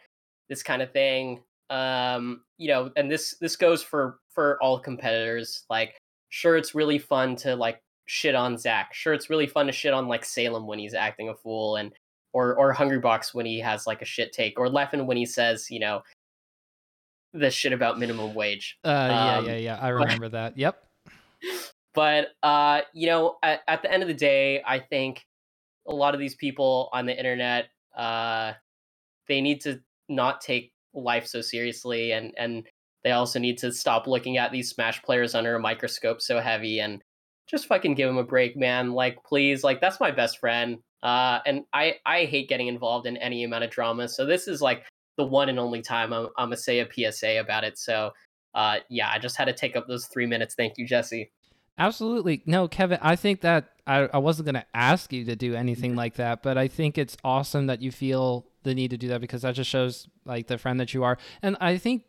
this 0.49 0.63
kind 0.63 0.81
of 0.83 0.91
thing 0.93 1.43
um 1.71 2.43
you 2.59 2.69
know 2.69 2.91
and 2.97 3.11
this 3.11 3.37
this 3.41 3.57
goes 3.57 3.83
for 3.83 4.19
for 4.29 4.59
all 4.63 4.79
competitors 4.79 5.65
like 5.71 5.99
sure 6.35 6.57
it's 6.57 6.75
really 6.75 6.99
fun 6.99 7.37
to 7.37 7.55
like 7.55 7.81
shit 8.07 8.35
on 8.35 8.59
zach 8.59 8.93
sure 8.93 9.15
it's 9.15 9.31
really 9.31 9.47
fun 9.47 9.67
to 9.67 9.73
shit 9.73 9.95
on 9.95 10.09
like 10.09 10.25
salem 10.25 10.67
when 10.67 10.81
he's 10.81 10.93
acting 10.93 11.29
a 11.29 11.35
fool 11.35 11.77
and 11.77 11.93
or 12.33 12.57
or 12.57 12.73
hungry 12.73 12.99
box 12.99 13.33
when 13.33 13.47
he 13.47 13.61
has 13.61 13.87
like 13.87 14.03
a 14.03 14.05
shit 14.05 14.33
take 14.33 14.59
or 14.59 14.67
leffen 14.67 15.07
when 15.07 15.17
he 15.17 15.25
says 15.25 15.71
you 15.71 15.79
know 15.79 16.03
the 17.35 17.51
shit 17.51 17.73
about 17.73 18.01
minimum 18.01 18.35
wage 18.35 18.79
Uh, 18.85 19.09
yeah, 19.11 19.37
Um, 19.37 19.47
yeah, 19.47 19.57
yeah. 19.57 19.79
I 19.81 19.89
remember 19.89 20.29
that. 20.31 20.59
Yep. 20.59 20.77
but 21.95 22.29
uh 22.43 22.81
you 22.93 23.07
know 23.07 23.37
at, 23.45 23.61
at 23.69 23.83
the 23.83 23.93
end 23.93 24.03
of 24.03 24.09
the 24.09 24.15
day 24.15 24.61
i 24.67 24.81
think 24.81 25.25
a 25.87 25.95
lot 25.95 26.15
of 26.15 26.19
these 26.19 26.35
people 26.35 26.89
on 26.93 27.07
the 27.07 27.17
internet 27.17 27.69
uh 27.97 28.53
they 29.29 29.41
need 29.41 29.61
to 29.61 29.81
not 30.09 30.41
take 30.41 30.73
life 30.95 31.27
so 31.27 31.41
seriously 31.41 32.11
and 32.13 32.33
and 32.37 32.67
they 33.05 33.13
also 33.13 33.39
need 33.39 33.59
to 33.59 33.73
stop 33.73 34.07
looking 34.07 34.39
at 34.39 34.51
these 34.51 34.71
smash 34.71 35.03
players 35.03 35.35
under 35.35 35.55
a 35.55 35.61
microscope 35.61 36.21
so 36.21 36.41
heavy 36.41 36.81
and 36.81 37.03
just 37.47 37.67
fucking 37.67 37.95
give 37.95 38.09
them 38.09 38.17
a 38.17 38.25
break 38.25 38.57
man. 38.57 38.93
Like 38.93 39.23
please 39.25 39.63
like 39.63 39.81
that's 39.81 40.01
my 40.01 40.11
best 40.11 40.39
friend. 40.39 40.79
Uh 41.03 41.39
and 41.47 41.65
i 41.73 41.97
i 42.07 42.25
hate 42.25 42.49
getting 42.49 42.67
involved 42.67 43.07
in 43.07 43.17
any 43.19 43.45
amount 43.45 43.65
of 43.65 43.71
drama. 43.71 44.09
So 44.09 44.25
this 44.25 44.49
is 44.49 44.61
like 44.63 44.85
the 45.17 45.25
one 45.25 45.49
and 45.49 45.61
only 45.61 45.83
time 45.83 46.13
i'm, 46.13 46.29
I'm 46.37 46.47
gonna 46.47 46.57
say 46.57 46.81
a 46.81 47.13
psa 47.13 47.39
about 47.39 47.63
it. 47.65 47.79
So 47.79 48.11
uh 48.55 48.79
yeah 48.89 49.11
i 49.11 49.19
just 49.19 49.37
had 49.37 49.45
to 49.47 49.53
take 49.53 49.77
up 49.77 49.87
those 49.87 50.07
three 50.07 50.27
minutes. 50.27 50.55
Thank 50.55 50.79
you 50.79 50.87
jesse. 50.87 51.31
Absolutely. 51.77 52.43
No, 52.47 52.69
Kevin, 52.69 52.99
I 53.03 53.17
think 53.17 53.41
that 53.41 53.73
I, 53.85 54.09
I 54.15 54.19
wasn't 54.19 54.47
going 54.47 54.55
to 54.55 54.67
ask 54.75 55.13
you 55.13 55.25
to 55.25 55.35
do 55.35 55.57
anything 55.57 55.97
like 55.97 56.15
that, 56.15 56.41
but 56.41 56.57
I 56.57 56.69
think 56.69 56.97
it's 56.97 57.17
awesome 57.25 57.67
that 57.67 57.83
you 57.83 57.91
feel 57.91 58.47
the 58.63 58.77
need 58.77 58.91
to 58.91 58.97
do 58.97 59.09
that 59.09 59.21
because 59.21 59.43
that 59.43 59.57
just 59.57 59.71
shows 59.71 60.09
like 60.25 60.47
the 60.47 60.57
friend 60.57 60.79
that 60.79 60.95
you 60.95 61.03
are. 61.03 61.19
And 61.43 61.57
I 61.61 61.77
think 61.77 62.05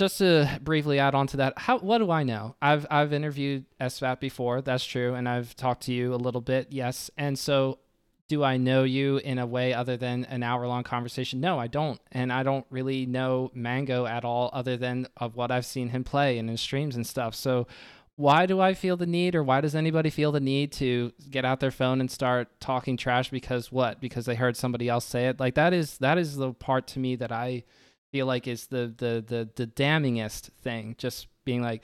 just 0.00 0.18
to 0.18 0.58
briefly 0.62 0.98
add 0.98 1.14
on 1.14 1.26
to 1.28 1.36
that, 1.36 1.52
how 1.58 1.78
what 1.78 1.98
do 1.98 2.10
I 2.10 2.22
know? 2.22 2.56
I've 2.60 2.86
I've 2.90 3.12
interviewed 3.12 3.66
SFAT 3.78 4.18
before, 4.18 4.62
that's 4.62 4.84
true, 4.84 5.14
and 5.14 5.28
I've 5.28 5.54
talked 5.54 5.82
to 5.84 5.92
you 5.92 6.14
a 6.14 6.16
little 6.16 6.40
bit, 6.40 6.68
yes. 6.70 7.10
And 7.18 7.38
so 7.38 7.78
do 8.26 8.42
I 8.42 8.56
know 8.56 8.84
you 8.84 9.18
in 9.18 9.38
a 9.38 9.46
way 9.46 9.74
other 9.74 9.98
than 9.98 10.24
an 10.24 10.42
hour 10.42 10.66
long 10.66 10.84
conversation? 10.84 11.40
No, 11.40 11.58
I 11.58 11.66
don't. 11.66 12.00
And 12.12 12.32
I 12.32 12.44
don't 12.44 12.64
really 12.70 13.04
know 13.04 13.50
Mango 13.54 14.06
at 14.06 14.24
all 14.24 14.50
other 14.52 14.76
than 14.76 15.08
of 15.16 15.36
what 15.36 15.50
I've 15.50 15.66
seen 15.66 15.90
him 15.90 16.04
play 16.04 16.38
and 16.38 16.48
in 16.48 16.56
streams 16.56 16.96
and 16.96 17.06
stuff. 17.06 17.34
So 17.34 17.66
why 18.14 18.46
do 18.46 18.60
I 18.60 18.72
feel 18.72 18.96
the 18.96 19.06
need 19.06 19.34
or 19.34 19.42
why 19.42 19.60
does 19.60 19.74
anybody 19.74 20.10
feel 20.10 20.30
the 20.30 20.40
need 20.40 20.70
to 20.72 21.12
get 21.28 21.44
out 21.44 21.60
their 21.60 21.72
phone 21.72 22.00
and 22.00 22.10
start 22.10 22.48
talking 22.60 22.96
trash 22.96 23.30
because 23.30 23.72
what? 23.72 24.00
Because 24.00 24.26
they 24.26 24.36
heard 24.36 24.56
somebody 24.56 24.88
else 24.88 25.04
say 25.04 25.26
it? 25.26 25.40
Like 25.40 25.56
that 25.56 25.74
is 25.74 25.98
that 25.98 26.16
is 26.16 26.36
the 26.36 26.54
part 26.54 26.86
to 26.88 27.00
me 27.00 27.16
that 27.16 27.32
I 27.32 27.64
feel 28.12 28.26
like 28.26 28.46
is 28.46 28.66
the 28.66 28.92
the 28.96 29.24
the 29.26 29.48
the 29.54 29.66
damningest 29.66 30.50
thing. 30.62 30.94
Just 30.98 31.28
being 31.44 31.62
like 31.62 31.82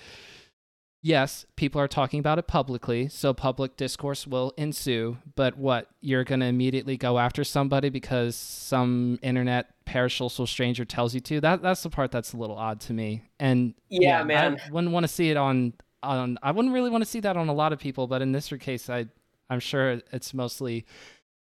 yes, 1.06 1.46
people 1.54 1.80
are 1.80 1.86
talking 1.86 2.18
about 2.18 2.36
it 2.38 2.48
publicly, 2.48 3.08
so 3.08 3.32
public 3.32 3.76
discourse 3.76 4.26
will 4.26 4.52
ensue. 4.56 5.16
But 5.36 5.56
what 5.56 5.88
you're 6.00 6.24
gonna 6.24 6.46
immediately 6.46 6.96
go 6.96 7.18
after 7.18 7.44
somebody 7.44 7.90
because 7.90 8.34
some 8.34 9.18
internet 9.22 9.68
parasocial 9.86 10.48
stranger 10.48 10.84
tells 10.84 11.14
you 11.14 11.20
to? 11.20 11.40
That 11.40 11.62
that's 11.62 11.82
the 11.82 11.90
part 11.90 12.10
that's 12.10 12.32
a 12.32 12.36
little 12.36 12.56
odd 12.56 12.80
to 12.82 12.92
me. 12.92 13.22
And 13.38 13.74
Yeah, 13.88 14.24
man. 14.24 14.60
I 14.66 14.70
wouldn't 14.70 14.92
want 14.92 15.04
to 15.04 15.08
see 15.08 15.30
it 15.30 15.36
on 15.36 15.74
on. 16.02 16.38
I 16.42 16.50
wouldn't 16.50 16.74
really 16.74 16.90
want 16.90 17.04
to 17.04 17.10
see 17.10 17.20
that 17.20 17.36
on 17.36 17.48
a 17.48 17.54
lot 17.54 17.72
of 17.72 17.78
people, 17.78 18.08
but 18.08 18.20
in 18.20 18.32
this 18.32 18.52
case, 18.58 18.90
I 18.90 19.06
I'm 19.48 19.60
sure 19.60 20.00
it's 20.12 20.34
mostly 20.34 20.86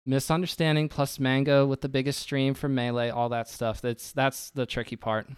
misunderstanding 0.06 0.88
plus 0.88 1.18
mango 1.18 1.66
with 1.66 1.82
the 1.82 1.88
biggest 1.88 2.20
stream 2.20 2.54
from 2.54 2.74
melee 2.74 3.10
all 3.10 3.28
that 3.28 3.48
stuff 3.48 3.80
that's 3.80 4.12
that's 4.12 4.50
the 4.50 4.66
tricky 4.66 4.96
part 4.96 5.28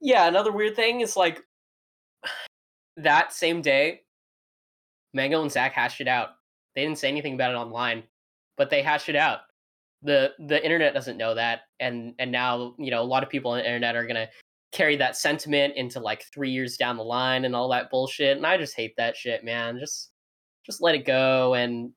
Yeah, 0.00 0.26
another 0.26 0.52
weird 0.52 0.76
thing 0.76 1.00
is 1.00 1.16
like 1.16 1.42
that 2.96 3.32
same 3.32 3.62
day, 3.62 4.02
Mango 5.12 5.42
and 5.42 5.52
Zach 5.52 5.72
hashed 5.72 6.00
it 6.00 6.08
out. 6.08 6.30
They 6.74 6.82
didn't 6.82 6.98
say 6.98 7.08
anything 7.08 7.34
about 7.34 7.52
it 7.52 7.56
online, 7.56 8.04
but 8.56 8.70
they 8.70 8.82
hashed 8.82 9.08
it 9.08 9.16
out. 9.16 9.40
the 10.02 10.32
The 10.38 10.62
internet 10.64 10.94
doesn't 10.94 11.18
know 11.18 11.34
that, 11.34 11.62
and 11.80 12.14
and 12.18 12.32
now 12.32 12.74
you 12.78 12.90
know 12.90 13.02
a 13.02 13.04
lot 13.04 13.22
of 13.22 13.28
people 13.28 13.52
on 13.52 13.58
the 13.58 13.66
internet 13.66 13.96
are 13.96 14.06
gonna 14.06 14.28
carry 14.72 14.96
that 14.96 15.16
sentiment 15.16 15.74
into 15.76 15.98
like 16.00 16.24
three 16.32 16.50
years 16.50 16.76
down 16.76 16.96
the 16.96 17.02
line 17.02 17.44
and 17.44 17.56
all 17.56 17.68
that 17.68 17.90
bullshit. 17.90 18.36
And 18.36 18.46
I 18.46 18.56
just 18.56 18.76
hate 18.76 18.94
that 18.96 19.16
shit, 19.16 19.44
man. 19.44 19.78
Just 19.78 20.10
just 20.64 20.80
let 20.80 20.94
it 20.94 21.04
go 21.04 21.54
and 21.54 21.92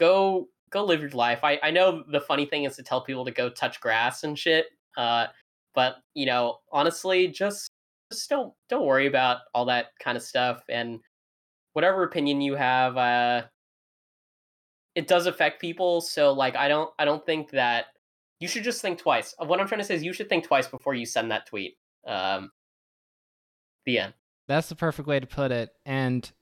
go 0.00 0.48
go 0.72 0.84
live 0.84 1.00
your 1.00 1.10
life. 1.10 1.40
I 1.42 1.58
I 1.62 1.70
know 1.70 2.04
the 2.10 2.20
funny 2.20 2.46
thing 2.46 2.64
is 2.64 2.76
to 2.76 2.82
tell 2.82 3.02
people 3.02 3.24
to 3.24 3.30
go 3.30 3.48
touch 3.50 3.80
grass 3.80 4.24
and 4.24 4.38
shit. 4.38 4.66
Uh, 4.96 5.26
but 5.74 5.96
you 6.14 6.26
know, 6.26 6.58
honestly, 6.72 7.28
just 7.28 7.70
just 8.12 8.28
don't 8.28 8.52
don't 8.68 8.86
worry 8.86 9.06
about 9.06 9.38
all 9.54 9.64
that 9.64 9.86
kind 10.00 10.16
of 10.16 10.22
stuff 10.22 10.62
and 10.68 11.00
whatever 11.72 12.04
opinion 12.04 12.40
you 12.40 12.54
have 12.54 12.96
uh 12.96 13.42
it 14.94 15.06
does 15.06 15.26
affect 15.26 15.60
people 15.60 16.00
so 16.00 16.32
like 16.32 16.54
i 16.54 16.68
don't 16.68 16.90
i 16.98 17.04
don't 17.04 17.24
think 17.24 17.50
that 17.50 17.86
you 18.38 18.46
should 18.46 18.62
just 18.62 18.82
think 18.82 18.98
twice 18.98 19.34
what 19.38 19.60
i'm 19.60 19.66
trying 19.66 19.80
to 19.80 19.84
say 19.84 19.94
is 19.94 20.02
you 20.02 20.12
should 20.12 20.28
think 20.28 20.44
twice 20.44 20.68
before 20.68 20.94
you 20.94 21.06
send 21.06 21.30
that 21.30 21.46
tweet 21.46 21.76
um 22.06 22.50
the 23.86 23.98
end 23.98 24.12
that's 24.46 24.68
the 24.68 24.76
perfect 24.76 25.08
way 25.08 25.18
to 25.18 25.26
put 25.26 25.50
it 25.50 25.70
and 25.86 26.32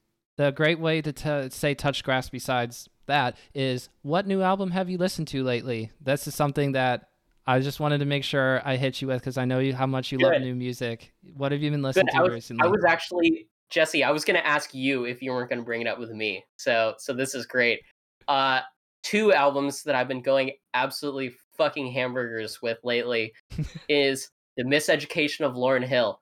the 0.40 0.50
great 0.52 0.80
way 0.80 1.02
to 1.02 1.12
t- 1.12 1.50
say 1.50 1.74
touch 1.74 2.02
grass 2.02 2.30
besides 2.30 2.88
that 3.06 3.36
is 3.54 3.90
what 4.00 4.26
new 4.26 4.40
album 4.40 4.70
have 4.70 4.88
you 4.88 4.96
listened 4.96 5.28
to 5.28 5.44
lately 5.44 5.90
this 6.00 6.26
is 6.26 6.34
something 6.34 6.72
that 6.72 7.08
I 7.46 7.60
just 7.60 7.78
wanted 7.78 7.98
to 7.98 8.06
make 8.06 8.24
sure 8.24 8.62
I 8.64 8.76
hit 8.76 9.02
you 9.02 9.08
with 9.08 9.20
because 9.20 9.36
I 9.36 9.44
know 9.44 9.58
you 9.58 9.74
how 9.74 9.86
much 9.86 10.12
you 10.12 10.18
Good. 10.18 10.32
love 10.32 10.42
new 10.42 10.54
music. 10.54 11.12
What 11.36 11.50
have 11.52 11.62
you 11.62 11.70
been 11.70 11.82
listening 11.82 12.06
Good. 12.06 12.12
to 12.12 12.18
I 12.18 12.22
was, 12.22 12.32
recently? 12.32 12.64
I 12.64 12.70
was 12.70 12.84
actually 12.86 13.48
Jesse. 13.70 14.04
I 14.04 14.12
was 14.12 14.24
going 14.24 14.38
to 14.38 14.46
ask 14.46 14.72
you 14.72 15.04
if 15.04 15.20
you 15.20 15.32
weren't 15.32 15.48
going 15.48 15.58
to 15.58 15.64
bring 15.64 15.80
it 15.80 15.88
up 15.88 15.98
with 15.98 16.10
me. 16.10 16.44
So 16.58 16.94
so 16.98 17.12
this 17.12 17.34
is 17.34 17.46
great. 17.46 17.80
Uh, 18.28 18.60
two 19.02 19.32
albums 19.32 19.82
that 19.82 19.96
I've 19.96 20.06
been 20.06 20.22
going 20.22 20.52
absolutely 20.74 21.34
fucking 21.56 21.90
hamburgers 21.90 22.62
with 22.62 22.78
lately 22.84 23.32
is 23.88 24.30
the 24.56 24.62
Miseducation 24.62 25.40
of 25.40 25.54
Lauryn 25.54 25.84
Hill. 25.84 26.20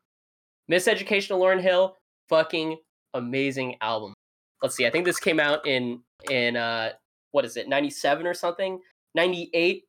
Miseducation 0.71 1.33
of 1.33 1.41
Lauryn 1.41 1.61
Hill, 1.61 1.95
fucking 2.29 2.79
amazing 3.15 3.77
album. 3.81 4.15
Let's 4.63 4.77
see. 4.77 4.87
I 4.87 4.91
think 4.91 5.05
this 5.05 5.19
came 5.19 5.41
out 5.41 5.67
in 5.67 6.01
in 6.31 6.57
uh 6.57 6.91
what 7.31 7.45
is 7.45 7.57
it, 7.57 7.69
97 7.69 8.27
or 8.27 8.35
something? 8.35 8.81
98 9.15 9.85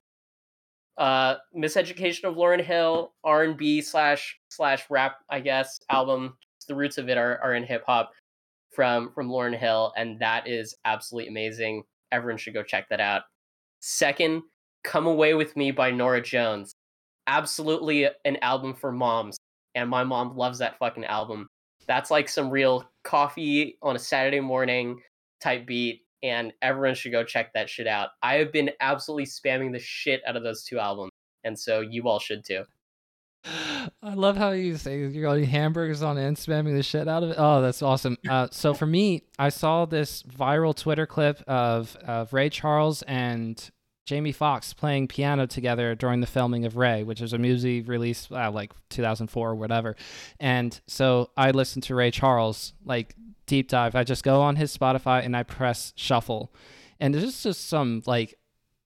uh 0.99 1.35
miseducation 1.55 2.25
of 2.25 2.35
lauryn 2.35 2.61
hill 2.61 3.13
r&b 3.23 3.81
slash 3.81 4.37
slash 4.49 4.83
rap 4.89 5.19
i 5.29 5.39
guess 5.39 5.79
album 5.89 6.35
the 6.67 6.75
roots 6.75 6.97
of 6.97 7.09
it 7.09 7.17
are, 7.17 7.39
are 7.41 7.55
in 7.55 7.63
hip-hop 7.63 8.11
from 8.75 9.09
from 9.15 9.29
lauryn 9.29 9.57
hill 9.57 9.93
and 9.95 10.19
that 10.19 10.47
is 10.47 10.75
absolutely 10.85 11.29
amazing 11.29 11.83
everyone 12.11 12.37
should 12.37 12.53
go 12.53 12.61
check 12.61 12.87
that 12.89 12.99
out 12.99 13.23
second 13.79 14.43
come 14.83 15.07
away 15.07 15.33
with 15.33 15.55
me 15.55 15.71
by 15.71 15.89
norah 15.89 16.21
jones 16.21 16.73
absolutely 17.27 18.07
an 18.25 18.37
album 18.41 18.73
for 18.73 18.91
moms 18.91 19.37
and 19.75 19.89
my 19.89 20.03
mom 20.03 20.35
loves 20.35 20.59
that 20.59 20.77
fucking 20.79 21.05
album 21.05 21.47
that's 21.87 22.11
like 22.11 22.27
some 22.27 22.49
real 22.49 22.88
coffee 23.03 23.77
on 23.81 23.95
a 23.95 23.99
saturday 23.99 24.39
morning 24.39 24.99
type 25.41 25.65
beat 25.65 26.01
and 26.23 26.53
everyone 26.61 26.95
should 26.95 27.11
go 27.11 27.23
check 27.23 27.53
that 27.53 27.69
shit 27.69 27.87
out. 27.87 28.09
I 28.21 28.35
have 28.35 28.51
been 28.51 28.71
absolutely 28.79 29.25
spamming 29.25 29.71
the 29.71 29.79
shit 29.79 30.21
out 30.27 30.35
of 30.35 30.43
those 30.43 30.63
two 30.63 30.79
albums, 30.79 31.11
and 31.43 31.57
so 31.57 31.81
you 31.81 32.07
all 32.07 32.19
should 32.19 32.43
too. 32.45 32.63
I 33.45 34.13
love 34.13 34.37
how 34.37 34.51
you 34.51 34.77
say 34.77 34.99
you're 34.99 35.35
eating 35.35 35.49
hamburgers 35.49 36.01
on 36.01 36.17
and 36.17 36.35
spamming 36.35 36.75
the 36.75 36.83
shit 36.83 37.07
out 37.07 37.23
of 37.23 37.31
it. 37.31 37.35
Oh, 37.37 37.61
that's 37.61 37.81
awesome. 37.81 38.17
Uh, 38.29 38.47
so 38.51 38.73
for 38.73 38.85
me, 38.85 39.23
I 39.39 39.49
saw 39.49 39.85
this 39.85 40.23
viral 40.23 40.75
Twitter 40.75 41.07
clip 41.07 41.41
of, 41.47 41.95
of 42.05 42.31
Ray 42.31 42.49
Charles 42.49 43.01
and 43.03 43.69
Jamie 44.09 44.31
Foxx 44.31 44.73
playing 44.73 45.07
piano 45.07 45.45
together 45.45 45.93
during 45.93 46.19
the 46.19 46.25
filming 46.25 46.65
of 46.65 46.75
Ray, 46.75 47.03
which 47.03 47.21
is 47.21 47.31
a 47.31 47.37
movie 47.37 47.83
released 47.83 48.31
uh, 48.31 48.49
like 48.49 48.73
2004 48.89 49.51
or 49.51 49.53
whatever. 49.53 49.95
And 50.39 50.79
so 50.87 51.29
I 51.37 51.51
listened 51.51 51.83
to 51.83 51.95
Ray 51.95 52.09
Charles 52.09 52.73
like 52.83 53.15
deep 53.45 53.69
dive. 53.69 53.93
I 53.93 54.03
just 54.03 54.23
go 54.23 54.41
on 54.41 54.55
his 54.55 54.75
Spotify 54.75 55.23
and 55.23 55.37
I 55.37 55.43
press 55.43 55.93
shuffle. 55.95 56.51
And 56.99 57.13
there's 57.13 57.43
just 57.43 57.69
some 57.69 58.01
like 58.07 58.33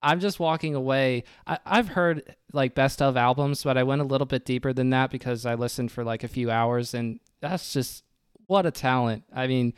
I'm 0.01 0.19
just 0.19 0.41
walking 0.41 0.75
away. 0.75 1.23
I, 1.47 1.57
have 1.65 1.87
heard 1.87 2.35
like 2.51 2.75
best 2.75 3.01
of 3.01 3.15
albums, 3.15 3.63
but 3.63 3.77
I 3.77 3.83
went 3.83 4.01
a 4.01 4.05
little 4.05 4.27
bit 4.27 4.43
deeper 4.43 4.73
than 4.73 4.89
that 4.89 5.09
because 5.09 5.45
I 5.45 5.55
listened 5.55 5.93
for 5.93 6.03
like 6.03 6.25
a 6.25 6.27
few 6.27 6.51
hours, 6.51 6.93
and 6.93 7.21
that's 7.39 7.71
just 7.71 8.03
what 8.47 8.65
a 8.65 8.71
talent. 8.71 9.23
I 9.33 9.47
mean, 9.47 9.73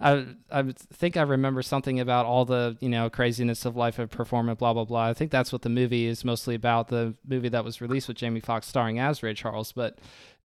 I 0.00 0.26
I 0.50 0.62
think 0.92 1.16
I 1.16 1.22
remember 1.22 1.62
something 1.62 2.00
about 2.00 2.26
all 2.26 2.44
the 2.44 2.76
you 2.80 2.88
know 2.88 3.08
craziness 3.08 3.64
of 3.64 3.76
life 3.76 3.98
of 3.98 4.10
performance, 4.10 4.58
blah 4.58 4.72
blah 4.72 4.84
blah. 4.84 5.06
I 5.06 5.14
think 5.14 5.30
that's 5.30 5.52
what 5.52 5.62
the 5.62 5.68
movie 5.68 6.06
is 6.06 6.24
mostly 6.24 6.54
about. 6.54 6.88
The 6.88 7.14
movie 7.26 7.48
that 7.48 7.64
was 7.64 7.80
released 7.80 8.08
with 8.08 8.16
Jamie 8.16 8.40
Foxx 8.40 8.66
starring 8.66 8.98
as 8.98 9.22
Ray 9.22 9.34
Charles, 9.34 9.72
but 9.72 9.98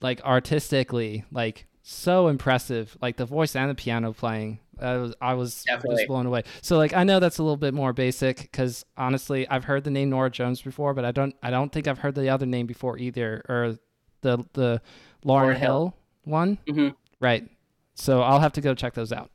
like 0.01 0.21
artistically, 0.21 1.25
like 1.31 1.65
so 1.81 2.27
impressive. 2.27 2.95
Like 3.01 3.17
the 3.17 3.25
voice 3.25 3.55
and 3.55 3.71
the 3.71 3.75
piano 3.75 4.13
playing, 4.13 4.59
I 4.79 4.97
was 4.97 5.15
I 5.19 5.33
was 5.33 5.63
just 5.63 6.07
blown 6.07 6.25
away. 6.27 6.43
So 6.61 6.77
like 6.77 6.93
I 6.93 7.03
know 7.03 7.19
that's 7.19 7.39
a 7.39 7.43
little 7.43 7.57
bit 7.57 7.73
more 7.73 7.91
basic 7.93 8.37
because 8.41 8.85
honestly, 8.97 9.47
I've 9.49 9.63
heard 9.63 9.83
the 9.83 9.91
name 9.91 10.11
Norah 10.11 10.29
Jones 10.29 10.61
before, 10.61 10.93
but 10.93 11.05
I 11.05 11.11
don't 11.11 11.35
I 11.41 11.49
don't 11.49 11.71
think 11.71 11.87
I've 11.87 11.99
heard 11.99 12.15
the 12.15 12.29
other 12.29 12.45
name 12.45 12.67
before 12.67 12.97
either, 12.97 13.43
or 13.49 13.79
the 14.21 14.45
the 14.53 14.81
Lauryn, 15.25 15.55
Hill. 15.55 15.59
Hill, 15.59 15.95
one. 16.23 16.57
Mm-hmm. 16.67 16.89
Right. 17.19 17.49
So 17.95 18.21
I'll 18.21 18.39
have 18.39 18.53
to 18.53 18.61
go 18.61 18.73
check 18.73 18.93
those 18.93 19.11
out. 19.11 19.31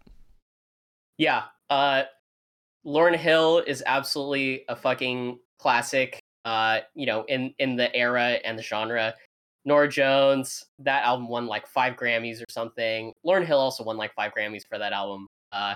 Yeah. 1.19 1.45
Uh, 1.71 2.05
Lauryn 2.87 3.17
Hill 3.17 3.62
is 3.67 3.83
absolutely 3.87 4.65
a 4.69 4.77
fucking 4.77 5.39
classic. 5.59 6.21
Uh, 6.45 6.81
you 6.95 7.07
know, 7.07 7.25
in 7.29 7.55
in 7.59 7.77
the 7.77 7.95
era 7.97 8.39
and 8.45 8.59
the 8.59 8.62
genre. 8.62 9.15
Norah 9.67 9.89
Jones, 9.89 10.67
that 10.81 11.05
album 11.05 11.27
won 11.27 11.47
like 11.47 11.67
five 11.67 11.95
Grammys 11.97 12.41
or 12.41 12.45
something. 12.51 13.15
Lauryn 13.27 13.47
Hill 13.47 13.59
also 13.59 13.83
won 13.83 13.97
like 13.97 14.15
five 14.15 14.33
Grammys 14.37 14.69
for 14.69 14.79
that 14.79 14.93
album. 14.93 15.27
Uh, 15.53 15.75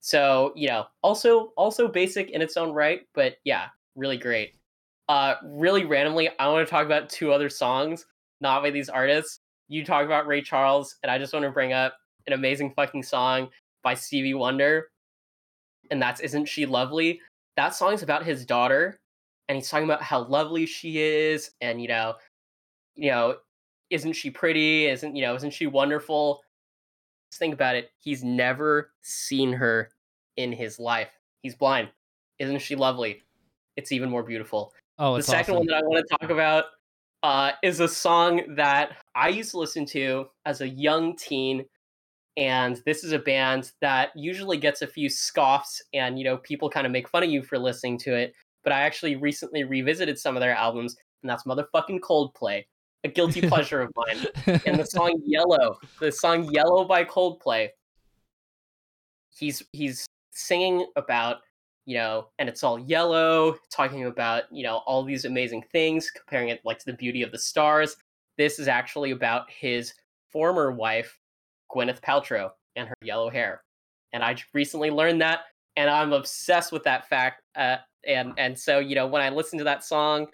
so 0.00 0.52
you 0.56 0.68
know, 0.68 0.86
also 1.02 1.52
also 1.56 1.88
basic 1.88 2.30
in 2.30 2.42
its 2.42 2.56
own 2.56 2.72
right, 2.72 3.02
but 3.14 3.36
yeah, 3.44 3.68
really 3.96 4.18
great. 4.18 4.54
Uh, 5.08 5.34
really 5.42 5.84
randomly, 5.84 6.28
I 6.38 6.48
want 6.48 6.66
to 6.66 6.70
talk 6.70 6.84
about 6.86 7.08
two 7.08 7.32
other 7.32 7.48
songs, 7.48 8.04
not 8.40 8.62
by 8.62 8.70
these 8.70 8.88
artists. 8.88 9.40
You 9.68 9.84
talk 9.84 10.04
about 10.04 10.26
Ray 10.26 10.42
Charles, 10.42 10.96
and 11.02 11.10
I 11.10 11.18
just 11.18 11.32
want 11.32 11.44
to 11.44 11.50
bring 11.50 11.72
up 11.72 11.96
an 12.26 12.34
amazing 12.34 12.72
fucking 12.74 13.02
song 13.02 13.48
by 13.82 13.94
Stevie 13.94 14.34
Wonder, 14.34 14.88
and 15.90 16.00
that's 16.00 16.20
"Isn't 16.20 16.46
She 16.46 16.66
Lovely." 16.66 17.20
That 17.56 17.74
song's 17.74 18.02
about 18.02 18.24
his 18.24 18.46
daughter, 18.46 19.00
and 19.48 19.56
he's 19.56 19.68
talking 19.68 19.84
about 19.84 20.02
how 20.02 20.24
lovely 20.24 20.66
she 20.66 20.98
is, 20.98 21.50
and 21.60 21.80
you 21.80 21.88
know 21.88 22.14
you 23.00 23.10
know, 23.10 23.36
isn't 23.88 24.12
she 24.12 24.30
pretty? 24.30 24.86
Isn't 24.86 25.16
you 25.16 25.22
know, 25.22 25.34
isn't 25.34 25.52
she 25.52 25.66
wonderful? 25.66 26.42
Just 27.30 27.38
think 27.38 27.54
about 27.54 27.76
it. 27.76 27.90
He's 27.98 28.22
never 28.22 28.92
seen 29.02 29.52
her 29.52 29.90
in 30.36 30.52
his 30.52 30.78
life. 30.78 31.08
He's 31.42 31.54
blind. 31.54 31.88
Isn't 32.38 32.60
she 32.60 32.76
lovely? 32.76 33.22
It's 33.76 33.92
even 33.92 34.10
more 34.10 34.22
beautiful. 34.22 34.74
Oh, 34.98 35.16
the 35.16 35.22
second 35.22 35.54
awesome. 35.54 35.56
one 35.56 35.66
that 35.68 35.76
I 35.76 35.86
want 35.86 36.06
to 36.06 36.16
talk 36.18 36.30
about 36.30 36.64
uh, 37.22 37.52
is 37.62 37.80
a 37.80 37.88
song 37.88 38.54
that 38.56 38.96
I 39.14 39.28
used 39.28 39.52
to 39.52 39.58
listen 39.58 39.86
to 39.86 40.26
as 40.44 40.60
a 40.60 40.68
young 40.68 41.16
teen, 41.16 41.64
and 42.36 42.80
this 42.86 43.04
is 43.04 43.12
a 43.12 43.18
band 43.18 43.72
that 43.80 44.10
usually 44.14 44.56
gets 44.56 44.82
a 44.82 44.86
few 44.86 45.08
scoffs, 45.08 45.82
and 45.92 46.18
you 46.18 46.24
know 46.24 46.38
people 46.38 46.70
kind 46.70 46.86
of 46.86 46.92
make 46.92 47.08
fun 47.08 47.22
of 47.22 47.30
you 47.30 47.42
for 47.42 47.58
listening 47.58 47.98
to 47.98 48.14
it. 48.14 48.34
But 48.62 48.72
I 48.72 48.80
actually 48.82 49.16
recently 49.16 49.64
revisited 49.64 50.18
some 50.18 50.36
of 50.36 50.40
their 50.40 50.54
albums, 50.54 50.96
and 51.22 51.30
that's 51.30 51.44
motherfucking 51.44 52.00
Coldplay 52.00 52.64
a 53.04 53.08
guilty 53.08 53.40
pleasure 53.48 53.80
of 53.80 53.90
mine. 53.96 54.26
And 54.66 54.78
the 54.78 54.86
song 54.86 55.20
Yellow, 55.26 55.78
the 56.00 56.12
song 56.12 56.50
Yellow 56.52 56.84
by 56.84 57.04
Coldplay. 57.04 57.68
He's 59.30 59.62
he's 59.72 60.06
singing 60.32 60.86
about, 60.96 61.38
you 61.86 61.96
know, 61.96 62.28
and 62.38 62.48
it's 62.48 62.62
all 62.62 62.78
yellow, 62.78 63.56
talking 63.70 64.06
about, 64.06 64.44
you 64.50 64.62
know, 64.62 64.78
all 64.86 65.02
these 65.02 65.24
amazing 65.24 65.64
things, 65.72 66.10
comparing 66.10 66.48
it 66.48 66.60
like 66.64 66.78
to 66.78 66.86
the 66.86 66.92
beauty 66.94 67.22
of 67.22 67.32
the 67.32 67.38
stars. 67.38 67.96
This 68.36 68.58
is 68.58 68.68
actually 68.68 69.12
about 69.12 69.50
his 69.50 69.94
former 70.30 70.72
wife, 70.72 71.18
Gwyneth 71.74 72.00
Paltrow, 72.00 72.50
and 72.76 72.88
her 72.88 72.96
yellow 73.02 73.30
hair. 73.30 73.62
And 74.12 74.22
I 74.22 74.36
recently 74.54 74.90
learned 74.90 75.20
that, 75.20 75.40
and 75.76 75.88
I'm 75.88 76.12
obsessed 76.12 76.72
with 76.72 76.84
that 76.84 77.08
fact. 77.08 77.42
Uh, 77.56 77.76
and 78.06 78.32
and 78.38 78.58
so 78.58 78.78
you 78.78 78.94
know, 78.94 79.06
when 79.06 79.22
I 79.22 79.28
listen 79.28 79.58
to 79.58 79.64
that 79.64 79.84
song, 79.84 80.26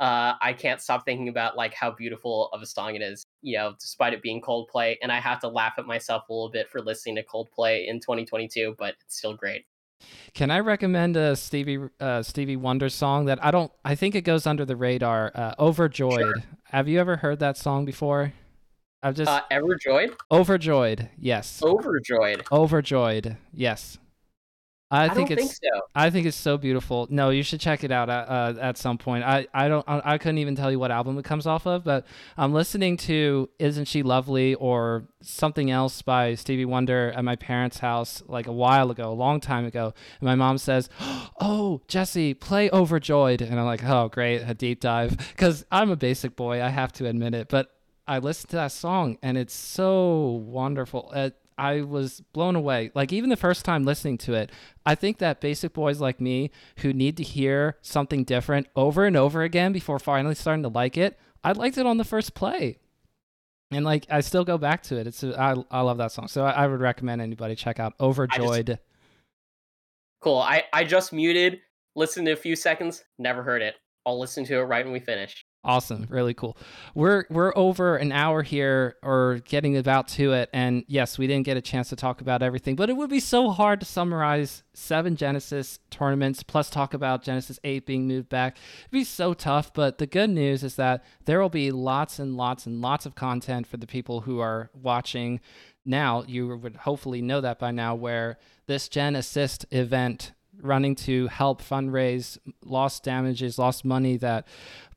uh, 0.00 0.34
I 0.40 0.54
can't 0.54 0.80
stop 0.80 1.04
thinking 1.04 1.28
about 1.28 1.56
like 1.56 1.74
how 1.74 1.90
beautiful 1.90 2.48
of 2.52 2.62
a 2.62 2.66
song 2.66 2.94
it 2.94 3.02
is, 3.02 3.22
you 3.42 3.58
know, 3.58 3.74
despite 3.78 4.14
it 4.14 4.22
being 4.22 4.40
Coldplay. 4.40 4.96
And 5.02 5.12
I 5.12 5.20
have 5.20 5.40
to 5.40 5.48
laugh 5.48 5.74
at 5.76 5.86
myself 5.86 6.28
a 6.28 6.32
little 6.32 6.50
bit 6.50 6.70
for 6.70 6.80
listening 6.80 7.16
to 7.16 7.22
Coldplay 7.22 7.86
in 7.86 8.00
2022, 8.00 8.76
but 8.78 8.94
it's 9.02 9.18
still 9.18 9.34
great. 9.34 9.66
Can 10.32 10.50
I 10.50 10.60
recommend 10.60 11.18
a 11.18 11.36
Stevie 11.36 11.78
uh, 12.00 12.22
Stevie 12.22 12.56
Wonder 12.56 12.88
song 12.88 13.26
that 13.26 13.44
I 13.44 13.50
don't? 13.50 13.70
I 13.84 13.94
think 13.94 14.14
it 14.14 14.22
goes 14.22 14.46
under 14.46 14.64
the 14.64 14.76
radar. 14.76 15.30
Uh, 15.34 15.54
Overjoyed. 15.58 16.20
Sure. 16.20 16.34
Have 16.64 16.88
you 16.88 16.98
ever 16.98 17.16
heard 17.16 17.40
that 17.40 17.58
song 17.58 17.84
before? 17.84 18.32
I've 19.02 19.14
just 19.14 19.30
uh, 19.30 19.42
Overjoyed. 19.50 20.14
Overjoyed. 20.30 21.08
Yes. 21.18 21.62
Overjoyed. 21.62 22.44
Overjoyed. 22.52 23.36
Yes. 23.54 23.98
I, 24.92 25.04
I 25.04 25.08
think 25.10 25.30
it's. 25.30 25.40
Think 25.40 25.52
so. 25.52 25.80
I 25.94 26.10
think 26.10 26.26
it's 26.26 26.36
so 26.36 26.58
beautiful. 26.58 27.06
No, 27.10 27.30
you 27.30 27.44
should 27.44 27.60
check 27.60 27.84
it 27.84 27.92
out 27.92 28.10
at, 28.10 28.28
uh, 28.28 28.54
at 28.60 28.76
some 28.76 28.98
point. 28.98 29.22
I, 29.22 29.46
I 29.54 29.68
don't. 29.68 29.88
I, 29.88 30.02
I, 30.04 30.18
couldn't 30.18 30.38
even 30.38 30.56
tell 30.56 30.68
you 30.68 30.80
what 30.80 30.90
album 30.90 31.16
it 31.16 31.24
comes 31.24 31.46
off 31.46 31.64
of, 31.64 31.84
but 31.84 32.06
I'm 32.36 32.52
listening 32.52 32.96
to 32.98 33.48
"Isn't 33.60 33.84
She 33.84 34.02
Lovely" 34.02 34.56
or 34.56 35.04
something 35.22 35.70
else 35.70 36.02
by 36.02 36.34
Stevie 36.34 36.64
Wonder 36.64 37.12
at 37.14 37.24
my 37.24 37.36
parents' 37.36 37.78
house 37.78 38.24
like 38.26 38.48
a 38.48 38.52
while 38.52 38.90
ago, 38.90 39.12
a 39.12 39.14
long 39.14 39.38
time 39.38 39.64
ago. 39.64 39.94
And 40.20 40.26
my 40.26 40.34
mom 40.34 40.58
says, 40.58 40.88
"Oh, 41.40 41.82
Jesse, 41.86 42.34
play 42.34 42.68
Overjoyed," 42.70 43.42
and 43.42 43.60
I'm 43.60 43.66
like, 43.66 43.84
"Oh, 43.84 44.08
great, 44.08 44.38
a 44.38 44.54
deep 44.54 44.80
dive," 44.80 45.16
because 45.16 45.64
I'm 45.70 45.90
a 45.90 45.96
basic 45.96 46.34
boy. 46.34 46.60
I 46.60 46.68
have 46.68 46.92
to 46.94 47.06
admit 47.06 47.34
it, 47.34 47.48
but 47.48 47.70
I 48.10 48.18
listened 48.18 48.50
to 48.50 48.56
that 48.56 48.72
song 48.72 49.18
and 49.22 49.38
it's 49.38 49.54
so 49.54 50.42
wonderful. 50.44 51.12
It, 51.14 51.36
I 51.56 51.82
was 51.82 52.22
blown 52.32 52.56
away. 52.56 52.90
Like 52.92 53.12
even 53.12 53.30
the 53.30 53.36
first 53.36 53.64
time 53.64 53.84
listening 53.84 54.18
to 54.18 54.34
it, 54.34 54.50
I 54.84 54.96
think 54.96 55.18
that 55.18 55.40
basic 55.40 55.74
boys 55.74 56.00
like 56.00 56.20
me 56.20 56.50
who 56.78 56.92
need 56.92 57.16
to 57.18 57.22
hear 57.22 57.76
something 57.82 58.24
different 58.24 58.66
over 58.74 59.04
and 59.04 59.16
over 59.16 59.42
again 59.42 59.72
before 59.72 60.00
finally 60.00 60.34
starting 60.34 60.64
to 60.64 60.68
like 60.68 60.96
it, 60.96 61.20
I 61.44 61.52
liked 61.52 61.78
it 61.78 61.86
on 61.86 61.98
the 61.98 62.04
first 62.04 62.34
play. 62.34 62.78
And 63.70 63.84
like 63.84 64.06
I 64.10 64.22
still 64.22 64.44
go 64.44 64.58
back 64.58 64.82
to 64.84 64.96
it. 64.96 65.06
It's 65.06 65.22
I 65.22 65.54
I 65.70 65.82
love 65.82 65.98
that 65.98 66.10
song. 66.10 66.26
So 66.26 66.44
I, 66.44 66.50
I 66.50 66.66
would 66.66 66.80
recommend 66.80 67.22
anybody 67.22 67.54
check 67.54 67.78
out 67.78 67.94
Overjoyed. 68.00 68.66
Just, 68.66 68.80
cool. 70.20 70.38
I 70.38 70.64
I 70.72 70.82
just 70.82 71.12
muted, 71.12 71.60
listened 71.94 72.26
to 72.26 72.32
a 72.32 72.36
few 72.36 72.56
seconds, 72.56 73.04
never 73.20 73.44
heard 73.44 73.62
it. 73.62 73.76
I'll 74.04 74.18
listen 74.18 74.44
to 74.46 74.58
it 74.58 74.62
right 74.62 74.84
when 74.84 74.92
we 74.92 74.98
finish. 74.98 75.39
Awesome, 75.62 76.06
really 76.08 76.32
cool. 76.32 76.56
We're 76.94 77.24
we're 77.28 77.52
over 77.54 77.96
an 77.96 78.12
hour 78.12 78.42
here, 78.42 78.96
or 79.02 79.40
getting 79.44 79.76
about 79.76 80.08
to 80.08 80.32
it, 80.32 80.48
and 80.54 80.84
yes, 80.88 81.18
we 81.18 81.26
didn't 81.26 81.44
get 81.44 81.58
a 81.58 81.60
chance 81.60 81.90
to 81.90 81.96
talk 81.96 82.22
about 82.22 82.42
everything, 82.42 82.76
but 82.76 82.88
it 82.88 82.94
would 82.96 83.10
be 83.10 83.20
so 83.20 83.50
hard 83.50 83.80
to 83.80 83.86
summarize 83.86 84.62
seven 84.72 85.16
Genesis 85.16 85.78
tournaments 85.90 86.42
plus 86.42 86.70
talk 86.70 86.94
about 86.94 87.22
Genesis 87.22 87.58
Eight 87.62 87.84
being 87.84 88.08
moved 88.08 88.30
back. 88.30 88.56
It'd 88.84 88.90
be 88.90 89.04
so 89.04 89.34
tough. 89.34 89.74
But 89.74 89.98
the 89.98 90.06
good 90.06 90.30
news 90.30 90.64
is 90.64 90.76
that 90.76 91.04
there 91.26 91.40
will 91.40 91.50
be 91.50 91.70
lots 91.70 92.18
and 92.18 92.38
lots 92.38 92.64
and 92.64 92.80
lots 92.80 93.04
of 93.04 93.14
content 93.14 93.66
for 93.66 93.76
the 93.76 93.86
people 93.86 94.22
who 94.22 94.40
are 94.40 94.70
watching 94.72 95.40
now. 95.84 96.24
You 96.26 96.56
would 96.56 96.76
hopefully 96.76 97.20
know 97.20 97.42
that 97.42 97.58
by 97.58 97.70
now, 97.70 97.94
where 97.94 98.38
this 98.66 98.88
Gen 98.88 99.14
Assist 99.14 99.66
event 99.70 100.32
running 100.62 100.94
to 100.96 101.26
help 101.28 101.62
fundraise 101.62 102.38
lost 102.64 103.02
damages, 103.04 103.58
lost 103.58 103.84
money 103.84 104.16
that 104.18 104.46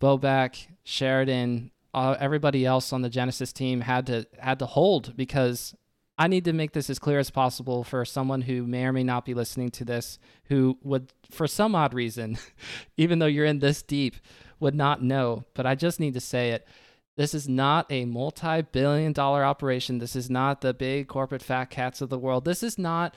Bobak, 0.02 0.68
Sheridan, 0.84 1.72
uh, 1.94 2.16
everybody 2.20 2.66
else 2.66 2.92
on 2.92 3.02
the 3.02 3.10
Genesis 3.10 3.54
team 3.54 3.82
had 3.82 4.08
to 4.08 4.26
had 4.40 4.60
to 4.60 4.66
hold 4.66 5.16
because 5.16 5.76
I 6.18 6.28
need 6.28 6.46
to 6.46 6.54
make 6.54 6.74
this 6.74 6.90
as 6.90 7.00
clear 7.00 7.20
as 7.20 7.32
possible 7.32 7.84
for 7.84 8.06
someone 8.06 8.42
who 8.42 8.66
may 8.66 8.86
or 8.86 8.94
may 8.94 9.04
not 9.04 9.26
be 9.26 9.34
listening 9.34 9.72
to 9.72 9.86
this, 9.86 10.20
who 10.46 10.78
would, 10.84 11.12
for 11.32 11.48
some 11.48 11.74
odd 11.74 11.94
reason, 11.94 12.38
even 12.98 13.20
though 13.20 13.26
you're 13.26 13.46
in 13.46 13.60
this 13.60 13.82
deep, 13.82 14.16
would 14.60 14.76
not 14.76 15.02
know. 15.02 15.44
But 15.56 15.66
I 15.66 15.76
just 15.76 16.00
need 16.00 16.14
to 16.14 16.20
say 16.20 16.52
it. 16.52 16.68
This 17.16 17.34
is 17.34 17.48
not 17.48 17.92
a 17.92 18.06
multi 18.06 18.62
billion 18.62 19.14
dollar 19.14 19.44
operation. 19.44 20.00
This 20.00 20.16
is 20.16 20.30
not 20.30 20.62
the 20.62 20.74
big 20.74 21.08
corporate 21.08 21.44
fat 21.44 21.66
cats 21.66 22.02
of 22.02 22.10
the 22.10 22.18
world. 22.18 22.46
This 22.46 22.64
is 22.64 22.78
not 22.78 23.16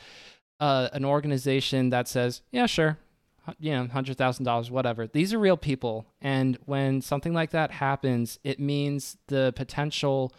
uh, 0.61 0.89
an 0.93 1.05
organization 1.05 1.91
that 1.91 2.09
says, 2.09 2.43
yeah, 2.51 2.67
sure, 2.67 2.99
you 3.59 3.73
know, 3.73 3.87
hundred 3.87 4.17
thousand 4.17 4.45
dollars, 4.45 4.71
whatever. 4.71 5.07
These 5.07 5.33
are 5.33 5.39
real 5.39 5.57
people, 5.57 6.07
and 6.21 6.59
when 6.65 7.01
something 7.01 7.33
like 7.33 7.51
that 7.51 7.71
happens, 7.71 8.39
it 8.43 8.59
means 8.59 9.17
the 9.29 9.53
potential, 9.55 10.33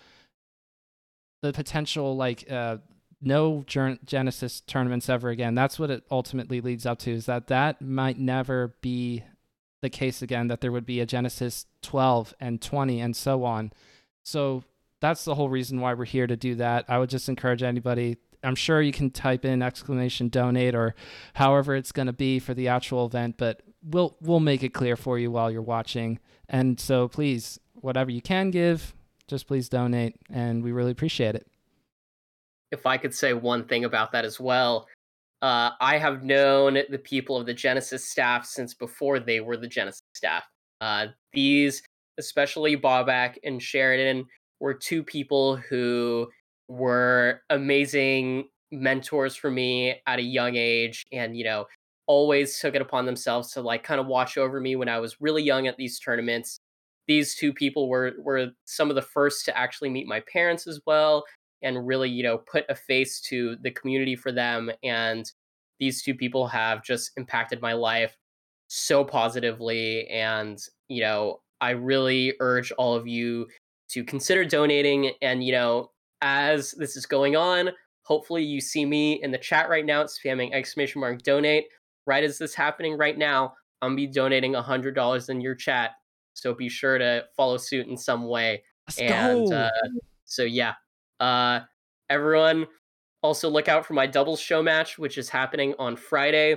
the 1.42 1.54
potential 1.54 2.16
like 2.16 2.50
uh, 2.52 2.78
no 3.22 3.64
Genesis 3.66 4.62
tournaments 4.62 5.10
ever 5.10 5.30
again. 5.30 5.56
That's 5.56 5.80
what 5.80 5.90
it 5.90 6.04
ultimately 6.12 6.62
leads 6.62 6.86
up 6.86 7.00
to. 7.00 7.12
Is 7.12 7.26
that 7.28 7.48
that 7.48 7.82
might 7.82 8.20
never 8.20 8.76
be 8.82 9.24
the 9.82 9.90
case 9.90 10.22
again. 10.22 10.48
That 10.48 10.62
there 10.62 10.72
would 10.72 10.86
be 10.86 11.00
a 11.00 11.06
Genesis 11.06 11.66
12 11.82 12.34
and 12.40 12.62
20 12.62 13.00
and 13.00 13.16
so 13.16 13.44
on. 13.44 13.72
So 14.24 14.64
that's 15.00 15.26
the 15.26 15.36
whole 15.36 15.50
reason 15.50 15.80
why 15.80 15.94
we're 15.94 16.06
here 16.06 16.28
to 16.28 16.36
do 16.36 16.56
that. 16.56 16.86
I 16.88 16.98
would 16.98 17.10
just 17.10 17.30
encourage 17.30 17.64
anybody 17.64 18.18
I'm 18.48 18.56
sure 18.56 18.82
you 18.82 18.94
can 18.94 19.10
type 19.10 19.44
in 19.44 19.62
exclamation 19.62 20.30
donate 20.30 20.74
or 20.74 20.96
however 21.34 21.76
it's 21.76 21.92
going 21.92 22.06
to 22.06 22.14
be 22.14 22.40
for 22.40 22.54
the 22.54 22.70
actual 22.70 23.06
event, 23.06 23.36
but 23.38 23.62
we'll 23.84 24.16
we'll 24.22 24.40
make 24.40 24.64
it 24.64 24.70
clear 24.70 24.96
for 24.96 25.20
you 25.20 25.30
while 25.30 25.52
you're 25.52 25.62
watching. 25.62 26.20
And 26.48 26.80
so 26.80 27.10
please, 27.10 27.60
whatever 27.74 28.10
you 28.10 28.22
can 28.22 28.50
give, 28.50 28.96
just 29.28 29.48
please 29.48 29.68
donate 29.68 30.16
and 30.30 30.64
we 30.64 30.72
really 30.72 30.92
appreciate 30.92 31.36
it. 31.36 31.46
If 32.72 32.86
I 32.86 32.96
could 32.96 33.14
say 33.14 33.34
one 33.34 33.66
thing 33.66 33.84
about 33.84 34.14
that 34.14 34.24
as 34.24 34.40
well, 34.40 34.88
uh, 35.42 35.72
I 35.82 35.98
have 35.98 36.24
known 36.24 36.80
the 36.90 36.98
people 36.98 37.36
of 37.36 37.46
the 37.46 37.54
Genesis 37.54 38.06
staff 38.06 38.46
since 38.46 38.74
before 38.74 39.20
they 39.20 39.42
were 39.42 39.58
the 39.58 39.68
Genesis 39.68 40.04
staff. 40.14 40.46
Uh, 40.80 41.08
these, 41.34 41.84
especially 42.18 42.78
Bobak 42.78 43.36
and 43.44 43.62
Sheridan, 43.62 44.26
were 44.62 44.74
two 44.74 45.04
people 45.04 45.58
who 45.58 46.30
were 46.68 47.42
amazing 47.50 48.50
mentors 48.72 49.36
for 49.36 49.50
me 49.50 49.96
at 50.06 50.20
a 50.20 50.24
young 50.24 50.56
age 50.56 51.06
and 51.14 51.38
you 51.38 51.44
know 51.44 51.66
always 52.08 52.60
took 52.60 52.74
it 52.74 52.82
upon 52.82 53.06
themselves 53.06 53.52
to 53.52 53.62
like 53.62 53.84
kind 53.84 54.00
of 54.00 54.08
watch 54.08 54.38
over 54.38 54.60
me 54.60 54.76
when 54.76 54.90
I 54.90 55.00
was 55.00 55.20
really 55.20 55.44
young 55.44 55.68
at 55.68 55.78
these 55.78 56.00
tournaments. 56.00 56.60
These 57.08 57.36
two 57.36 57.54
people 57.54 57.90
were 57.90 58.14
were 58.20 58.48
some 58.66 58.90
of 58.90 58.96
the 58.96 59.02
first 59.02 59.46
to 59.46 59.58
actually 59.58 59.90
meet 59.90 60.08
my 60.08 60.22
parents 60.32 60.68
as 60.68 60.80
well 60.86 61.24
and 61.62 61.88
really 61.88 62.10
you 62.10 62.24
know 62.24 62.38
put 62.38 62.66
a 62.70 62.76
face 62.76 63.22
to 63.22 63.56
the 63.62 63.72
community 63.72 64.16
for 64.16 64.32
them 64.32 64.72
and 64.84 65.32
these 65.80 66.02
two 66.02 66.16
people 66.16 66.48
have 66.48 66.84
just 66.84 67.12
impacted 67.18 67.62
my 67.62 67.74
life 67.74 68.16
so 68.68 69.04
positively 69.04 70.08
and 70.10 70.60
you 70.88 71.02
know 71.02 71.40
I 71.62 71.72
really 71.72 72.34
urge 72.40 72.72
all 72.74 72.96
of 72.96 73.08
you 73.08 73.48
to 73.90 74.04
consider 74.04 74.44
donating 74.46 75.12
and 75.22 75.44
you 75.44 75.54
know 75.54 75.92
as 76.22 76.72
this 76.72 76.96
is 76.96 77.06
going 77.06 77.36
on. 77.36 77.70
Hopefully, 78.04 78.44
you 78.44 78.62
see 78.62 78.86
me 78.86 79.22
in 79.22 79.32
the 79.32 79.38
chat 79.38 79.70
right 79.70 79.86
now, 79.86 80.04
spamming 80.04 80.54
exclamation 80.54 81.02
mark 81.02 81.22
donate. 81.24 81.66
Right 82.06 82.24
as 82.24 82.38
this 82.38 82.56
happening 82.56 82.98
right 82.98 83.18
now, 83.18 83.54
I'm 83.82 83.96
be 83.96 84.08
donating 84.08 84.56
a 84.56 84.62
hundred 84.62 84.96
dollars 84.96 85.30
in 85.30 85.42
your 85.42 85.56
chat. 85.56 85.92
So 86.34 86.54
be 86.54 86.70
sure 86.70 86.98
to 86.98 87.26
follow 87.36 87.58
suit 87.58 87.88
in 87.88 87.98
some 87.98 88.28
way. 88.28 88.64
Let's 88.88 89.00
and 89.00 89.52
uh, 89.52 89.70
so 90.24 90.44
yeah, 90.44 90.76
uh, 91.20 91.62
everyone 92.10 92.68
also 93.22 93.50
look 93.50 93.68
out 93.68 93.86
for 93.86 93.94
my 93.94 94.08
doubles 94.08 94.40
show 94.40 94.64
match, 94.64 94.98
which 94.98 95.18
is 95.18 95.30
happening 95.30 95.74
on 95.80 95.96
Friday. 95.98 96.56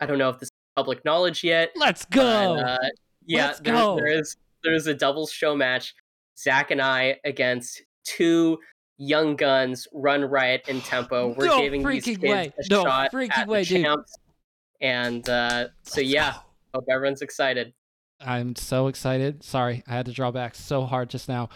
I 0.00 0.06
don't 0.06 0.18
know 0.18 0.30
if 0.30 0.38
this 0.38 0.46
is 0.46 0.52
public 0.76 1.04
knowledge 1.04 1.44
yet. 1.44 1.72
Let's 1.76 2.04
go. 2.06 2.54
But, 2.56 2.64
uh, 2.64 2.78
yeah, 3.26 3.46
Let's 3.48 3.60
there, 3.60 3.74
go. 3.74 3.96
there 3.96 4.06
is 4.06 4.36
there's 4.64 4.86
a 4.86 4.94
doubles 4.94 5.30
show 5.30 5.54
match. 5.54 5.94
Zach 6.38 6.70
and 6.70 6.80
I 6.80 7.16
against 7.24 7.82
two 8.04 8.58
young 9.00 9.34
guns 9.34 9.88
run 9.92 10.22
riot 10.22 10.68
in 10.68 10.80
tempo. 10.82 11.34
We're 11.36 11.46
no 11.46 11.58
giving 11.58 11.84
these 11.84 12.04
kids 12.04 12.20
way. 12.20 12.52
a 12.56 12.62
no 12.68 12.84
shot 12.84 13.12
freaking 13.12 13.36
at 13.36 13.48
way, 13.48 13.64
the 13.64 13.82
champs. 13.82 14.12
Dude. 14.12 14.88
And 14.88 15.28
uh, 15.28 15.68
so 15.82 16.00
yeah, 16.00 16.34
hope 16.74 16.84
everyone's 16.88 17.22
excited. 17.22 17.72
I'm 18.20 18.54
so 18.54 18.86
excited. 18.86 19.42
Sorry, 19.42 19.82
I 19.88 19.92
had 19.92 20.06
to 20.06 20.12
draw 20.12 20.30
back 20.30 20.54
so 20.54 20.84
hard 20.84 21.10
just 21.10 21.28
now. 21.28 21.48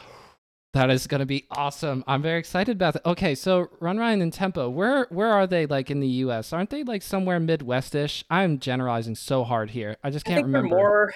That 0.72 0.90
is 0.90 1.06
going 1.06 1.20
to 1.20 1.26
be 1.26 1.46
awesome. 1.52 2.02
I'm 2.08 2.20
very 2.20 2.40
excited 2.40 2.76
about 2.76 2.94
that. 2.94 3.06
Okay, 3.06 3.36
so 3.36 3.68
Run 3.78 3.96
Ryan 3.96 4.22
and 4.22 4.32
Tempo, 4.32 4.68
where 4.68 5.06
where 5.10 5.30
are 5.30 5.46
they 5.46 5.66
like 5.66 5.90
in 5.90 6.00
the 6.00 6.08
U.S.? 6.08 6.52
Aren't 6.52 6.70
they 6.70 6.82
like 6.82 7.02
somewhere 7.02 7.38
Midwestish? 7.38 8.24
I'm 8.28 8.58
generalizing 8.58 9.14
so 9.14 9.44
hard 9.44 9.70
here. 9.70 9.98
I 10.02 10.10
just 10.10 10.24
can't 10.24 10.40
I 10.40 10.42
remember. 10.42 10.74
More 10.74 11.12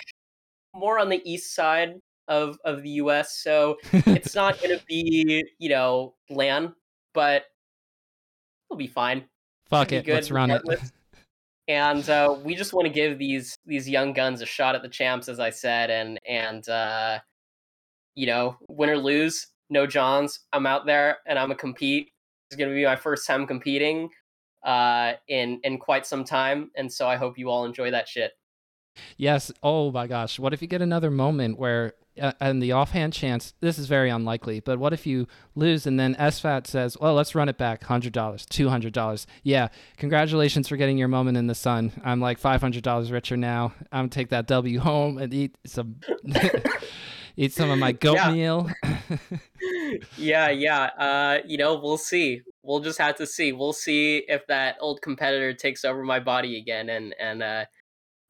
more 0.74 0.98
on 1.00 1.08
the 1.08 1.20
east 1.28 1.54
side 1.54 1.94
of 2.28 2.58
of 2.64 2.82
the 2.82 2.90
U.S. 2.90 3.38
So 3.38 3.76
it's 3.92 4.34
not 4.34 4.60
going 4.60 4.78
to 4.78 4.84
be 4.86 5.44
you 5.58 5.68
know 5.68 6.14
LAN, 6.30 6.74
but 7.14 7.44
it'll 8.68 8.78
be 8.78 8.86
fine. 8.86 9.24
Fuck 9.68 9.92
it, 9.92 10.06
let's 10.06 10.30
run 10.30 10.50
it. 10.50 10.62
and 11.68 12.08
uh, 12.08 12.36
we 12.42 12.54
just 12.54 12.72
want 12.72 12.86
to 12.86 12.92
give 12.92 13.18
these 13.18 13.56
these 13.66 13.88
young 13.88 14.12
guns 14.12 14.40
a 14.40 14.46
shot 14.46 14.74
at 14.74 14.82
the 14.82 14.88
champs, 14.88 15.28
as 15.28 15.40
I 15.40 15.50
said, 15.50 15.90
and 15.90 16.18
and 16.26 16.68
uh, 16.68 17.18
you 18.14 18.26
know, 18.26 18.56
win 18.68 18.90
or 18.90 18.98
lose, 18.98 19.48
no 19.70 19.86
Johns. 19.86 20.40
I'm 20.52 20.66
out 20.66 20.86
there 20.86 21.18
and 21.26 21.38
I'm 21.38 21.48
gonna 21.48 21.58
compete. 21.58 22.10
It's 22.50 22.56
gonna 22.56 22.72
be 22.72 22.84
my 22.84 22.96
first 22.96 23.26
time 23.26 23.46
competing 23.46 24.08
uh, 24.64 25.12
in 25.28 25.60
in 25.64 25.78
quite 25.78 26.06
some 26.06 26.24
time, 26.24 26.70
and 26.76 26.92
so 26.92 27.06
I 27.06 27.16
hope 27.16 27.38
you 27.38 27.50
all 27.50 27.64
enjoy 27.64 27.90
that 27.90 28.08
shit. 28.08 28.32
Yes. 29.16 29.52
Oh 29.62 29.90
my 29.92 30.06
gosh. 30.06 30.38
What 30.38 30.52
if 30.52 30.62
you 30.62 30.68
get 30.68 30.82
another 30.82 31.10
moment 31.10 31.58
where 31.58 31.94
uh, 32.20 32.32
and 32.40 32.62
the 32.62 32.72
offhand 32.72 33.12
chance, 33.12 33.54
this 33.60 33.78
is 33.78 33.86
very 33.86 34.10
unlikely, 34.10 34.60
but 34.60 34.78
what 34.78 34.92
if 34.92 35.06
you 35.06 35.26
lose 35.54 35.86
and 35.86 35.98
then 35.98 36.14
SFAT 36.16 36.66
says, 36.66 36.96
well, 37.00 37.14
let's 37.14 37.34
run 37.34 37.48
it 37.48 37.58
back 37.58 37.84
$100, 37.84 38.12
$200. 38.12 39.26
Yeah, 39.42 39.68
congratulations 39.96 40.68
for 40.68 40.76
getting 40.76 40.98
your 40.98 41.08
moment 41.08 41.36
in 41.36 41.46
the 41.46 41.54
sun. 41.54 41.92
I'm 42.04 42.20
like 42.20 42.40
$500 42.40 43.12
richer 43.12 43.36
now. 43.36 43.72
I'm 43.92 44.02
going 44.02 44.10
to 44.10 44.14
take 44.14 44.28
that 44.30 44.46
W 44.46 44.80
home 44.80 45.18
and 45.18 45.32
eat 45.32 45.56
some. 45.66 45.96
eat 47.36 47.52
some 47.52 47.70
of 47.70 47.78
my 47.78 47.92
goat 47.92 48.16
yeah. 48.16 48.32
meal. 48.32 48.70
yeah, 50.16 50.50
yeah. 50.50 50.84
Uh, 50.98 51.38
you 51.46 51.56
know, 51.56 51.78
we'll 51.78 51.98
see. 51.98 52.42
We'll 52.62 52.80
just 52.80 52.98
have 52.98 53.16
to 53.16 53.26
see. 53.26 53.52
We'll 53.52 53.72
see 53.72 54.24
if 54.28 54.46
that 54.48 54.76
old 54.80 55.00
competitor 55.02 55.54
takes 55.54 55.84
over 55.84 56.02
my 56.02 56.20
body 56.20 56.58
again, 56.58 56.90
and 56.90 57.14
and 57.18 57.42
uh, 57.42 57.64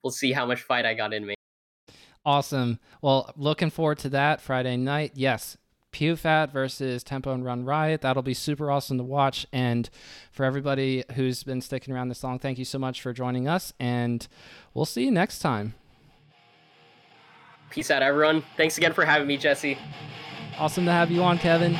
we'll 0.02 0.10
see 0.10 0.32
how 0.32 0.46
much 0.46 0.62
fight 0.62 0.86
I 0.86 0.94
got 0.94 1.12
in 1.12 1.26
me. 1.26 1.34
Awesome. 2.28 2.78
Well, 3.00 3.32
looking 3.38 3.70
forward 3.70 3.96
to 4.00 4.10
that 4.10 4.42
Friday 4.42 4.76
night. 4.76 5.12
Yes, 5.14 5.56
PewFat 5.94 6.52
versus 6.52 7.02
Tempo 7.02 7.32
and 7.32 7.42
Run 7.42 7.64
Riot. 7.64 8.02
That'll 8.02 8.22
be 8.22 8.34
super 8.34 8.70
awesome 8.70 8.98
to 8.98 9.02
watch. 9.02 9.46
And 9.50 9.88
for 10.30 10.44
everybody 10.44 11.04
who's 11.14 11.42
been 11.42 11.62
sticking 11.62 11.94
around 11.94 12.10
this 12.10 12.22
long, 12.22 12.38
thank 12.38 12.58
you 12.58 12.66
so 12.66 12.78
much 12.78 13.00
for 13.00 13.14
joining 13.14 13.48
us. 13.48 13.72
And 13.80 14.28
we'll 14.74 14.84
see 14.84 15.06
you 15.06 15.10
next 15.10 15.38
time. 15.38 15.72
Peace 17.70 17.90
out, 17.90 18.02
everyone. 18.02 18.44
Thanks 18.58 18.76
again 18.76 18.92
for 18.92 19.06
having 19.06 19.26
me, 19.26 19.38
Jesse. 19.38 19.78
Awesome 20.58 20.84
to 20.84 20.92
have 20.92 21.10
you 21.10 21.22
on, 21.22 21.38
Kevin. 21.38 21.78